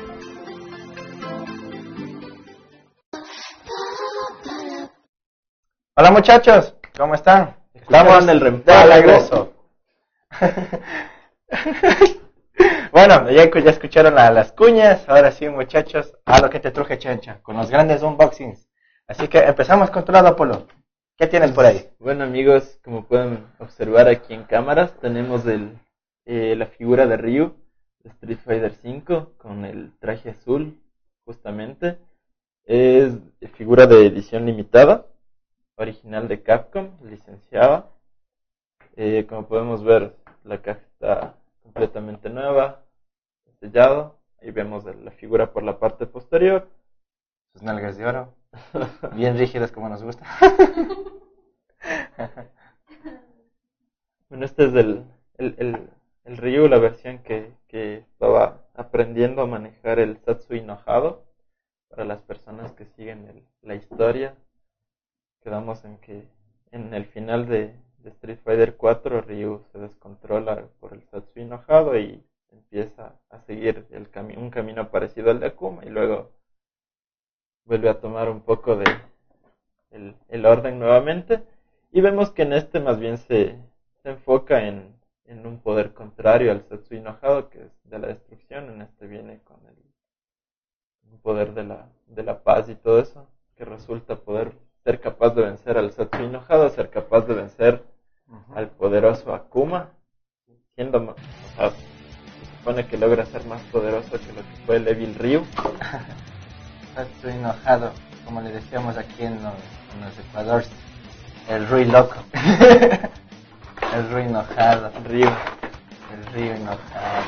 Hola 6.01 6.09
muchachos, 6.09 6.73
¿cómo 6.97 7.13
están? 7.13 7.55
Estamos 7.75 8.23
en 8.23 8.29
el 8.31 8.39
de 8.39 8.85
regreso. 8.87 9.53
bueno, 12.91 13.29
ya, 13.29 13.51
ya 13.51 13.69
escucharon 13.69 14.15
la- 14.15 14.31
las 14.31 14.51
cuñas, 14.51 15.07
ahora 15.07 15.31
sí 15.31 15.47
muchachos, 15.47 16.17
a 16.25 16.41
lo 16.41 16.49
que 16.49 16.59
te 16.59 16.71
truje 16.71 16.97
chancha, 16.97 17.39
con 17.43 17.55
los 17.55 17.69
grandes 17.69 18.01
unboxings. 18.01 18.67
Así 19.07 19.27
que 19.27 19.37
empezamos 19.37 19.91
con 19.91 20.03
tu 20.03 20.11
lado, 20.11 20.29
Apolo. 20.29 20.65
¿Qué 21.19 21.27
tienes 21.27 21.51
por 21.51 21.65
ahí? 21.65 21.87
Bueno 21.99 22.23
amigos, 22.23 22.79
como 22.83 23.05
pueden 23.05 23.45
observar 23.59 24.07
aquí 24.07 24.33
en 24.33 24.45
cámaras, 24.45 24.97
tenemos 25.01 25.45
el, 25.45 25.77
eh, 26.25 26.55
la 26.57 26.65
figura 26.65 27.05
de 27.05 27.17
Ryu 27.17 27.53
de 28.03 28.09
Street 28.09 28.39
Fighter 28.43 28.73
V 28.83 29.27
con 29.37 29.65
el 29.65 29.91
traje 29.99 30.31
azul, 30.31 30.81
justamente. 31.25 31.99
Es 32.65 33.13
figura 33.55 33.85
de 33.85 34.07
edición 34.07 34.47
limitada, 34.47 35.05
original 35.75 36.27
de 36.27 36.41
Capcom, 36.43 36.97
licenciada. 37.03 37.89
Eh, 38.95 39.25
como 39.27 39.47
podemos 39.47 39.83
ver, 39.83 40.15
la 40.43 40.61
caja 40.61 40.79
está 40.81 41.35
completamente 41.63 42.29
nueva, 42.29 42.83
sellado. 43.59 44.17
Ahí 44.41 44.51
vemos 44.51 44.85
la 44.85 45.11
figura 45.11 45.51
por 45.53 45.63
la 45.63 45.79
parte 45.79 46.05
posterior. 46.07 46.67
Sus 47.53 47.63
nalgas 47.63 47.97
de 47.97 48.05
oro, 48.07 48.33
bien 49.15 49.37
rígidas 49.37 49.71
como 49.71 49.89
nos 49.89 50.03
gusta. 50.03 50.25
Bueno, 54.29 54.45
este 54.45 54.65
es 54.65 54.73
el, 54.73 55.05
el, 55.37 55.53
el, 55.59 55.89
el 56.25 56.37
Ryu, 56.37 56.67
la 56.67 56.79
versión 56.79 57.19
que, 57.19 57.53
que 57.67 57.97
estaba 57.97 58.63
aprendiendo 58.73 59.41
a 59.43 59.45
manejar 59.47 59.99
el 59.99 60.17
Satsui 60.17 60.59
enojado. 60.59 61.23
Para 61.89 62.05
las 62.05 62.21
personas 62.21 62.73
que 62.73 62.85
siguen 62.85 63.27
el- 63.29 63.43
la 63.63 63.75
historia, 63.75 64.35
quedamos 65.41 65.83
en 65.85 65.97
que 65.99 66.27
en 66.71 66.93
el 66.93 67.05
final 67.05 67.47
de, 67.47 67.75
de 67.99 68.09
Street 68.11 68.39
Fighter 68.43 68.75
4 68.77 69.21
Ryu 69.21 69.63
se 69.71 69.79
descontrola 69.79 70.67
por 70.79 70.93
el 70.93 71.03
Satsui 71.09 71.43
enojado 71.43 71.97
y 71.97 72.23
empieza 72.51 73.15
a 73.29 73.39
seguir 73.41 73.85
el 73.91 74.11
cami- 74.11 74.37
un 74.37 74.49
camino 74.49 74.89
parecido 74.91 75.31
al 75.31 75.39
de 75.39 75.47
Akuma 75.47 75.85
y 75.85 75.89
luego 75.89 76.31
vuelve 77.65 77.89
a 77.89 77.99
tomar 77.99 78.29
un 78.29 78.41
poco 78.41 78.75
de 78.75 78.85
el, 79.91 80.15
el 80.29 80.45
orden 80.45 80.79
nuevamente. 80.79 81.43
Y 81.91 82.01
vemos 82.01 82.31
que 82.31 82.43
en 82.43 82.53
este 82.53 82.79
más 82.79 82.99
bien 82.99 83.17
se, 83.17 83.57
se 84.03 84.09
enfoca 84.09 84.65
en, 84.67 84.95
en 85.25 85.45
un 85.45 85.59
poder 85.59 85.93
contrario 85.93 86.51
al 86.51 86.63
Satsui 86.67 86.97
enojado 86.97 87.49
que 87.49 87.63
es 87.63 87.71
de 87.83 87.99
la 87.99 88.07
destrucción. 88.07 88.69
En 88.69 88.81
este 88.81 89.07
viene 89.07 89.41
con 89.43 89.59
el 89.67 89.75
un 91.11 91.19
poder 91.19 91.53
de 91.53 91.63
la, 91.63 91.89
de 92.07 92.23
la 92.23 92.41
paz 92.43 92.69
y 92.69 92.75
todo 92.75 92.99
eso 92.99 93.27
que 93.55 93.65
resulta 93.65 94.15
poder 94.15 94.53
ser 94.83 94.99
capaz 94.99 95.29
de 95.35 95.43
vencer 95.43 95.77
al 95.77 95.91
Satsui 95.91 96.25
enojado 96.25 96.69
ser 96.69 96.89
capaz 96.89 97.21
de 97.21 97.33
vencer 97.35 97.83
al 98.55 98.67
poderoso 98.69 99.33
Akuma 99.33 99.89
siendo 100.75 100.99
ma- 101.01 101.11
o 101.13 101.55
sea, 101.57 101.69
se 101.69 102.57
supone 102.57 102.87
que 102.87 102.97
logra 102.97 103.25
ser 103.25 103.45
más 103.45 103.61
poderoso 103.71 104.11
que 104.11 104.27
lo 104.33 104.41
que 104.41 104.65
fue 104.65 104.75
el 104.77 104.87
Evil 104.87 105.15
Ryu. 105.15 105.45
Estoy 106.97 107.33
enojado, 107.33 107.91
como 108.25 108.41
le 108.41 108.51
decíamos 108.51 108.97
aquí 108.97 109.23
en 109.23 109.35
los, 109.43 109.53
en 109.93 110.01
los 110.01 110.19
Ecuadores, 110.19 110.69
el 111.49 111.67
Rui 111.67 111.85
loco. 111.85 112.15
el 113.93 114.09
Rui 114.11 114.23
enojado, 114.23 114.91
Ryu. 115.07 115.27
El 115.27 116.33
Rui 116.33 116.47
enojado, 116.49 117.23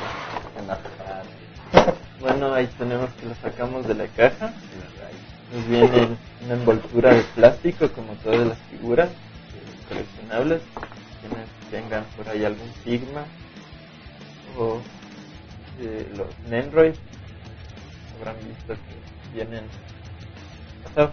enojado. 0.58 1.94
bueno 2.20 2.54
ahí 2.54 2.66
tenemos 2.78 3.10
que 3.14 3.26
lo 3.26 3.34
sacamos 3.36 3.86
de 3.86 3.94
la 3.94 4.06
caja 4.08 4.52
Nos 5.54 5.68
viene 5.68 6.02
en 6.02 6.18
una 6.46 6.54
envoltura 6.54 7.14
de 7.14 7.22
plástico 7.22 7.88
como 7.92 8.14
todas 8.14 8.44
las 8.44 8.58
figuras 8.70 9.08
eh, 9.08 9.88
coleccionables. 9.88 10.62
Quienes 11.20 11.48
tengan 11.70 12.04
por 12.16 12.28
ahí 12.28 12.44
algún 12.44 12.72
Sigma 12.82 13.24
o 14.58 14.80
eh, 15.80 16.12
los 16.16 16.26
Nendroid 16.50 16.94
habrán 18.18 18.36
visto 18.48 18.74
que 18.74 19.34
vienen, 19.34 19.64
o 20.90 20.94
sea, 20.94 21.10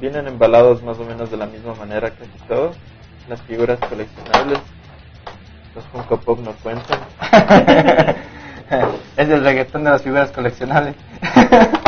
vienen 0.00 0.28
embalados 0.28 0.82
más 0.82 0.98
o 0.98 1.04
menos 1.04 1.30
de 1.30 1.36
la 1.36 1.46
misma 1.46 1.74
manera 1.74 2.08
casi 2.08 2.30
todos. 2.48 2.76
Las 3.28 3.42
figuras 3.42 3.78
coleccionables, 3.80 4.60
los 5.74 5.84
Funko 5.86 6.18
Pop 6.20 6.38
no 6.40 6.52
cuentan. 6.62 7.00
es 9.16 9.28
el 9.28 9.44
reggaetón 9.44 9.84
de 9.84 9.90
las 9.90 10.02
figuras 10.02 10.30
coleccionables. 10.30 10.96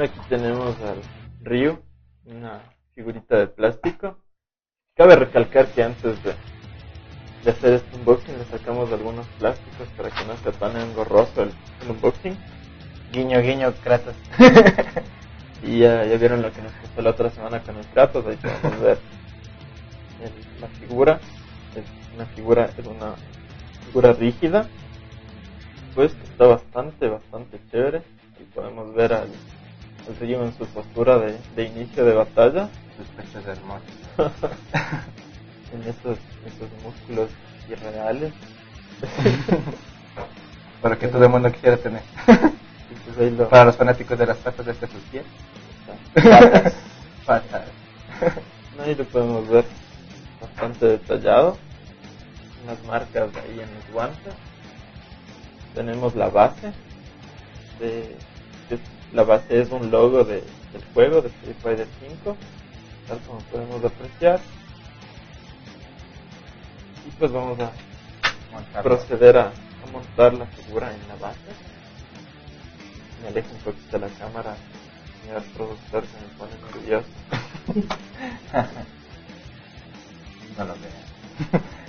Bueno, 0.00 0.14
aquí 0.14 0.26
tenemos 0.30 0.80
al 0.80 1.02
Ryu, 1.42 1.78
una 2.24 2.62
figurita 2.94 3.36
de 3.36 3.48
plástico. 3.48 4.16
Cabe 4.96 5.14
recalcar 5.14 5.74
que 5.74 5.82
antes 5.82 6.22
de, 6.22 6.36
de 7.44 7.50
hacer 7.50 7.74
este 7.74 7.94
unboxing 7.96 8.38
le 8.38 8.46
sacamos 8.46 8.90
algunos 8.90 9.28
plásticos 9.36 9.86
para 9.90 10.10
que 10.10 10.24
no 10.24 10.38
se 10.38 10.52
tan 10.52 10.74
engorroso 10.78 11.42
el, 11.42 11.54
el 11.82 11.90
unboxing. 11.90 12.38
guiño, 13.12 13.42
guiño, 13.42 13.78
Kratos. 13.82 14.16
Y 15.60 15.80
ya, 15.80 16.06
ya 16.06 16.16
vieron 16.16 16.40
lo 16.40 16.54
que 16.54 16.62
nos 16.62 16.72
pasó 16.76 17.02
la 17.02 17.10
otra 17.10 17.28
semana 17.30 17.62
con 17.62 17.76
los 17.76 17.86
Kratos, 17.88 18.24
ahí 18.26 18.36
podemos 18.38 18.80
ver 18.80 19.02
el- 20.20 20.46
la 20.60 20.68
figura. 20.70 21.20
Es 21.74 21.84
una 22.10 22.26
figura, 22.28 22.72
es 22.78 22.86
una 22.86 23.18
figura 23.84 24.14
rígida, 24.14 24.70
pues 25.94 26.12
está 26.22 26.46
bastante, 26.46 27.08
bastante 27.10 27.60
chévere. 27.70 28.02
Y 28.40 28.44
podemos 28.44 28.94
ver 28.94 29.12
al, 29.12 29.30
Ryu 30.20 30.42
en 30.42 30.56
su 30.56 30.66
postura 30.66 31.18
de, 31.18 31.38
de 31.56 31.64
inicio 31.64 32.04
de 32.04 32.14
batalla, 32.14 32.68
Sus 32.96 33.06
pechos 33.08 33.46
hermosos. 33.46 33.82
en 35.72 35.82
esos, 35.82 36.18
esos 36.46 36.82
músculos 36.82 37.30
irreales. 37.68 38.32
Para 40.82 40.96
que 40.98 41.08
todo 41.08 41.24
el 41.24 41.30
mundo 41.30 41.52
quisiera 41.52 41.76
tener. 41.76 42.02
Pues 43.16 43.32
lo, 43.32 43.48
Para 43.48 43.66
los 43.66 43.76
fanáticos 43.76 44.18
de 44.18 44.26
las 44.26 44.38
patas 44.38 44.66
de 44.66 44.72
este 44.72 44.86
sus 44.86 45.02
pies. 45.04 45.24
patas. 46.14 46.74
Patas. 47.26 47.64
Ahí 48.82 48.94
lo 48.94 49.04
podemos 49.04 49.48
ver 49.48 49.64
bastante 50.40 50.86
detallado. 50.86 51.56
Unas 52.64 52.82
marcas 52.84 53.30
ahí 53.36 53.60
en 53.60 53.74
los 53.74 53.92
guantes. 53.92 54.34
Tenemos 55.74 56.14
la 56.14 56.28
base. 56.28 56.72
De, 57.78 58.16
la 59.12 59.24
base 59.24 59.60
es 59.62 59.70
un 59.70 59.90
logo 59.90 60.24
de, 60.24 60.42
del 60.72 60.84
juego 60.94 61.22
de 61.22 61.28
Street 61.30 61.56
Fighter 61.62 61.88
5. 62.00 62.36
Tal 63.08 63.22
como 63.24 63.40
podemos 63.44 63.84
apreciar. 63.84 64.40
Y 67.04 67.10
pues 67.12 67.32
vamos 67.32 67.58
a 67.60 67.72
Montarlo. 68.50 68.98
proceder 68.98 69.36
a, 69.38 69.48
a 69.82 69.86
montar 69.86 70.34
la 70.34 70.46
figura 70.48 70.94
en 70.94 71.08
la 71.08 71.16
base. 71.16 71.56
Me 73.20 73.28
alejo 73.28 73.54
un 73.54 73.60
poquito 73.62 73.98
la 73.98 74.10
cámara, 74.14 74.56
señor 75.20 75.44
productor, 75.52 76.06
se 76.06 76.18
me 76.18 76.28
pone 76.30 76.58
nervioso. 76.58 77.08
No 80.56 80.64
lo 80.64 80.74
vean. 80.78 81.04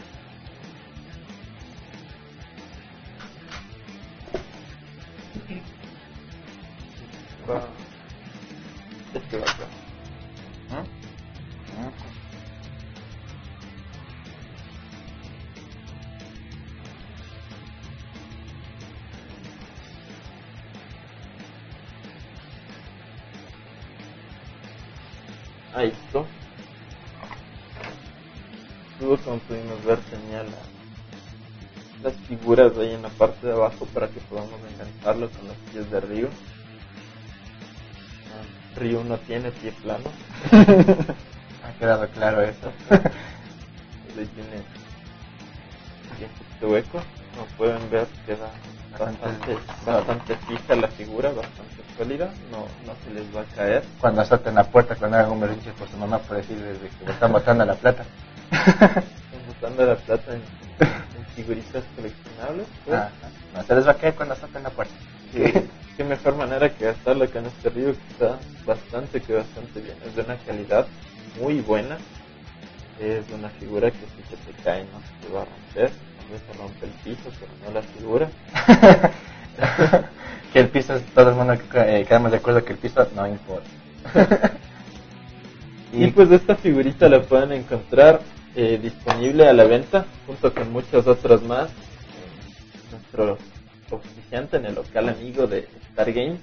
Va. 7.47 7.80
No 39.11 39.17
tiene 39.17 39.51
pie 39.51 39.71
plano. 39.83 40.09
Ha 41.63 41.73
quedado 41.77 42.07
claro 42.09 42.41
eso. 42.41 42.71
Ahí 42.89 44.25
tiene 44.33 44.61
poquito 46.37 46.69
hueco. 46.69 47.01
Como 47.33 47.45
pueden 47.57 47.89
ver, 47.89 48.07
queda 48.25 48.49
bastante, 48.99 49.57
bastante 49.85 50.35
fija 50.47 50.75
la 50.75 50.87
figura, 50.87 51.29
bastante 51.29 51.83
sólida. 51.97 52.31
No, 52.51 52.65
no 52.85 52.93
se 53.03 53.13
les 53.13 53.35
va 53.35 53.41
a 53.41 53.55
caer. 53.55 53.83
Cuando 53.99 54.21
azoten 54.21 54.55
la 54.55 54.63
puerta, 54.63 54.95
cuando 54.95 55.17
hagan 55.17 55.31
un 55.31 55.39
berrinche 55.41 55.71
por 55.71 55.87
su 55.89 55.97
mamá 55.97 56.19
por 56.19 56.37
decirles 56.37 56.81
de 56.81 56.89
que 56.89 57.05
le 57.05 57.11
están 57.11 57.31
botando 57.31 57.65
la 57.65 57.75
plata. 57.75 58.03
Están 58.51 59.47
botando 59.47 59.85
la 59.85 59.95
plata 59.95 60.33
en, 60.33 60.41
en 60.41 61.25
figuritas 61.35 61.83
coleccionables. 61.95 62.67
pues. 62.85 62.97
Ajá. 62.99 63.09
No 63.55 63.63
se 63.63 63.75
les 63.75 63.87
va 63.87 63.91
a 63.91 63.95
caer 63.95 64.15
cuando 64.15 64.33
azoten 64.33 64.63
la 64.63 64.69
puerta. 64.69 64.93
Qué, 65.31 65.67
qué 65.97 66.03
mejor 66.03 66.35
manera 66.35 66.75
que 66.75 66.85
gastarlo 66.85 67.29
con 67.31 67.45
este 67.47 67.69
río 67.69 67.93
que 67.95 68.01
está 68.13 68.39
bastante 68.65 69.21
que 69.21 69.33
bastante 69.33 69.79
bien. 69.81 69.97
Es 70.05 70.15
de 70.15 70.21
una 70.23 70.37
calidad 70.39 70.87
muy 71.39 71.61
buena. 71.61 71.97
Es 72.99 73.29
una 73.31 73.49
figura 73.51 73.89
que 73.91 74.05
si 74.15 74.21
se 74.29 74.37
te 74.37 74.53
cae 74.63 74.85
no 74.85 74.99
se 75.01 75.27
te 75.27 75.33
va 75.33 75.41
a 75.41 75.45
romper. 75.45 75.91
También 76.17 76.41
se 76.45 76.53
rompe 76.53 76.85
el 76.85 76.91
piso 77.03 77.31
pero 77.39 77.51
no 77.63 77.71
la 77.71 77.81
figura. 77.83 78.31
Que 80.53 80.59
el 80.59 80.69
piso, 80.69 80.95
es- 80.95 81.05
todo 81.13 81.29
el 81.29 81.35
mundo 81.35 81.53
eh, 81.53 82.05
quedamos 82.07 82.31
de 82.31 82.37
acuerdo 82.37 82.63
que 82.65 82.73
el 82.73 82.79
piso 82.79 83.07
no 83.15 83.25
importa. 83.27 83.67
y 85.93 86.07
pues 86.11 86.31
esta 86.31 86.55
figurita 86.57 87.07
la 87.09 87.25
pueden 87.25 87.51
encontrar 87.53 88.21
eh, 88.55 88.77
disponible 88.81 89.47
a 89.47 89.53
la 89.53 89.63
venta 89.65 90.07
junto 90.25 90.53
con 90.53 90.71
muchos 90.71 91.07
otros 91.07 91.41
más 91.43 91.69
en 92.13 92.91
nuestro 92.91 93.37
oficiante 93.91 94.57
en 94.57 94.65
el 94.65 94.75
local 94.75 95.09
amigo 95.09 95.47
de 95.47 95.67
Star 95.89 96.11
Games 96.11 96.39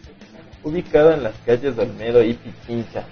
ubicado 0.63 1.13
en 1.13 1.23
las 1.23 1.35
calles 1.47 1.77
de 1.77 1.83
Olmedo 1.83 2.23
y 2.23 2.35
Pichincha 2.35 3.05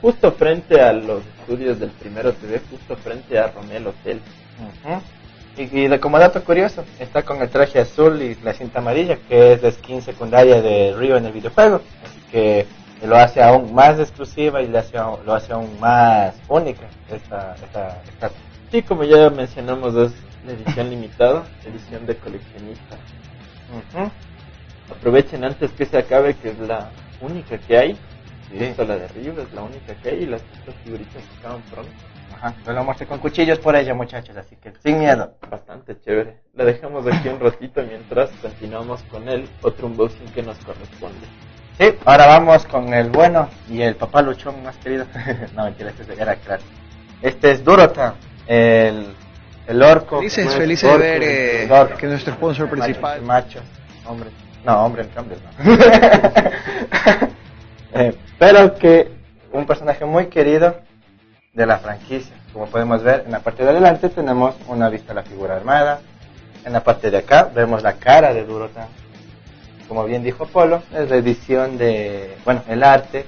justo 0.00 0.32
frente 0.32 0.80
a 0.80 0.92
los 0.92 1.22
estudios 1.40 1.78
del 1.80 1.90
Primero 1.90 2.32
TV, 2.32 2.60
justo 2.70 2.96
frente 2.96 3.38
a 3.38 3.48
Romel 3.48 3.88
Hotel. 3.88 4.20
Ujú. 4.58 5.02
y, 5.56 5.80
y 5.80 5.88
de 5.88 6.00
como 6.00 6.18
dato 6.18 6.42
curioso, 6.44 6.84
está 6.98 7.22
con 7.22 7.42
el 7.42 7.48
traje 7.48 7.80
azul 7.80 8.22
y 8.22 8.34
la 8.36 8.54
cinta 8.54 8.78
amarilla, 8.78 9.16
que 9.28 9.54
es 9.54 9.62
la 9.62 9.70
skin 9.70 10.02
secundaria 10.02 10.62
de 10.62 10.94
Rio 10.96 11.16
en 11.16 11.26
el 11.26 11.32
videojuego. 11.32 11.80
Así 12.04 12.20
que 12.30 12.66
lo 13.04 13.16
hace 13.16 13.42
aún 13.42 13.74
más 13.74 13.98
exclusiva 13.98 14.62
y 14.62 14.68
le 14.68 14.78
hace, 14.78 14.96
lo 14.96 15.34
hace 15.34 15.52
aún 15.52 15.78
más 15.80 16.34
única 16.48 16.86
esta, 17.10 17.54
esta, 17.54 18.02
esta 18.08 18.30
Sí, 18.70 18.82
como 18.82 19.04
ya 19.04 19.30
mencionamos, 19.30 19.94
es 19.94 20.12
la 20.44 20.52
edición 20.52 20.90
limitada, 20.90 21.44
edición 21.64 22.06
de 22.06 22.16
coleccionista. 22.16 22.96
Ujú. 23.70 24.10
Aprovechen 24.90 25.44
antes 25.44 25.70
que 25.72 25.86
se 25.86 25.98
acabe, 25.98 26.34
que 26.34 26.50
es 26.50 26.58
la 26.58 26.90
única 27.20 27.58
que 27.58 27.76
hay. 27.76 27.98
Sí. 28.50 28.58
Esto, 28.62 28.84
la 28.84 28.96
de 28.96 29.08
Rio, 29.08 29.32
es 29.40 29.52
la 29.52 29.62
única 29.62 29.94
que 29.94 30.10
hay 30.10 30.22
y 30.22 30.26
las 30.26 30.42
otras 30.60 30.76
figuritas 30.84 31.22
acaban 31.38 31.62
pronto. 31.62 31.90
Ajá, 32.34 32.54
yo 32.66 32.72
lo 32.72 32.84
mostré 32.84 33.06
con 33.06 33.18
cuchillos 33.18 33.58
por 33.58 33.74
ella, 33.74 33.94
muchachos, 33.94 34.36
así 34.36 34.56
que 34.56 34.72
sin 34.82 34.98
miedo. 34.98 35.32
Bastante 35.50 35.98
chévere. 36.00 36.36
La 36.54 36.64
dejamos 36.64 37.06
aquí 37.06 37.28
un 37.28 37.40
ratito 37.40 37.82
mientras 37.82 38.30
continuamos 38.42 39.02
con 39.04 39.28
el 39.28 39.48
otro 39.62 39.86
unboxing 39.86 40.28
que 40.32 40.42
nos 40.42 40.56
corresponde. 40.58 41.26
Sí, 41.78 41.92
ahora 42.04 42.26
vamos 42.26 42.64
con 42.66 42.92
el 42.94 43.10
bueno 43.10 43.48
y 43.68 43.82
el 43.82 43.96
papá 43.96 44.22
luchón 44.22 44.62
más 44.62 44.76
querido. 44.78 45.06
no, 45.54 45.64
mentira, 45.64 45.90
este 45.90 46.20
era 46.20 46.36
claro. 46.36 46.62
Este 47.22 47.52
es 47.52 47.64
Durota, 47.64 48.14
el, 48.46 49.14
el 49.66 49.82
orco. 49.82 50.18
Felices, 50.18 50.54
felices 50.54 50.92
de 50.92 50.98
ver 50.98 51.22
eh, 51.22 51.94
que 51.98 52.06
nuestro 52.06 52.34
sponsor 52.34 52.68
principal. 52.68 53.22
Macho, 53.22 53.60
hombre. 54.06 54.30
No, 54.64 54.84
hombre 54.84 55.02
en 55.02 55.08
cambio 55.08 55.36
no. 55.58 55.76
Eh, 57.98 58.14
pero 58.38 58.74
que 58.74 59.10
un 59.52 59.64
personaje 59.64 60.04
muy 60.04 60.26
querido 60.26 60.76
de 61.54 61.64
la 61.64 61.78
franquicia. 61.78 62.36
Como 62.52 62.66
podemos 62.66 63.02
ver, 63.02 63.22
en 63.24 63.32
la 63.32 63.40
parte 63.40 63.64
de 63.64 63.70
adelante 63.70 64.10
tenemos 64.10 64.54
una 64.66 64.90
vista 64.90 65.08
de 65.08 65.14
la 65.14 65.22
figura 65.22 65.56
armada. 65.56 66.00
En 66.66 66.74
la 66.74 66.84
parte 66.84 67.10
de 67.10 67.18
acá 67.18 67.50
vemos 67.54 67.82
la 67.82 67.94
cara 67.94 68.34
de 68.34 68.44
Durota. 68.44 68.88
Como 69.88 70.04
bien 70.04 70.22
dijo 70.22 70.46
Polo, 70.46 70.82
es 70.94 71.08
la 71.08 71.16
edición 71.16 71.78
de, 71.78 72.36
bueno, 72.44 72.62
el 72.68 72.82
arte 72.82 73.24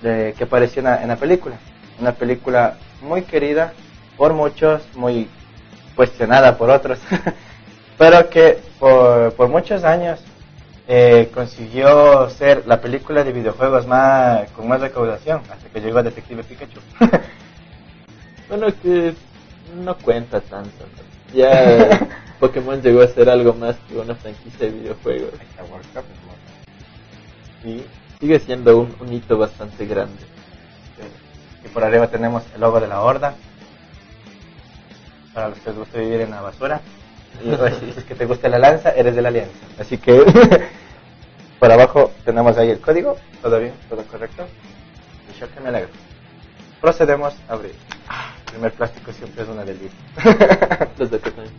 de, 0.00 0.34
que 0.38 0.44
apareció 0.44 0.80
en 0.80 0.84
la, 0.84 1.02
en 1.02 1.08
la 1.08 1.16
película. 1.16 1.56
Una 2.00 2.12
película 2.12 2.76
muy 3.02 3.22
querida 3.22 3.74
por 4.16 4.32
muchos, 4.32 4.82
muy 4.94 5.28
cuestionada 5.96 6.56
por 6.56 6.70
otros, 6.70 7.00
pero 7.98 8.28
que 8.30 8.58
por, 8.78 9.32
por 9.32 9.48
muchos 9.48 9.82
años 9.82 10.20
eh, 10.86 11.30
consiguió 11.34 12.30
ser 12.30 12.62
la 12.66 12.80
película 12.80 13.24
de 13.24 13.32
videojuegos 13.32 13.88
más 13.88 14.48
con 14.52 14.68
más 14.68 14.80
recaudación 14.80 15.40
hasta 15.50 15.68
que 15.68 15.80
llegó 15.80 16.02
Detective 16.02 16.44
Pikachu. 16.44 16.80
Bueno, 18.48 18.68
que 18.80 19.12
no 19.82 19.96
cuenta 19.98 20.40
tanto. 20.40 20.84
¿no? 20.84 21.36
Ya 21.36 22.08
Pokémon 22.40 22.80
llegó 22.80 23.02
a 23.02 23.08
ser 23.08 23.28
algo 23.28 23.52
más 23.54 23.74
que 23.88 23.96
una 23.96 24.14
franquicia 24.14 24.66
de 24.66 24.72
videojuegos. 24.72 25.32
Y 27.64 27.82
sigue 28.20 28.38
siendo 28.38 28.78
un, 28.78 28.94
un 29.00 29.12
hito 29.12 29.36
bastante 29.36 29.84
grande. 29.84 30.22
y 31.64 31.68
por 31.70 31.82
arriba 31.82 32.06
tenemos 32.06 32.44
el 32.54 32.60
logo 32.60 32.78
de 32.78 32.86
la 32.86 33.00
Horda. 33.00 33.34
Para 35.36 35.50
los 35.50 35.58
que 35.58 35.68
les 35.68 35.78
gusta 35.78 35.98
vivir 35.98 36.22
en 36.22 36.30
la 36.30 36.40
basura. 36.40 36.80
Y 37.44 37.54
pues, 37.54 37.74
si 37.76 37.90
es 37.90 38.04
que 38.04 38.14
te 38.14 38.24
gusta 38.24 38.48
la 38.48 38.58
lanza, 38.58 38.92
eres 38.92 39.14
de 39.14 39.20
la 39.20 39.28
alianza. 39.28 39.66
Así 39.78 39.98
que 39.98 40.24
por 41.60 41.70
abajo 41.70 42.10
tenemos 42.24 42.56
ahí 42.56 42.70
el 42.70 42.80
código. 42.80 43.18
Todo 43.42 43.60
bien, 43.60 43.74
todo 43.90 44.02
correcto. 44.04 44.46
Y 45.30 45.38
yo 45.38 45.52
que 45.52 45.60
me 45.60 45.68
alegro. 45.68 45.90
Procedemos 46.80 47.34
a 47.46 47.52
abrir. 47.52 47.74
El 48.46 48.52
primer 48.52 48.72
plástico 48.72 49.12
siempre 49.12 49.42
es 49.42 49.48
una 49.50 49.64
delicia. 49.66 49.98
Los 50.98 51.10
de 51.10 51.18
acá 51.18 51.30
también, 51.30 51.54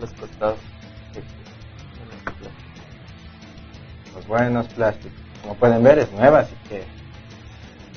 los 0.00 0.12
costados. 0.12 0.58
Los 4.14 4.26
buenos 4.28 4.68
plásticos. 4.68 5.18
Como 5.42 5.56
pueden 5.56 5.82
ver, 5.82 5.98
es 5.98 6.12
nueva, 6.12 6.40
así 6.40 6.54
que 6.68 6.84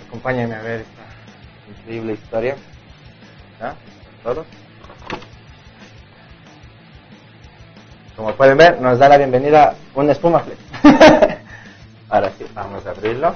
acompáñenme 0.08 0.56
a 0.56 0.62
ver 0.64 0.80
esta 0.82 1.80
increíble 1.80 2.14
historia. 2.14 2.56
¿Ya? 3.60 3.76
¿Todos? 4.24 4.48
Como 8.16 8.34
pueden 8.36 8.58
ver, 8.58 8.80
nos 8.80 9.00
da 9.00 9.10
la 9.10 9.18
bienvenida 9.18 9.76
un 9.96 10.10
espuma 10.10 10.42
flex. 10.42 10.60
Ahora 12.10 12.32
sí, 12.38 12.46
vamos 12.54 12.86
a 12.86 12.92
abrirlo. 12.92 13.36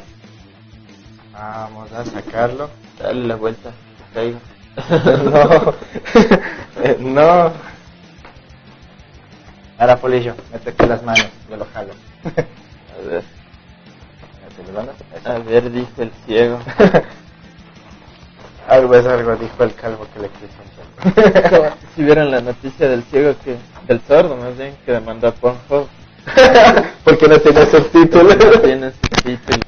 Vamos 1.34 1.92
a 1.92 2.06
sacarlo. 2.06 2.70
Dale 3.00 3.28
la 3.28 3.36
vuelta, 3.36 3.72
que 3.98 4.14
caiga. 4.14 4.40
no. 5.24 5.74
Eh, 6.84 6.98
no. 7.00 7.52
Ahora 9.80 9.98
Polillo, 9.98 10.36
mete 10.52 10.70
aquí 10.72 10.86
las 10.86 11.02
manos, 11.04 11.28
yo 11.50 11.58
lo 11.58 11.66
jalo. 11.74 11.94
A 12.26 13.08
ver, 13.08 13.24
a 15.26 15.38
ver, 15.40 15.72
dice 15.72 16.04
el 16.04 16.12
ciego. 16.26 16.60
Algo 18.68 18.96
es 18.96 19.06
algo, 19.06 19.36
dijo 19.36 19.64
el 19.64 19.74
calvo 19.76 20.06
que 20.14 20.20
le 20.20 20.30
quiso 20.30 20.68
si 21.96 22.04
vieron 22.04 22.32
la 22.32 22.42
noticia 22.42 22.90
del 22.90 23.04
ciego 23.04 23.36
que, 23.44 23.56
del 23.88 24.02
sordo 24.08 24.36
más 24.36 24.58
bien, 24.58 24.76
que 24.86 24.94
demandó 24.94 25.28
a 25.28 25.32
Pornhub. 25.32 25.88
Porque 27.04 27.28
no 27.28 27.40
tiene 27.40 27.66
subtítulos. 27.68 28.38
No 28.38 28.60
tiene 28.60 28.92
subtítulos. 28.92 29.62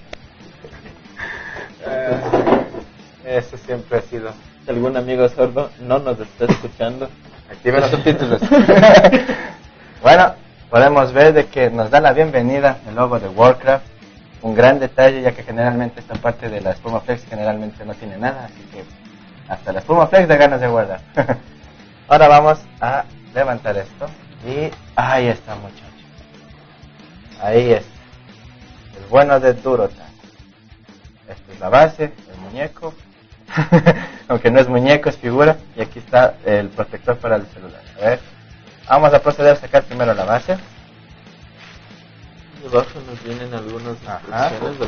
Eso 3.26 3.58
siempre 3.58 4.00
ha 4.00 4.02
sido. 4.02 4.34
Si 4.66 4.72
algún 4.72 4.98
amigo 4.98 5.30
sordo 5.30 5.70
no 5.82 6.00
nos 6.00 6.20
está 6.20 6.46
escuchando, 6.46 7.08
Active 7.50 7.80
los 7.80 7.90
subtítulos. 7.90 8.42
bueno, 10.04 10.36
podemos 10.70 11.12
ver 11.14 11.34
de 11.34 11.48
que 11.48 11.72
nos 11.72 11.90
da 11.90 12.00
la 12.00 12.14
bienvenida 12.14 12.78
el 12.88 12.96
logo 12.96 13.20
de 13.20 13.28
Warcraft. 13.28 13.99
Un 14.42 14.56
gran 14.56 14.80
detalle, 14.80 15.22
ya 15.22 15.34
que 15.34 15.44
generalmente 15.44 16.00
esta 16.00 16.16
parte 16.16 16.50
de 16.50 16.62
la 16.62 16.72
espuma 16.72 17.02
flex 17.02 17.26
generalmente 17.26 17.84
no 17.86 17.94
tiene 17.94 18.18
nada, 18.18 18.46
así 18.46 18.62
que 18.72 18.84
hasta 19.48 19.74
la 19.74 19.80
espuma 19.80 20.08
flex 20.08 20.28
da 20.28 20.38
ganas 20.38 20.62
de 20.62 20.68
guardar. 20.68 21.02
Ahora 22.08 22.28
vamos 22.28 22.60
a 22.80 23.04
levantar 23.34 23.78
esto 23.78 24.08
y 24.48 24.72
ahí 24.96 25.28
está 25.28 25.56
muchachos. 25.56 25.90
Ahí 27.42 27.72
está. 27.72 28.00
El 28.98 29.06
bueno 29.10 29.40
de 29.40 29.54
Durota. 29.54 30.06
Esta 31.28 31.54
es 31.54 31.60
la 31.60 31.70
base, 31.70 32.04
el 32.06 32.42
muñeco. 32.42 32.94
Aunque 34.28 34.52
no 34.52 34.60
es 34.60 34.68
muñeco, 34.68 35.10
es 35.10 35.18
figura. 35.18 35.58
Y 35.76 35.82
aquí 35.82 36.00
está 36.00 36.36
el 36.46 36.70
protector 36.70 37.18
para 37.18 37.36
el 37.36 37.46
celular. 37.48 37.82
A 37.98 38.06
ver. 38.06 38.20
Vamos 38.88 39.14
a 39.14 39.20
proceder 39.22 39.54
a 39.54 39.56
sacar 39.56 39.84
primero 39.84 40.14
la 40.14 40.26
base. 40.26 40.58
Debajo 42.64 43.00
nos 43.08 43.24
vienen 43.24 43.54
algunas 43.54 43.94
instrucciones, 43.94 44.62
algunos 44.62 44.80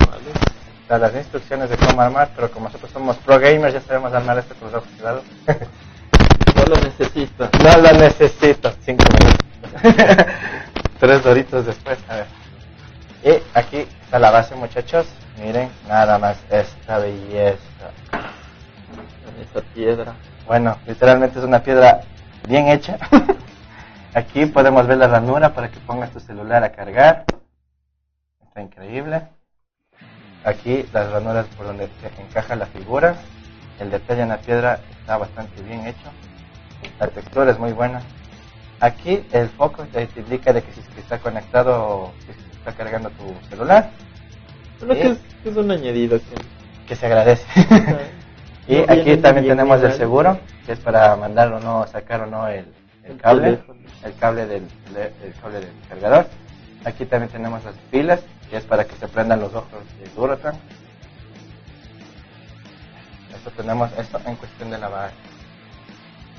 manuales. 0.00 0.34
Están 0.82 1.00
las 1.00 1.14
instrucciones 1.14 1.70
de 1.70 1.76
cómo 1.76 2.00
armar, 2.02 2.30
pero 2.34 2.50
como 2.50 2.66
nosotros 2.66 2.90
somos 2.90 3.16
pro 3.18 3.38
gamers, 3.38 3.74
ya 3.74 3.80
sabemos 3.80 4.12
armar 4.12 4.38
esto 4.38 4.54
con 4.56 4.70
los 4.70 4.82
ojos 4.82 4.90
cerrados. 4.96 5.24
No 6.54 6.64
lo 6.66 6.80
necesito. 6.80 7.48
no 7.62 7.78
lo 7.78 7.92
necesito. 7.98 8.72
Cinco 8.84 9.04
minutos. 9.12 9.96
Tres 11.00 11.22
doritos 11.22 11.66
después. 11.66 11.98
A 12.08 12.16
ver. 12.16 12.26
Y 13.24 13.58
aquí 13.58 13.86
está 14.02 14.18
la 14.18 14.30
base, 14.30 14.54
muchachos. 14.54 15.06
Miren, 15.38 15.68
nada 15.88 16.16
más 16.18 16.38
esta 16.50 16.98
belleza. 16.98 17.58
Esa 19.42 19.60
piedra. 19.74 20.14
Bueno, 20.46 20.78
literalmente 20.86 21.38
es 21.40 21.44
una 21.44 21.62
piedra 21.62 22.02
bien 22.46 22.68
hecha. 22.68 22.98
Aquí 24.14 24.46
podemos 24.46 24.86
ver 24.86 24.98
la 24.98 25.08
ranura 25.08 25.52
para 25.54 25.68
que 25.68 25.80
pongas 25.80 26.12
tu 26.12 26.20
celular 26.20 26.62
a 26.62 26.70
cargar. 26.70 27.24
Está 28.46 28.62
increíble. 28.62 29.22
Aquí 30.44 30.86
las 30.92 31.10
ranuras 31.10 31.46
por 31.56 31.66
donde 31.66 31.88
se 32.00 32.22
encaja 32.22 32.54
la 32.54 32.66
figura. 32.66 33.16
El 33.80 33.90
detalle 33.90 34.22
en 34.22 34.28
la 34.28 34.38
piedra 34.38 34.78
está 35.00 35.16
bastante 35.16 35.60
bien 35.62 35.84
hecho. 35.84 36.12
La 37.00 37.08
textura 37.08 37.50
es 37.50 37.58
muy 37.58 37.72
buena. 37.72 38.02
Aquí 38.78 39.26
el 39.32 39.48
foco 39.48 39.84
te 39.92 40.06
te 40.06 40.20
indica 40.20 40.52
de 40.52 40.62
que 40.62 40.72
si 40.72 40.80
está 41.00 41.18
conectado, 41.18 42.12
que 42.24 42.34
si 42.34 42.56
está 42.58 42.72
cargando 42.72 43.10
tu 43.10 43.34
celular, 43.48 43.90
que 44.78 45.16
es, 45.44 45.56
un 45.56 45.72
añadido 45.72 46.20
que... 46.20 46.86
que 46.86 46.94
se 46.94 47.06
agradece. 47.06 47.46
y 48.68 48.76
aquí 48.88 49.16
también 49.16 49.48
tenemos 49.48 49.82
el 49.82 49.92
seguro, 49.94 50.38
que 50.66 50.72
es 50.72 50.78
para 50.78 51.16
mandar 51.16 51.52
o 51.52 51.58
no, 51.58 51.84
sacar 51.88 52.20
o 52.20 52.26
no 52.26 52.46
el, 52.46 52.66
el 53.06 53.16
cable, 53.18 53.60
el 54.02 54.14
cable 54.16 54.46
del, 54.46 54.66
el 55.22 55.34
cable 55.40 55.60
del 55.60 55.72
cargador. 55.88 56.26
Aquí 56.84 57.06
también 57.06 57.30
tenemos 57.30 57.64
las 57.64 57.74
pilas, 57.90 58.20
que 58.50 58.56
es 58.58 58.64
para 58.64 58.84
que 58.84 58.94
se 58.96 59.08
prendan 59.08 59.40
los 59.40 59.54
ojos 59.54 59.82
de 59.98 60.08
Duratan. 60.14 60.54
Esto 63.34 63.50
tenemos 63.50 63.90
esto 63.98 64.20
en 64.26 64.36
cuestión 64.36 64.70
de 64.70 64.78
la 64.78 64.88
base. 64.88 65.14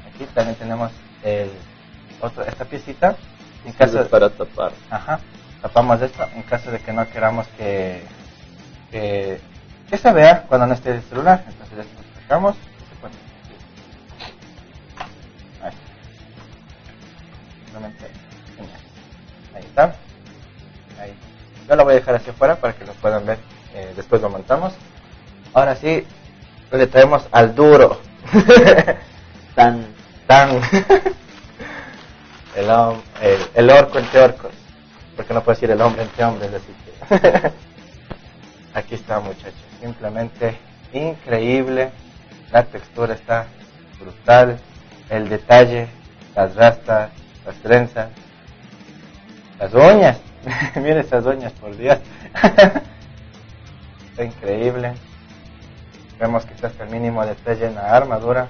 Aquí 0.08 0.26
también 0.34 0.56
tenemos 0.56 0.92
el 1.24 1.52
otro, 2.22 2.44
esta 2.44 2.66
piecita. 2.66 3.16
En 3.66 3.74
caso 3.74 4.00
es 4.02 4.08
para 4.08 4.30
tapar. 4.30 4.72
Ajá. 4.90 5.20
Tapamos 5.62 6.02
esto 6.02 6.28
en 6.36 6.44
caso 6.44 6.72
de 6.72 6.80
que 6.80 6.94
no 6.94 7.08
queramos 7.10 7.48
que, 7.58 8.04
que, 8.92 9.40
que 9.90 9.98
se 9.98 10.14
vea 10.14 10.44
cuando 10.48 10.68
no 10.68 10.74
esté 10.74 10.92
el 10.92 11.02
celular. 11.04 11.44
Entonces 11.48 11.80
esto 11.80 12.02
lo 12.02 12.22
sacamos 12.22 12.56
Simplemente. 17.76 18.06
Ahí 19.54 19.64
está. 19.64 19.96
Ahí. 21.02 21.14
Yo 21.68 21.76
lo 21.76 21.84
voy 21.84 21.92
a 21.94 21.96
dejar 21.98 22.16
hacia 22.16 22.32
afuera 22.32 22.56
para 22.56 22.74
que 22.74 22.86
lo 22.86 22.94
puedan 22.94 23.26
ver. 23.26 23.38
Eh, 23.74 23.92
después 23.98 24.22
lo 24.22 24.30
montamos. 24.30 24.74
Ahora 25.54 25.76
sí, 25.76 26.08
le 26.72 26.88
traemos 26.88 27.28
al 27.32 27.54
duro. 27.54 28.00
Tan... 29.56 29.88
Tan. 30.26 30.52
el, 32.56 32.70
el, 33.22 33.48
el 33.54 33.70
orco 33.70 34.00
entre 34.00 34.22
orcos. 34.22 34.54
Porque 35.18 35.34
no 35.34 35.44
puedo 35.44 35.56
decir 35.56 35.70
el 35.70 35.82
hombre 35.82 36.04
entre 36.04 36.24
hombres, 36.24 36.52
así 36.54 36.74
que. 36.86 37.52
Aquí 38.74 38.96
está, 38.96 39.20
muchachos. 39.20 39.54
Simplemente 39.82 40.58
increíble. 40.94 41.92
La 42.54 42.64
textura 42.64 43.16
está 43.16 43.48
brutal. 44.00 44.60
El 45.10 45.28
detalle, 45.28 45.90
las 46.36 46.56
rastas, 46.56 47.12
las 47.46 47.56
trenzas, 47.58 48.10
las 49.60 49.74
uñas. 49.74 50.18
Miren 50.76 51.00
esas 51.00 51.26
uñas, 51.26 51.52
por 51.54 51.76
Dios. 51.78 51.98
está 54.12 54.24
increíble. 54.24 54.94
Vemos 56.20 56.46
que 56.46 56.54
está 56.54 56.68
hasta 56.68 56.84
el 56.84 56.90
mínimo 56.90 57.26
detalle 57.26 57.66
en 57.68 57.76
la 57.76 57.96
armadura. 57.96 58.48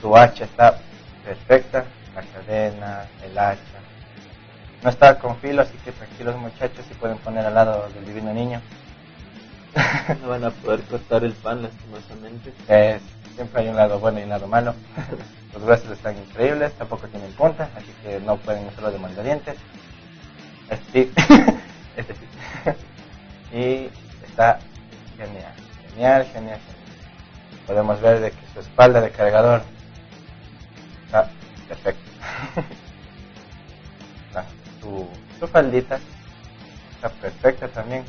Su 0.00 0.16
hacha 0.16 0.44
está 0.44 0.78
perfecta. 1.24 1.84
La 2.14 2.22
cadena, 2.22 3.04
el 3.24 3.38
hacha. 3.38 3.60
No 4.82 4.90
está 4.90 5.18
con 5.18 5.36
filo, 5.36 5.62
así 5.62 5.76
que 5.84 5.92
tranquilos 5.92 6.36
muchachos 6.36 6.84
y 6.90 6.94
pueden 6.94 7.18
poner 7.18 7.46
al 7.46 7.54
lado 7.54 7.88
del 7.94 8.04
divino 8.06 8.32
niño. 8.32 8.60
No 10.20 10.28
van 10.30 10.44
a 10.44 10.50
poder 10.50 10.80
cortar 10.82 11.22
el 11.24 11.32
pan 11.32 11.62
lastimosamente. 11.62 12.52
Es- 12.68 13.02
siempre 13.36 13.62
hay 13.62 13.68
un 13.68 13.76
lado 13.76 13.98
bueno 14.00 14.18
y 14.18 14.24
un 14.24 14.28
lado 14.30 14.46
malo. 14.48 14.74
Los 15.52 15.62
huesos 15.62 15.90
están 15.90 16.16
increíbles, 16.16 16.72
tampoco 16.74 17.08
tienen 17.08 17.32
punta, 17.32 17.68
así 17.76 17.92
que 18.02 18.20
no 18.20 18.36
pueden 18.36 18.66
usarlo 18.68 18.92
de 18.92 18.98
mandadientes. 18.98 19.56
Este 20.68 20.92
sí, 20.92 21.12
este 21.96 22.14
sí. 22.14 22.26
Y 23.56 23.90
está 24.24 24.60
genial, 25.16 25.52
genial, 25.90 26.26
genial. 26.32 26.60
Podemos 27.66 28.00
ver 28.00 28.20
de 28.20 28.30
que 28.30 28.46
su 28.54 28.60
espalda 28.60 29.00
de 29.00 29.10
cargador 29.10 29.62
está 31.06 31.28
perfecta. 31.68 32.00
Su, 34.80 35.06
su 35.38 35.46
faldita 35.46 36.00
está 36.94 37.10
perfecta 37.10 37.68
también. 37.68 38.04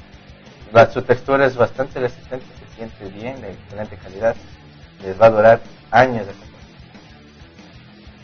Su 0.94 1.02
textura 1.02 1.46
es 1.46 1.58
bastante 1.58 2.00
resistente, 2.00 2.46
se 2.60 2.76
siente 2.76 3.10
bien, 3.10 3.42
de 3.42 3.52
excelente 3.52 3.98
calidad. 3.98 4.36
Les 5.04 5.20
va 5.20 5.26
a 5.26 5.32
durar 5.32 5.62
años 5.92 6.26
de 6.28 6.34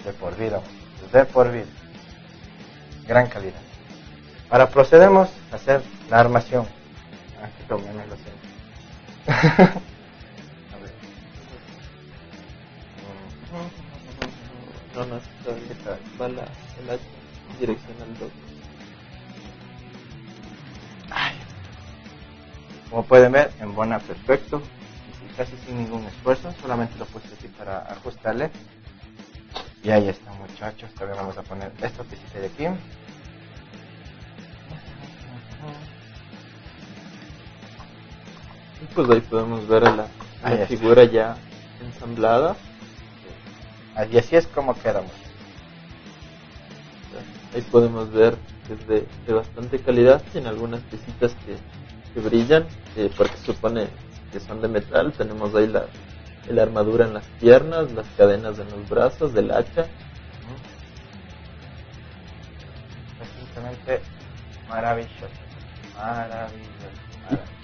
De 0.07 0.13
por 0.13 0.37
vida, 0.37 0.61
de 1.11 1.25
por 1.25 1.51
vida. 1.51 1.65
Gran 3.09 3.27
calidad. 3.27 3.59
Ahora 4.49 4.69
procedemos 4.69 5.29
a 5.51 5.57
hacer 5.57 5.83
la 6.09 6.21
armación. 6.21 6.65
Aquí. 7.43 7.61
No, 14.95 15.05
no, 15.07 15.17
está. 15.17 15.97
Va 16.21 16.29
la, 16.29 16.43
en 16.43 17.59
dirección 17.59 17.97
al. 18.01 18.15
Como 22.89 23.03
pueden 23.03 23.33
ver, 23.33 23.51
embona 23.59 23.99
perfecto, 23.99 24.61
y 25.21 25.35
casi 25.35 25.51
sin 25.65 25.79
ningún 25.79 26.05
esfuerzo, 26.05 26.53
solamente 26.61 26.97
lo 26.97 27.05
puse 27.07 27.27
así 27.37 27.49
para 27.49 27.79
ajustarle. 27.79 28.49
Y 29.87 29.89
ahí 29.89 30.09
está 30.09 30.29
muchachos, 30.33 30.91
también 30.95 31.17
vamos 31.17 31.37
a 31.37 31.43
poner 31.43 31.71
esto 31.81 32.05
que 32.09 32.15
hice 32.15 32.41
de 32.41 32.47
aquí. 32.47 32.65
Y 38.81 38.85
pues 38.93 39.09
ahí 39.09 39.21
podemos 39.21 39.65
ver 39.65 39.83
la, 39.83 40.09
la 40.43 40.67
figura 40.67 41.05
ya 41.05 41.37
ensamblada. 41.79 42.57
Y 44.11 44.17
así 44.17 44.35
es 44.35 44.45
como 44.47 44.77
quedamos. 44.77 45.13
Ahí 47.55 47.61
podemos 47.61 48.11
ver 48.11 48.35
que 48.67 48.73
es 48.73 48.87
de, 48.89 49.07
de 49.25 49.33
bastante 49.33 49.79
calidad. 49.79 50.21
Tiene 50.33 50.49
algunas 50.49 50.81
piecitas 50.81 51.31
que, 51.45 51.55
que 52.13 52.27
brillan, 52.27 52.67
eh, 52.97 53.09
porque 53.15 53.37
supone 53.37 53.87
que 54.33 54.41
son 54.41 54.61
de 54.61 54.67
metal. 54.67 55.13
Tenemos 55.13 55.55
ahí 55.55 55.67
la, 55.67 55.85
la 56.49 56.63
armadura 56.63 57.05
en 57.05 57.13
las 57.13 57.25
piernas, 57.39 57.91
las 57.91 58.07
cadenas 58.17 58.59
en 58.59 58.69
los 58.69 58.89
brazos, 58.89 59.33
del 59.33 59.51
hacha. 59.51 59.81
Es 63.21 63.29
simplemente 63.39 64.01
maravilloso. 64.69 65.27
Maravilloso. 65.95 66.69
maravilloso. 67.23 67.57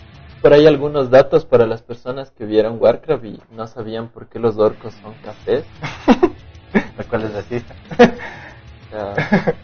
Por 0.44 0.52
ahí 0.52 0.68
algunos 0.68 1.10
datos 1.10 1.46
para 1.46 1.66
las 1.66 1.82
personas 1.82 2.32
que 2.32 2.46
vieron 2.46 2.78
Warcraft 2.78 3.24
y 3.24 3.40
no 3.52 3.66
sabían 3.66 4.10
por 4.10 4.28
qué 4.28 4.40
los 4.40 4.58
orcos 4.58 4.94
son 5.02 5.14
cafés. 5.24 5.64
Lo 6.98 7.04
cual 7.06 7.24
es 7.24 7.34
racista. 7.34 7.74
O 7.94 8.90
sea, 8.90 9.56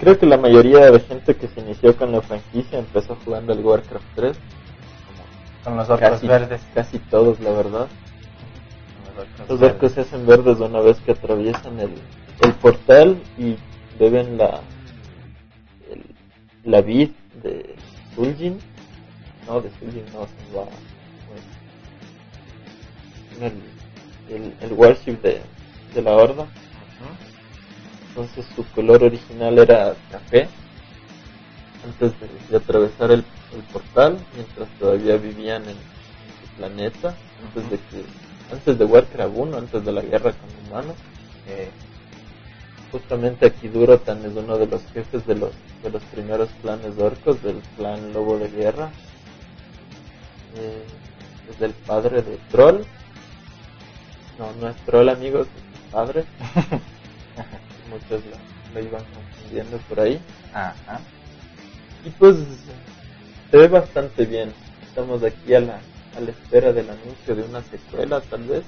creo 0.00 0.18
que 0.18 0.26
la 0.26 0.36
mayoría 0.36 0.90
de 0.90 0.98
gente 0.98 1.36
que 1.36 1.46
se 1.46 1.60
inició 1.60 1.96
con 1.96 2.10
la 2.10 2.20
franquicia 2.22 2.80
empezó 2.80 3.16
jugando 3.24 3.52
el 3.52 3.60
Warcraft 3.60 4.04
3. 4.16 4.36
Con 5.64 5.76
los 5.76 5.88
orcos 5.88 6.10
Casi, 6.10 6.26
verdes. 6.26 6.60
casi 6.74 6.98
todos, 6.98 7.38
la 7.40 7.50
verdad. 7.52 7.88
Los 9.16 9.18
orcos 9.18 9.48
Los 9.48 9.60
verdes. 9.60 9.92
se 9.92 10.00
hacen 10.00 10.26
verdes 10.26 10.58
una 10.58 10.80
vez 10.80 10.98
que 11.00 11.12
atraviesan 11.12 11.78
el, 11.80 11.94
el 12.42 12.52
portal 12.54 13.16
y 13.38 13.56
beben 13.98 14.38
la 14.38 14.60
el- 15.90 16.14
la 16.64 16.80
vid 16.80 17.10
de 17.42 17.74
Zul'jin. 18.14 18.58
No, 19.46 19.60
de 19.60 19.70
Zul'jin 19.78 20.04
no, 20.12 20.26
se 20.26 20.56
va. 20.56 20.64
bueno, 23.38 23.52
el, 24.30 24.34
el, 24.34 24.54
el 24.60 24.72
worship 24.72 25.20
de, 25.22 25.42
de 25.94 26.02
la 26.02 26.12
horda. 26.12 26.46
Entonces 28.08 28.44
su 28.54 28.64
color 28.72 29.02
original 29.04 29.58
era 29.58 29.94
café 30.10 30.46
antes 31.84 32.12
de, 32.20 32.28
de 32.50 32.56
atravesar 32.56 33.10
el, 33.10 33.24
el 33.54 33.62
portal, 33.72 34.18
mientras 34.34 34.68
todavía 34.78 35.16
vivían 35.16 35.62
en 35.68 35.74
su 35.76 36.56
planeta, 36.56 37.14
antes 37.44 37.70
de 37.70 37.76
que 37.78 38.04
antes 38.52 38.78
de 38.78 38.84
Warcraft 38.84 39.32
1, 39.34 39.56
antes 39.56 39.84
de 39.84 39.92
la 39.92 40.02
guerra 40.02 40.32
con 40.32 40.66
humanos. 40.68 40.96
Eh, 41.48 41.70
Justamente 42.92 43.46
aquí 43.46 43.68
Durotan 43.68 44.22
es 44.26 44.36
uno 44.36 44.58
de 44.58 44.66
los 44.66 44.82
jefes 44.92 45.26
de 45.26 45.34
los 45.34 45.52
de 45.82 45.88
los 45.88 46.02
primeros 46.04 46.50
clanes 46.60 46.98
orcos, 46.98 47.42
del 47.42 47.62
clan 47.78 48.12
Lobo 48.12 48.38
de 48.38 48.48
Guerra. 48.50 48.90
eh, 50.56 50.84
es 51.50 51.58
del 51.58 51.72
padre 51.72 52.20
de 52.20 52.36
Troll. 52.50 52.82
No, 54.38 54.52
no 54.60 54.68
es 54.68 54.76
Troll, 54.84 55.08
amigos, 55.08 55.46
es 55.46 55.62
su 55.86 55.90
padre. 55.90 56.24
Muchos 57.90 58.22
lo, 58.26 58.36
lo 58.74 58.86
iban 58.86 59.02
confundiendo 59.14 59.78
por 59.88 60.00
ahí. 60.00 60.20
Ajá. 60.52 61.00
Y 62.04 62.10
pues 62.10 62.36
se 63.50 63.56
ve 63.56 63.68
bastante 63.68 64.24
bien. 64.24 64.52
Estamos 64.82 65.22
aquí 65.22 65.54
a 65.54 65.60
la, 65.60 65.78
a 66.16 66.20
la 66.20 66.30
espera 66.30 66.72
del 66.72 66.90
anuncio 66.90 67.34
de 67.34 67.42
una 67.42 67.62
secuela, 67.62 68.20
tal 68.20 68.42
vez. 68.44 68.64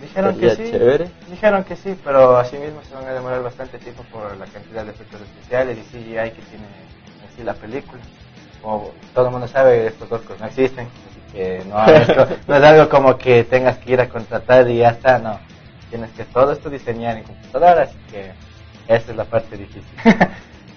Dijeron 0.00 0.38
que 0.38 0.50
sí. 0.50 0.70
chévere. 0.70 1.08
Dijeron 1.28 1.64
que 1.64 1.76
sí, 1.76 1.96
pero 2.04 2.36
asimismo 2.36 2.80
se 2.88 2.94
van 2.94 3.06
a 3.06 3.12
demorar 3.12 3.42
bastante 3.42 3.78
tiempo 3.78 4.04
por 4.12 4.36
la 4.36 4.46
cantidad 4.46 4.84
de 4.84 4.90
efectos 4.90 5.20
especiales 5.20 5.78
y 5.78 5.82
CGI 5.82 6.30
que 6.30 6.42
tiene 6.42 6.66
en 6.66 7.36
sí 7.36 7.42
la 7.42 7.54
película. 7.54 8.00
Como 8.62 8.92
todo 9.14 9.26
el 9.26 9.32
mundo 9.32 9.48
sabe, 9.48 9.86
estos 9.86 10.10
orcos 10.10 10.38
no 10.40 10.46
existen, 10.46 10.86
así 10.86 11.32
que 11.32 11.62
no, 11.68 11.84
esto 11.86 12.28
no 12.48 12.56
es 12.56 12.62
algo 12.62 12.88
como 12.88 13.16
que 13.16 13.44
tengas 13.44 13.78
que 13.78 13.92
ir 13.92 14.00
a 14.00 14.08
contratar 14.08 14.68
y 14.68 14.78
ya 14.78 14.90
está, 14.90 15.18
no. 15.18 15.38
Tienes 15.90 16.10
que 16.12 16.24
todo 16.24 16.52
esto 16.52 16.68
diseñar 16.68 17.16
en 17.16 17.24
computadora, 17.24 17.82
así 17.82 17.96
que 18.10 18.32
esa 18.88 19.10
es 19.10 19.16
la 19.16 19.24
parte 19.24 19.56
difícil. 19.56 19.84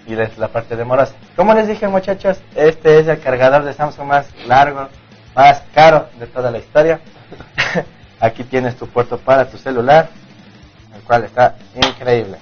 y 0.06 0.14
es 0.14 0.38
la 0.38 0.48
parte 0.48 0.76
demorosa. 0.76 1.14
Como 1.36 1.54
les 1.54 1.68
dije 1.68 1.86
muchachos, 1.88 2.38
este 2.54 3.00
es 3.00 3.08
el 3.08 3.20
cargador 3.20 3.64
de 3.64 3.72
Samsung 3.72 4.06
más 4.06 4.26
largo, 4.46 4.88
más 5.34 5.62
caro 5.74 6.08
de 6.18 6.26
toda 6.26 6.50
la 6.50 6.58
historia. 6.58 7.00
Aquí 8.20 8.44
tienes 8.44 8.76
tu 8.76 8.86
puerto 8.86 9.18
para 9.18 9.48
tu 9.48 9.58
celular, 9.58 10.08
el 10.94 11.02
cual 11.02 11.24
está 11.24 11.56
increíble. 11.74 12.38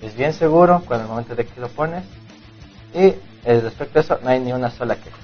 Es 0.00 0.14
bien 0.14 0.32
seguro 0.32 0.82
cuando 0.86 1.04
el 1.04 1.10
momento 1.10 1.34
de 1.34 1.46
que 1.46 1.60
lo 1.60 1.68
pones. 1.68 2.04
Y 2.94 3.06
eh, 3.44 3.60
respecto 3.62 3.98
a 3.98 4.02
eso, 4.02 4.18
no 4.22 4.30
hay 4.30 4.40
ni 4.40 4.52
una 4.52 4.70
sola 4.70 4.96
queja. 4.96 5.16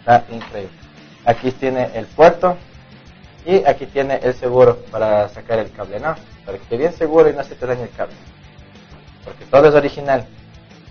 Está 0.00 0.24
increíble. 0.30 0.72
Aquí 1.24 1.50
tiene 1.52 1.90
el 1.94 2.06
puerto 2.06 2.56
y 3.44 3.64
aquí 3.64 3.86
tiene 3.86 4.20
el 4.22 4.34
seguro 4.34 4.78
para 4.90 5.28
sacar 5.28 5.58
el 5.58 5.70
cable, 5.72 6.00
¿no? 6.00 6.14
Para 6.44 6.58
que 6.58 6.64
esté 6.64 6.76
bien 6.76 6.92
seguro 6.92 7.28
y 7.28 7.32
no 7.32 7.44
se 7.44 7.54
te 7.54 7.66
dañe 7.66 7.84
el 7.84 7.90
cable. 7.90 8.14
Porque 9.24 9.44
todo 9.46 9.68
es 9.68 9.74
original. 9.74 10.26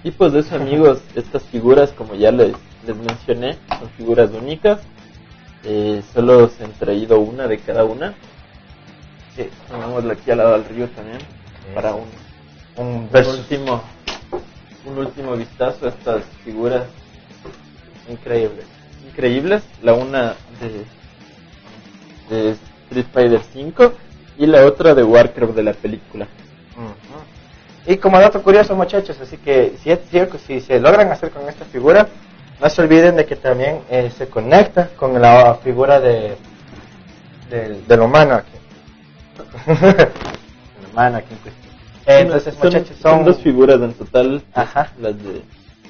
Y 0.05 0.11
pues 0.11 0.33
de 0.33 0.41
eso 0.41 0.55
amigos, 0.55 0.99
estas 1.15 1.41
figuras 1.45 1.91
como 1.91 2.13
ya 2.13 2.31
les, 2.31 2.53
les 2.85 2.95
mencioné, 2.95 3.57
son 3.79 3.89
figuras 3.97 4.29
únicas. 4.29 4.79
Eh, 5.63 6.03
solo 6.13 6.47
se 6.47 6.63
han 6.63 6.73
traído 6.73 7.19
una 7.19 7.47
de 7.47 7.57
cada 7.57 7.85
una. 7.85 8.13
Sí. 9.35 9.49
Pongámosla 9.67 10.13
aquí 10.13 10.29
al 10.29 10.37
lado 10.37 10.51
del 10.51 10.65
río 10.65 10.87
también. 10.89 11.17
Para 11.73 11.95
un, 11.95 12.05
Un 12.77 13.09
último 13.15 13.81
un 14.85 14.99
último 14.99 15.35
vistazo 15.35 15.87
a 15.87 15.89
estas 15.89 16.23
figuras 16.43 16.83
increíble. 18.07 18.61
increíbles. 19.09 19.63
La 19.81 19.93
una 19.95 20.35
de, 20.61 20.85
de 22.29 22.51
Street 22.51 23.07
Fighter 23.11 23.41
5 23.53 23.91
y 24.37 24.45
la 24.45 24.67
otra 24.67 24.93
de 24.93 25.03
Warcraft 25.03 25.55
de 25.55 25.63
la 25.63 25.73
película. 25.73 26.27
Y 27.87 27.97
como 27.97 28.19
dato 28.19 28.41
curioso, 28.41 28.75
muchachos, 28.75 29.19
así 29.21 29.37
que 29.37 29.73
si, 29.83 29.95
si, 29.95 30.37
si 30.39 30.61
se 30.61 30.79
logran 30.79 31.11
hacer 31.11 31.29
con 31.29 31.47
esta 31.47 31.65
figura, 31.65 32.07
no 32.59 32.69
se 32.69 32.81
olviden 32.81 33.15
de 33.15 33.25
que 33.25 33.35
también 33.35 33.81
eh, 33.89 34.11
se 34.17 34.27
conecta 34.27 34.89
con 34.95 35.21
la 35.21 35.55
figura 35.63 35.99
de 35.99 36.35
del, 37.49 37.85
del 37.87 37.99
humano 37.99 38.35
aquí. 38.35 38.51
el 39.67 40.91
humano 40.91 41.17
aquí 41.17 41.33
en 41.33 41.39
cuestión. 41.39 41.65
Entonces, 42.07 42.53
Son- 42.55 42.63
muchachos, 42.63 42.97
son, 42.97 43.11
son, 43.11 43.25
dos 43.25 43.39
figuras 43.41 43.81
en 43.81 43.93
total, 43.93 44.41
Ajá. 44.53 44.91
las 44.99 45.15
de 45.23 45.41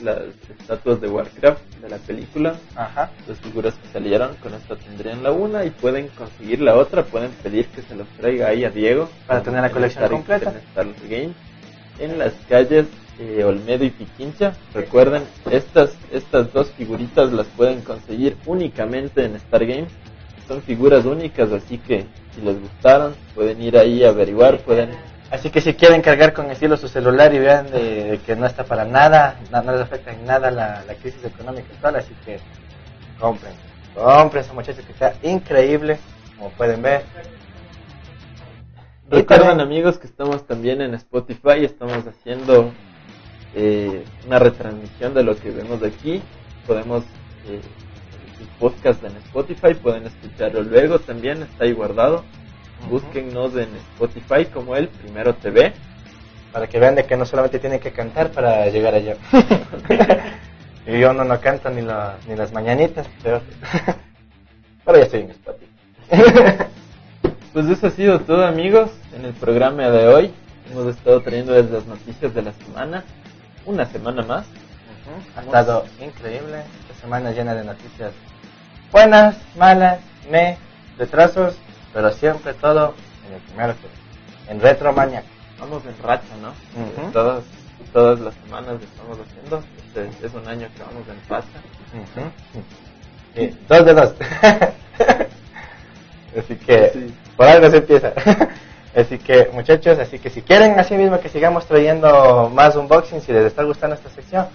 las 0.01 0.17
estatuas 0.59 0.99
de 0.99 1.07
Warcraft 1.07 1.61
de 1.81 1.89
la 1.89 1.97
película, 1.97 2.55
Ajá. 2.75 3.11
las 3.27 3.37
figuras 3.39 3.73
que 3.75 3.87
salieron, 3.93 4.35
con 4.35 4.53
esta 4.53 4.75
tendrían 4.75 5.23
la 5.23 5.31
una 5.31 5.63
y 5.63 5.69
pueden 5.69 6.09
conseguir 6.09 6.59
la 6.61 6.75
otra, 6.75 7.03
pueden 7.03 7.31
pedir 7.31 7.67
que 7.67 7.81
se 7.81 7.95
los 7.95 8.07
traiga 8.19 8.47
ahí 8.47 8.65
a 8.65 8.69
Diego 8.69 9.09
Para 9.27 9.41
tener 9.41 9.61
la 9.61 9.69
colección 9.69 10.09
completa. 10.09 10.53
En 11.99 12.17
las 12.19 12.33
calles 12.49 12.85
eh, 13.19 13.43
Olmedo 13.43 13.85
y 13.85 13.89
Piquincha. 13.89 14.55
Recuerden, 14.73 15.23
estas 15.49 15.91
estas 16.11 16.51
dos 16.53 16.69
figuritas 16.71 17.31
las 17.31 17.47
pueden 17.47 17.81
conseguir 17.81 18.37
únicamente 18.45 19.25
en 19.25 19.35
Star 19.35 19.65
Game. 19.65 19.87
Son 20.47 20.61
figuras 20.61 21.05
únicas, 21.05 21.51
así 21.51 21.77
que 21.77 22.05
si 22.35 22.41
les 22.41 22.59
gustaron, 22.59 23.15
pueden 23.33 23.61
ir 23.61 23.77
ahí 23.77 24.03
a 24.03 24.09
averiguar, 24.09 24.59
pueden 24.59 24.91
Así 25.31 25.49
que 25.49 25.59
si 25.59 25.73
quieren 25.73 26.01
cargar 26.01 26.33
con 26.33 26.51
estilo 26.51 26.77
su 26.77 26.87
celular 26.87 27.33
y 27.33 27.39
vean 27.39 27.69
de, 27.71 28.19
que 28.25 28.35
no 28.35 28.45
está 28.45 28.63
para 28.63 28.85
nada, 28.85 29.37
no, 29.51 29.61
les 29.63 29.81
afecta 29.81 30.11
en 30.13 30.25
nada 30.25 30.51
la, 30.51 30.83
la 30.85 30.93
crisis 30.93 31.23
económica 31.25 31.67
actual, 31.73 31.95
así 31.95 32.13
que 32.23 32.39
compren, 33.19 33.53
compren 33.95 34.43
ese 34.43 34.53
muchachos 34.53 34.85
que 34.85 34.91
está 34.91 35.15
increíble, 35.23 35.97
como 36.37 36.51
pueden 36.51 36.81
ver. 36.81 37.03
Recuerden 39.09 39.59
amigos 39.61 39.97
que 39.99 40.07
estamos 40.07 40.45
también 40.47 40.81
en 40.81 40.93
Spotify, 40.95 41.63
estamos 41.63 42.03
haciendo 42.07 42.71
eh, 43.53 44.03
una 44.25 44.39
retransmisión 44.39 45.13
de 45.13 45.23
lo 45.23 45.35
que 45.35 45.51
vemos 45.51 45.81
aquí. 45.83 46.21
Podemos, 46.65 47.03
eh, 47.47 47.61
el 48.41 48.47
podcast 48.59 49.03
en 49.03 49.15
Spotify, 49.17 49.75
pueden 49.75 50.07
escucharlo 50.07 50.63
luego 50.63 50.99
también, 50.99 51.43
está 51.43 51.65
ahí 51.65 51.73
guardado. 51.73 52.23
Búsquennos 52.89 53.55
en 53.55 53.69
Spotify 53.93 54.45
como 54.51 54.75
el 54.75 54.87
Primero 54.89 55.33
TV. 55.35 55.73
para 56.51 56.67
que 56.67 56.79
vean 56.79 56.95
de 56.95 57.05
que 57.05 57.17
no 57.17 57.25
solamente 57.25 57.59
tienen 57.59 57.79
que 57.81 57.91
cantar 57.91 58.31
para 58.31 58.67
llegar 58.69 58.93
allá. 58.95 59.17
y 60.87 60.99
yo 60.99 61.13
no, 61.13 61.23
no 61.25 61.39
canto 61.41 61.69
ni, 61.69 61.81
la- 61.81 62.17
ni 62.27 62.35
las 62.35 62.53
mañanitas, 62.53 63.05
pero, 63.21 63.41
pero 64.85 64.97
ya 64.97 65.03
estoy 65.03 65.19
en 65.21 65.31
Spotify. 65.31 65.71
Pues 67.55 67.67
eso 67.67 67.87
ha 67.87 67.91
sido 67.91 68.19
todo 68.19 68.45
amigos 68.45 68.91
en 69.15 69.23
el 69.23 69.33
programa 69.33 69.83
de 69.89 70.09
hoy. 70.09 70.33
Hemos 70.69 70.87
estado 70.87 71.21
trayéndoles 71.21 71.71
las 71.71 71.85
noticias 71.85 72.33
de 72.33 72.41
la 72.41 72.51
semana. 72.51 73.05
Una 73.65 73.85
semana 73.85 74.23
más. 74.23 74.45
Ha 75.37 75.41
estado 75.41 75.85
increíble. 76.01 76.63
Esta 76.81 76.99
semana 76.99 77.31
llena 77.31 77.55
de 77.55 77.63
noticias 77.63 78.11
buenas, 78.91 79.37
malas, 79.55 80.01
me, 80.29 80.57
retrasos, 80.97 81.55
pero 81.93 82.11
siempre 82.11 82.53
todo 82.55 82.93
en 83.25 83.35
el 83.35 83.41
primero 83.43 83.73
en 84.49 84.59
Retromania. 84.59 85.23
Vamos 85.57 85.81
en 85.85 85.95
racha, 86.03 86.35
¿no? 86.41 86.51
Todas, 87.13 87.45
todas 87.93 88.19
las 88.19 88.33
semanas 88.33 88.67
lo 88.67 88.79
estamos 88.79 89.17
haciendo. 89.17 89.63
Este 89.95 90.27
es 90.27 90.33
un 90.33 90.45
año 90.45 90.67
que 90.75 90.83
vamos 90.83 91.07
en 91.07 91.29
racha. 91.29 91.47
Sí, 93.33 93.57
dos 93.69 93.85
de 93.85 93.93
dos. 93.93 94.13
así 96.37 96.55
que 96.57 96.89
Sí. 96.91 97.13
Por 97.35 97.47
algo 97.47 97.69
se 97.69 97.77
empieza. 97.77 98.13
así 98.95 99.17
que 99.17 99.49
muchachos, 99.53 99.99
así 99.99 100.19
que 100.19 100.29
si 100.29 100.41
quieren 100.41 100.79
así 100.79 100.95
mismo 100.95 101.19
que 101.19 101.29
sigamos 101.29 101.65
trayendo 101.65 102.49
más 102.53 102.75
unboxings, 102.75 103.23
si 103.23 103.31
les 103.31 103.45
está 103.45 103.63
gustando 103.63 103.95
esta 103.95 104.09
sección, 104.09 104.47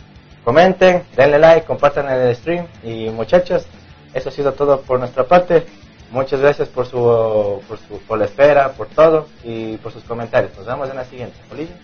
comenten, 0.44 1.04
denle 1.16 1.38
like, 1.38 1.66
compartan 1.66 2.08
el 2.08 2.34
stream 2.34 2.66
y 2.82 3.10
muchachos, 3.10 3.66
eso 4.14 4.28
ha 4.28 4.32
sido 4.32 4.52
todo 4.52 4.80
por 4.80 4.98
nuestra 4.98 5.24
parte. 5.24 5.66
Muchas 6.10 6.40
gracias 6.40 6.68
por 6.68 6.86
su, 6.86 7.62
por 7.68 7.78
su, 7.78 8.00
por 8.06 8.18
la 8.18 8.24
espera, 8.24 8.72
por 8.72 8.88
todo 8.88 9.28
y 9.44 9.76
por 9.76 9.92
sus 9.92 10.02
comentarios. 10.02 10.56
Nos 10.56 10.66
vemos 10.66 10.90
en 10.90 10.96
la 10.96 11.04
siguiente. 11.04 11.36
Polillo. 11.48 11.74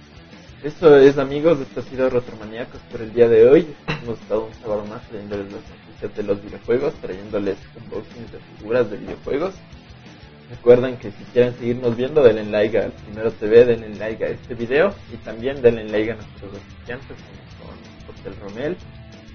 Eso 0.64 0.97
es 0.97 1.16
amigos, 1.16 1.61
esto 1.61 1.78
ha 1.78 1.82
sido 1.84 2.11
Retromaníacos 2.11 2.80
por 2.90 3.01
el 3.01 3.12
día 3.12 3.28
de 3.28 3.49
hoy. 3.49 3.76
Hemos 4.03 4.18
estado 4.18 4.47
un 4.47 4.55
sábado 4.55 4.84
más 4.86 5.01
trayéndoles 5.03 5.53
las 5.53 5.62
noticias 5.62 6.16
de 6.16 6.22
los 6.24 6.42
videojuegos, 6.42 6.94
trayéndoles 6.94 7.57
unboxings 7.76 8.32
de 8.32 8.38
figuras 8.59 8.90
de 8.90 8.97
videojuegos. 8.97 9.55
Recuerden 10.51 10.97
que 10.97 11.11
si 11.11 11.24
quieren 11.32 11.55
seguirnos 11.57 11.97
viendo, 11.97 12.22
denle 12.22 12.44
like 12.44 12.78
al 12.78 12.92
Primero 12.92 13.32
TV, 13.32 13.64
denle 13.64 13.97
like 13.97 14.24
a 14.24 14.28
este 14.28 14.55
video 14.55 14.94
y 15.12 15.16
también 15.16 15.61
denle 15.61 15.84
like 15.84 16.12
a 16.12 16.14
nuestros 16.14 16.53
estudiantes 16.55 17.16
como 17.16 17.70
son 17.70 18.09
Hotel 18.09 18.40
Romel 18.40 18.76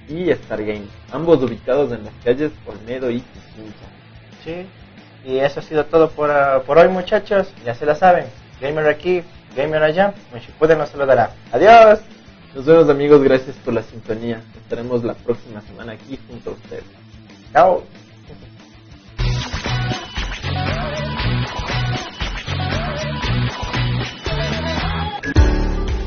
y 0.07 0.29
Star 0.31 0.63
Game, 0.63 0.85
ambos 1.11 1.41
ubicados 1.43 1.91
en 1.91 2.05
las 2.05 2.13
calles 2.23 2.51
Olmedo 2.65 3.09
y 3.09 3.19
Pichincha. 3.19 3.85
Sí. 4.43 4.65
Y 5.25 5.37
eso 5.37 5.59
ha 5.59 5.63
sido 5.63 5.85
todo 5.85 6.09
por, 6.09 6.31
ah, 6.31 6.63
por 6.65 6.77
hoy, 6.77 6.87
muchachos. 6.87 7.47
Ya 7.63 7.75
se 7.75 7.85
la 7.85 7.95
saben. 7.95 8.25
Gamer 8.59 8.87
aquí, 8.87 9.23
gamer 9.55 9.83
allá. 9.83 10.13
Pueden 10.57 10.79
nos 10.79 10.89
saludará. 10.89 11.35
Adiós. 11.51 11.99
Nos 12.55 12.65
vemos 12.65 12.89
amigos, 12.89 13.21
gracias 13.21 13.55
por 13.57 13.73
la 13.73 13.83
sintonía. 13.83 14.41
Estaremos 14.63 15.03
la 15.03 15.13
próxima 15.13 15.61
semana 15.61 15.93
aquí 15.93 16.19
junto 16.27 16.49
a 16.49 16.53
ustedes. 16.53 16.83
Chao. 17.53 17.83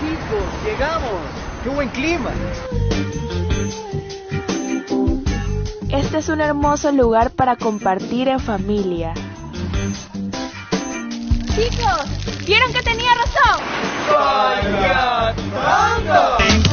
Chicos, 0.00 0.64
llegamos. 0.64 1.20
¡Qué 1.62 1.68
buen 1.68 1.88
clima! 1.90 2.30
Este 5.90 6.18
es 6.18 6.28
un 6.28 6.40
hermoso 6.40 6.90
lugar 6.90 7.30
para 7.30 7.56
compartir 7.56 8.28
en 8.28 8.40
familia. 8.40 9.14
Chicos, 11.54 12.46
¿vieron 12.46 12.72
que 12.72 12.82
tenía 12.82 13.12
razón? 13.14 13.62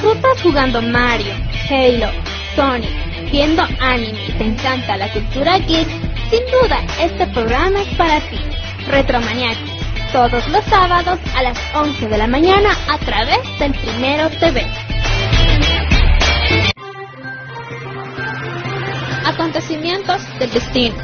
disfrutas 0.00 0.42
jugando 0.42 0.80
Mario, 0.80 1.34
Halo, 1.68 2.10
Sonic, 2.56 3.30
viendo 3.30 3.62
anime 3.80 4.18
y 4.28 4.32
te 4.32 4.44
encanta 4.44 4.96
la 4.96 5.12
cultura 5.12 5.58
geek, 5.58 5.86
sin 6.30 6.40
duda 6.46 6.80
este 6.98 7.26
programa 7.26 7.82
es 7.82 7.88
para 7.96 8.18
ti. 8.20 8.38
Retromaniacos, 8.88 9.70
todos 10.10 10.48
los 10.48 10.64
sábados 10.64 11.18
a 11.36 11.42
las 11.42 11.58
11 11.74 12.08
de 12.08 12.16
la 12.16 12.26
mañana 12.26 12.70
a 12.88 12.96
través 12.96 13.40
del 13.58 13.72
Primero 13.72 14.30
TV. 14.30 14.66
Acontecimientos 19.26 20.22
del 20.38 20.50
destino, 20.50 20.96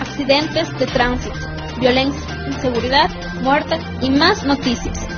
accidentes 0.00 0.78
de 0.78 0.86
tránsito, 0.86 1.36
violencia, 1.78 2.46
inseguridad, 2.46 3.10
muerte 3.42 3.78
y 4.00 4.10
más 4.10 4.42
noticias. 4.44 5.17